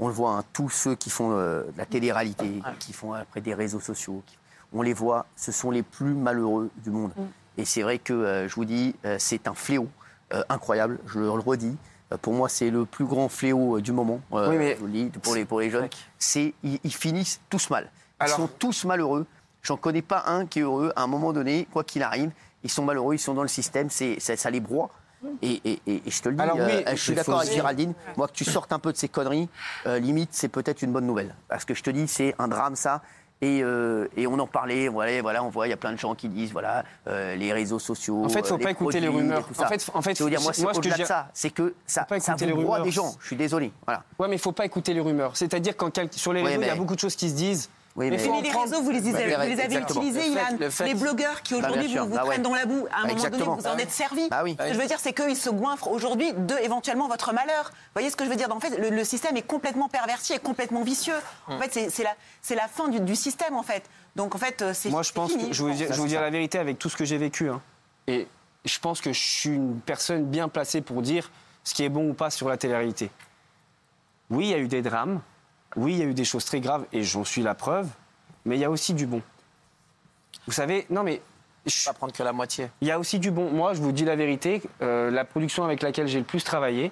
on 0.00 0.08
le 0.08 0.14
voit, 0.14 0.32
hein, 0.38 0.44
tous 0.52 0.68
ceux 0.70 0.94
qui 0.96 1.10
font 1.10 1.32
euh, 1.32 1.62
de 1.62 1.78
la 1.78 1.86
télé-réalité, 1.86 2.60
qui 2.80 2.92
font 2.92 3.12
après 3.12 3.40
des 3.40 3.54
réseaux 3.54 3.80
sociaux, 3.80 4.22
qui- 4.26 4.38
on 4.74 4.82
les 4.82 4.94
voit, 4.94 5.26
ce 5.36 5.52
sont 5.52 5.70
les 5.70 5.82
plus 5.82 6.14
malheureux 6.14 6.70
du 6.78 6.90
monde. 6.90 7.12
Et 7.58 7.64
c'est 7.66 7.82
vrai 7.82 7.98
que, 7.98 8.12
euh, 8.14 8.48
je 8.48 8.54
vous 8.54 8.64
dis, 8.64 8.94
euh, 9.04 9.16
c'est 9.18 9.46
un 9.46 9.54
fléau 9.54 9.86
euh, 10.32 10.42
incroyable, 10.48 10.98
je 11.06 11.18
le 11.20 11.28
redis. 11.30 11.76
Euh, 12.12 12.16
Pour 12.20 12.32
moi, 12.34 12.48
c'est 12.48 12.70
le 12.70 12.84
plus 12.84 13.04
grand 13.04 13.28
fléau 13.28 13.78
euh, 13.78 13.80
du 13.82 13.92
moment. 13.92 14.20
euh, 14.32 14.50
Oui, 14.50 14.56
mais- 14.58 14.74
je 14.74 14.80
vous 14.80 14.86
le 14.86 14.92
dis, 14.92 15.04
pour 15.22 15.34
les, 15.34 15.44
pour 15.44 15.60
les 15.60 15.70
jeunes. 15.70 15.88
C'est, 16.18 16.54
ils, 16.62 16.78
ils 16.84 16.94
finissent 16.94 17.40
tous 17.50 17.70
mal. 17.70 17.90
Ils 18.20 18.24
Alors- 18.24 18.36
sont 18.36 18.48
tous 18.58 18.84
malheureux. 18.84 19.26
J'en 19.62 19.76
connais 19.76 20.02
pas 20.02 20.24
un 20.26 20.46
qui 20.46 20.58
est 20.58 20.62
heureux. 20.62 20.92
À 20.96 21.02
un 21.02 21.06
moment 21.06 21.32
donné, 21.32 21.66
quoi 21.72 21.84
qu'il 21.84 22.02
arrive, 22.02 22.30
ils 22.64 22.70
sont 22.70 22.84
malheureux, 22.84 23.14
ils 23.14 23.18
sont 23.18 23.34
dans 23.34 23.42
le 23.42 23.48
système, 23.48 23.90
c'est, 23.90 24.18
ça, 24.20 24.36
ça 24.36 24.50
les 24.50 24.60
broie. 24.60 24.90
Et, 25.40 25.60
et- 25.64 25.80
et- 25.86 26.02
et 26.04 26.10
je 26.10 26.20
te 26.20 26.28
le 26.28 26.34
dis, 26.34 26.42
Alors 26.42 26.56
oui, 26.56 26.62
euh, 26.84 26.90
je 26.90 26.96
suis 26.96 27.14
d'accord 27.14 27.38
avec 27.40 27.52
Géraldine. 27.52 27.94
Moi, 28.16 28.26
que 28.26 28.32
tu 28.32 28.44
sortes 28.44 28.72
un 28.72 28.80
peu 28.80 28.90
de 28.92 28.96
ces 28.96 29.06
conneries, 29.08 29.48
euh, 29.86 30.00
limite, 30.00 30.30
c'est 30.32 30.48
peut-être 30.48 30.82
une 30.82 30.90
bonne 30.90 31.06
nouvelle. 31.06 31.36
Parce 31.46 31.64
que 31.64 31.74
je 31.74 31.82
te 31.84 31.90
dis, 31.90 32.08
c'est 32.08 32.34
un 32.40 32.48
drame, 32.48 32.74
ça. 32.74 33.02
Et, 33.42 33.60
euh, 33.64 34.06
et 34.16 34.28
on 34.28 34.38
en 34.38 34.46
parlait, 34.46 34.86
voilà, 34.86 35.20
voilà, 35.20 35.42
on 35.42 35.48
voit, 35.48 35.66
il 35.66 35.70
y 35.70 35.72
a 35.72 35.76
plein 35.76 35.92
de 35.92 35.98
gens 35.98 36.14
qui 36.14 36.28
disent, 36.28 36.52
voilà, 36.52 36.84
euh, 37.08 37.34
les 37.34 37.52
réseaux 37.52 37.80
sociaux. 37.80 38.24
En 38.24 38.28
fait, 38.28 38.46
faut 38.46 38.54
euh, 38.54 38.58
pas 38.58 38.70
écouter 38.70 39.00
les 39.00 39.08
rumeurs. 39.08 39.48
En 39.58 39.66
fait, 39.66 39.90
en 39.92 40.00
fait, 40.00 40.12
dire, 40.12 40.40
moi, 40.40 40.52
ce 40.52 40.62
que 40.62 40.76
au-delà 40.76 40.94
je 40.94 41.02
de 41.02 41.06
ça. 41.06 41.28
C'est 41.34 41.50
que 41.50 41.74
ça, 41.84 42.04
pas 42.04 42.20
ça 42.20 42.36
les 42.36 42.52
rumeurs. 42.52 42.82
des 42.82 42.92
gens. 42.92 43.16
Je 43.20 43.26
suis 43.26 43.36
désolé. 43.36 43.72
Voilà. 43.84 44.04
Ouais, 44.20 44.28
mais 44.28 44.36
il 44.36 44.38
faut 44.38 44.52
pas 44.52 44.64
écouter 44.64 44.94
les 44.94 45.00
rumeurs. 45.00 45.36
C'est-à-dire 45.36 45.76
quand 45.76 45.98
sur 46.12 46.32
les 46.32 46.40
réseaux, 46.40 46.62
il 46.62 46.66
y 46.68 46.70
a 46.70 46.76
beaucoup 46.76 46.94
de 46.94 47.00
choses 47.00 47.16
qui 47.16 47.28
se 47.28 47.34
disent. 47.34 47.68
Oui, 47.94 48.08
mais 48.08 48.16
mais- 48.16 48.40
les 48.42 48.50
réseaux, 48.50 48.80
vous 48.82 48.90
les, 48.90 49.00
Bah, 49.02 49.10
vous 49.10 49.16
les 49.18 49.34
avez 49.34 49.64
exactement. 49.64 50.00
utilisés, 50.00 50.20
Le 50.30 50.34
fait- 50.34 50.40
Ilan. 50.48 50.56
le 50.60 50.70
fait- 50.70 50.84
Les 50.86 50.94
blogueurs 50.94 51.42
qui 51.42 51.52
Bah, 51.60 51.68
aujourd'hui 51.68 51.94
vous, 51.96 52.06
vous 52.06 52.14
Bah, 52.14 52.24
ouais. 52.24 52.38
dans 52.38 52.54
la 52.54 52.64
boue, 52.64 52.86
à 52.90 53.00
un 53.00 53.06
moment 53.06 53.22
donné, 53.28 53.44
vous 53.44 53.66
en 53.66 53.76
êtes 53.76 53.90
servi. 53.90 54.28
Bah 54.30 54.40
oui. 54.44 54.56
Ce 54.58 54.66
que 54.68 54.72
je 54.72 54.78
veux 54.80 54.86
dire, 54.86 54.98
c'est 54.98 55.12
qu'ils 55.12 55.36
se 55.36 55.50
goinfrent 55.50 55.88
aujourd'hui 55.90 56.32
de 56.32 56.54
éventuellement 56.62 57.06
votre 57.08 57.34
malheur. 57.34 57.64
Vous 57.70 57.78
voyez 57.94 58.08
ce 58.08 58.16
que 58.16 58.24
je 58.24 58.30
veux 58.30 58.36
dire? 58.36 58.50
En 58.50 58.60
fait, 58.60 58.78
le, 58.78 58.88
le 58.88 59.04
système 59.04 59.36
est 59.36 59.42
complètement 59.46 59.90
perverti 59.90 60.32
et 60.32 60.38
complètement 60.38 60.82
vicieux. 60.82 61.12
En 61.48 61.58
fait, 61.58 61.90
c'est- 61.90 62.54
la, 62.54 62.68
fin 62.68 62.88
du, 62.88 63.00
du 63.00 63.14
système, 63.14 63.54
en 63.56 63.62
fait. 63.62 63.82
Donc, 64.16 64.34
en 64.34 64.38
fait, 64.38 64.62
euh, 64.62 64.72
c'est 64.72 64.88
Moi, 64.88 65.02
je 65.02 65.12
pense 65.12 65.30
fini, 65.30 65.48
que 65.50 65.54
je 65.54 65.62
vais 65.62 65.70
vous 65.70 65.76
dire, 65.76 65.86
pense. 65.88 65.96
je 65.96 66.00
vais 66.00 66.06
vous 66.06 66.08
dire 66.08 66.20
la 66.22 66.30
vérité 66.30 66.58
avec 66.58 66.78
tout 66.78 66.88
ce 66.88 66.96
que 66.96 67.04
j'ai 67.04 67.18
vécu. 67.18 67.50
hein. 67.50 67.60
Et 68.06 68.26
je 68.64 68.78
pense 68.78 69.02
que 69.02 69.12
je 69.12 69.20
suis 69.20 69.50
une 69.50 69.80
personne 69.80 70.24
bien 70.24 70.48
placée 70.48 70.80
pour 70.80 71.02
dire 71.02 71.30
ce 71.62 71.74
qui 71.74 71.84
est 71.84 71.88
bon 71.90 72.08
ou 72.08 72.14
pas 72.14 72.30
sur 72.30 72.48
la 72.48 72.56
télé-réalité. 72.56 73.10
Oui, 74.30 74.46
il 74.46 74.50
y 74.50 74.54
a 74.54 74.58
eu 74.58 74.68
des 74.68 74.80
drames. 74.80 75.20
Oui, 75.76 75.92
il 75.92 75.98
y 75.98 76.02
a 76.02 76.04
eu 76.04 76.14
des 76.14 76.24
choses 76.24 76.44
très 76.44 76.60
graves 76.60 76.86
et 76.92 77.02
j'en 77.02 77.24
suis 77.24 77.42
la 77.42 77.54
preuve. 77.54 77.88
Mais 78.44 78.56
il 78.56 78.60
y 78.60 78.64
a 78.64 78.70
aussi 78.70 78.94
du 78.94 79.06
bon. 79.06 79.22
Vous 80.46 80.52
savez, 80.52 80.86
non 80.90 81.02
mais. 81.02 81.22
Je 81.64 81.84
pas 81.84 81.92
prendre 81.92 82.12
que 82.12 82.22
la 82.24 82.32
moitié. 82.32 82.68
Il 82.80 82.88
y 82.88 82.90
a 82.90 82.98
aussi 82.98 83.20
du 83.20 83.30
bon. 83.30 83.48
Moi, 83.50 83.72
je 83.74 83.80
vous 83.80 83.92
dis 83.92 84.04
la 84.04 84.16
vérité, 84.16 84.62
euh, 84.82 85.12
la 85.12 85.24
production 85.24 85.64
avec 85.64 85.80
laquelle 85.80 86.08
j'ai 86.08 86.18
le 86.18 86.24
plus 86.24 86.42
travaillé, 86.42 86.90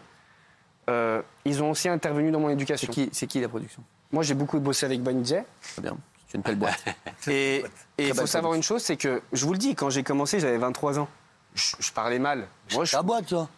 euh, 0.89 1.23
ils 1.45 1.61
ont 1.61 1.71
aussi 1.71 1.89
intervenu 1.89 2.31
dans 2.31 2.39
mon 2.39 2.51
éducation. 2.51 2.93
C'est 3.11 3.27
qui, 3.27 3.41
la 3.41 3.49
production? 3.49 3.83
Moi, 4.13 4.23
j'ai 4.23 4.35
beaucoup 4.35 4.61
bossé 4.61 4.87
avec 4.87 5.03
Banijay. 5.03 5.45
Très 5.73 5.83
bien. 5.83 5.97
C'est 6.29 6.39
une 6.39 6.43
belle 6.43 6.55
boîte. 6.55 6.85
Et 7.29 7.65
il 7.99 8.15
faut 8.15 8.27
savoir 8.27 8.55
une 8.55 8.63
chose, 8.63 8.83
c'est 8.83 8.97
que, 8.97 9.21
je 9.33 9.45
vous 9.45 9.53
le 9.53 9.59
dis, 9.59 9.75
quand 9.75 9.91
j'ai 9.91 10.05
commencé, 10.05 10.39
j'avais 10.39 10.59
23 10.59 11.01
ans. 11.01 11.09
Je, 11.55 11.75
je 11.81 11.93
parlais 11.93 12.21
mal. 12.21 12.47
Moi, 12.73 12.85
je... 12.85 12.95
La 12.95 13.03
boîte, 13.03 13.29
ça. 13.29 13.49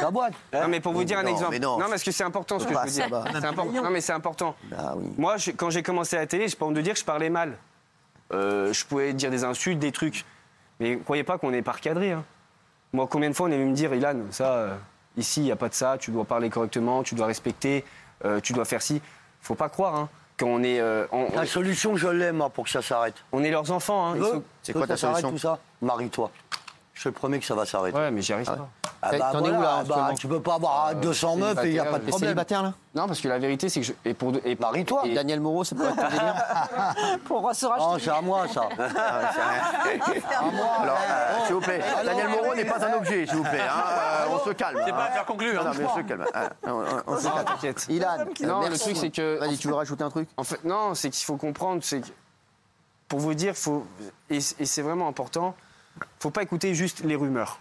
La 0.00 0.10
boîte. 0.10 0.34
Non, 0.52 0.68
mais 0.68 0.80
pour 0.80 0.92
vous 0.92 1.04
dire 1.04 1.18
un 1.18 1.22
Non, 1.22 1.30
exemple. 1.30 1.50
mais 1.52 1.58
non. 1.58 1.78
parce 1.78 2.02
que 2.02 2.10
c'est 2.10 2.24
important 2.24 2.58
ce 2.58 2.64
que 2.64 2.70
je 2.70 2.74
Bah, 2.74 2.84
veux 2.84 2.90
dire. 2.90 3.06
C'est. 3.32 3.80
Non, 3.82 3.90
mais 3.90 4.00
c'est 4.00 4.12
important. 4.12 4.54
Ah 4.76 4.94
oui. 4.96 5.06
Moi, 5.18 5.36
je- 5.36 5.50
quand 5.52 5.70
j'ai 5.70 5.82
commencé 5.82 6.16
à 6.16 6.20
la 6.20 6.26
télé, 6.26 6.48
j'ai 6.48 6.56
pas 6.56 6.66
honte 6.66 6.74
de 6.74 6.80
dire 6.80 6.94
que 6.94 7.00
je 7.00 7.04
parlais 7.04 7.30
mal. 7.30 7.56
Euh, 8.32 8.72
je 8.72 8.84
pouvais 8.86 9.12
dire 9.12 9.30
des 9.30 9.44
insultes, 9.44 9.78
des 9.78 9.92
trucs. 9.92 10.24
Mais 10.80 10.96
croyez 10.98 11.22
pas 11.24 11.38
qu'on 11.38 11.52
est 11.52 11.62
pas 11.62 11.72
recadré. 11.72 12.12
hein. 12.12 12.24
Moi, 12.92 13.06
combien 13.10 13.30
de 13.30 13.34
fois 13.34 13.48
on 13.48 13.50
est 13.50 13.56
venu 13.58 13.70
me 13.70 13.74
dire, 13.74 13.94
Ilan, 13.94 14.16
ça, 14.30 14.52
euh, 14.52 14.74
ici, 15.16 15.40
il 15.40 15.44
n'y 15.44 15.52
a 15.52 15.56
pas 15.56 15.68
de 15.68 15.74
ça, 15.74 15.96
tu 15.98 16.10
dois 16.10 16.24
parler 16.24 16.50
correctement, 16.50 17.02
tu 17.02 17.14
dois 17.14 17.26
respecter, 17.26 17.84
euh, 18.24 18.40
tu 18.40 18.52
dois 18.52 18.64
faire 18.64 18.82
ci. 18.82 19.00
Faut 19.40 19.54
pas 19.54 19.68
croire, 19.68 19.94
hein, 19.96 20.08
qu'on 20.38 20.62
est. 20.62 20.80
euh, 20.80 21.06
on- 21.12 21.28
La 21.34 21.46
solution, 21.46 21.96
je 21.96 22.08
l'ai, 22.08 22.32
moi, 22.32 22.50
pour 22.50 22.64
que 22.64 22.70
ça 22.70 22.82
s'arrête. 22.82 23.14
On 23.32 23.42
est 23.44 23.50
leurs 23.50 23.70
enfants. 23.70 24.06
Hein. 24.08 24.14
Veux 24.16 24.42
que 24.74 24.86
ça 24.86 24.96
s'arrête, 24.96 25.26
tout 25.28 25.38
ça? 25.38 25.58
Marie-toi. 25.80 26.30
Je 26.94 27.08
te 27.08 27.14
promets 27.14 27.38
que 27.38 27.46
ça 27.46 27.54
va 27.54 27.64
s'arrêter. 27.64 27.96
Ouais, 27.96 28.10
mais 28.10 28.20
j'y 28.20 28.32
arrive 28.34 28.46
pas. 28.46 28.68
Ah 29.04 29.10
T'en 29.10 29.40
bah 29.40 29.48
es 29.48 29.50
où, 29.50 29.60
là, 29.60 29.80
ce 29.82 29.88
bah, 29.88 30.10
tu 30.16 30.28
peux 30.28 30.40
pas 30.40 30.54
avoir 30.54 30.94
200 30.94 31.36
meufs 31.36 31.64
et 31.64 31.68
il 31.68 31.72
n'y 31.72 31.78
a 31.80 31.84
pas 31.86 31.98
de 31.98 32.04
problème. 32.04 32.18
célibataire, 32.20 32.62
là 32.62 32.72
Non, 32.94 33.06
parce 33.08 33.20
que 33.20 33.26
la 33.26 33.38
vérité, 33.38 33.68
c'est 33.68 33.80
que 33.80 33.86
je. 33.86 33.92
Et 34.04 34.14
pour, 34.14 34.32
et 34.44 34.54
Marie-toi. 34.54 35.02
Daniel 35.12 35.40
Moreau, 35.40 35.64
ça 35.64 35.74
peut 35.74 35.84
être 35.84 35.96
ton 35.96 36.08
délire 36.08 36.34
Pour 37.24 37.52
se 37.54 37.66
Non, 37.66 37.98
c'est 37.98 38.10
à 38.10 38.20
moi, 38.20 38.46
ça. 38.46 38.68
Alors, 40.78 40.98
euh, 41.10 41.46
s'il 41.46 41.54
vous 41.54 41.60
plaît, 41.60 41.80
Daniel 42.04 42.28
Moreau 42.28 42.54
n'est 42.54 42.64
pas 42.64 42.84
un 42.86 42.92
objet, 42.98 43.26
s'il 43.26 43.36
vous 43.36 43.42
plaît. 43.42 43.60
hein, 43.60 43.82
euh, 43.88 44.26
on 44.30 44.38
se 44.44 44.50
calme. 44.50 44.80
C'est 44.84 44.92
pas 44.92 44.98
à 44.98 45.08
hein. 45.08 45.12
faire 45.12 45.24
conclure. 45.24 45.64
Non, 45.64 45.70
non, 45.70 45.76
mais 45.78 45.84
on 45.84 45.96
se 45.96 46.00
calme. 46.02 46.24
hein, 46.34 46.48
on, 47.06 47.16
se 47.18 47.24
calme. 47.24 47.44
t'inquiète. 47.44 47.86
Ilan, 47.88 48.18
Non, 48.42 48.62
euh, 48.64 48.68
le 48.68 48.78
truc, 48.78 48.96
c'est 48.96 49.10
que- 49.10 49.38
Vas-y, 49.40 49.58
tu 49.58 49.68
veux 49.68 49.74
rajouter 49.74 50.04
un 50.04 50.10
truc? 50.10 50.28
En 50.36 50.44
fait, 50.44 50.62
non, 50.64 50.94
c'est 50.94 51.10
qu'il 51.10 51.24
faut 51.24 51.36
comprendre, 51.36 51.82
c'est 51.82 52.00
que 52.02 52.08
pour 53.08 53.18
vous 53.18 53.34
dire, 53.34 53.54
faut, 53.56 53.84
et, 54.30 54.36
et 54.36 54.66
c'est 54.66 54.82
vraiment 54.82 55.08
important, 55.08 55.54
faut 56.20 56.30
pas 56.30 56.42
écouter 56.42 56.74
juste 56.74 57.02
les 57.04 57.16
rumeurs. 57.16 57.58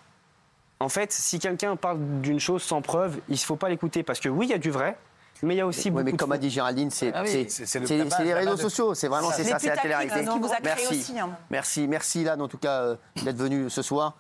En 0.80 0.90
fait, 0.90 1.12
si 1.12 1.38
quelqu'un 1.40 1.76
parle 1.76 2.00
d'une 2.22 2.40
chose 2.40 2.64
sans 2.64 2.82
preuve, 2.82 3.20
il 3.30 3.34
ne 3.34 3.38
faut 3.38 3.56
pas 3.56 3.70
l'écouter 3.70 4.02
parce 4.04 4.20
que 4.20 4.30
oui, 4.30 4.48
il 4.48 4.50
y 4.50 4.54
a 4.54 4.58
du 4.58 4.72
vrai, 4.72 4.98
mais 5.44 5.54
il 5.54 5.58
y 5.58 5.62
a 5.62 5.68
aussi 5.68 5.90
Oui, 5.90 5.92
beaucoup 5.92 6.06
mais 6.06 6.12
comme 6.14 6.30
faux. 6.30 6.34
a 6.34 6.38
dit 6.40 6.50
Géraldine, 6.50 6.90
c'est 6.90 7.12
Ah 7.14 7.22
oui, 7.24 7.48
le- 7.80 8.24
les 8.24 8.34
réseaux 8.34 8.56
de- 8.56 8.62
sociaux, 8.62 8.94
c'est 8.96 9.08
vraiment 9.08 9.32
c'est 9.32 9.44
ça, 9.44 9.60
c'est 9.60 9.68
la 9.70 9.78
télé-réalité. 9.78 10.24
créé 10.24 10.64
Merci, 10.64 11.00
aussi, 11.00 11.20
hein. 11.20 11.30
merci, 11.52 11.88
merci 11.88 12.22
Ilan 12.22 12.40
en 12.40 12.48
tout 12.48 12.58
cas 12.58 12.82
euh, 12.82 12.96
d'être 13.24 13.38
venu 13.38 13.70
ce 13.70 13.82
soir. 13.84 14.16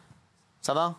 Ça 0.62 0.74
va? 0.76 0.96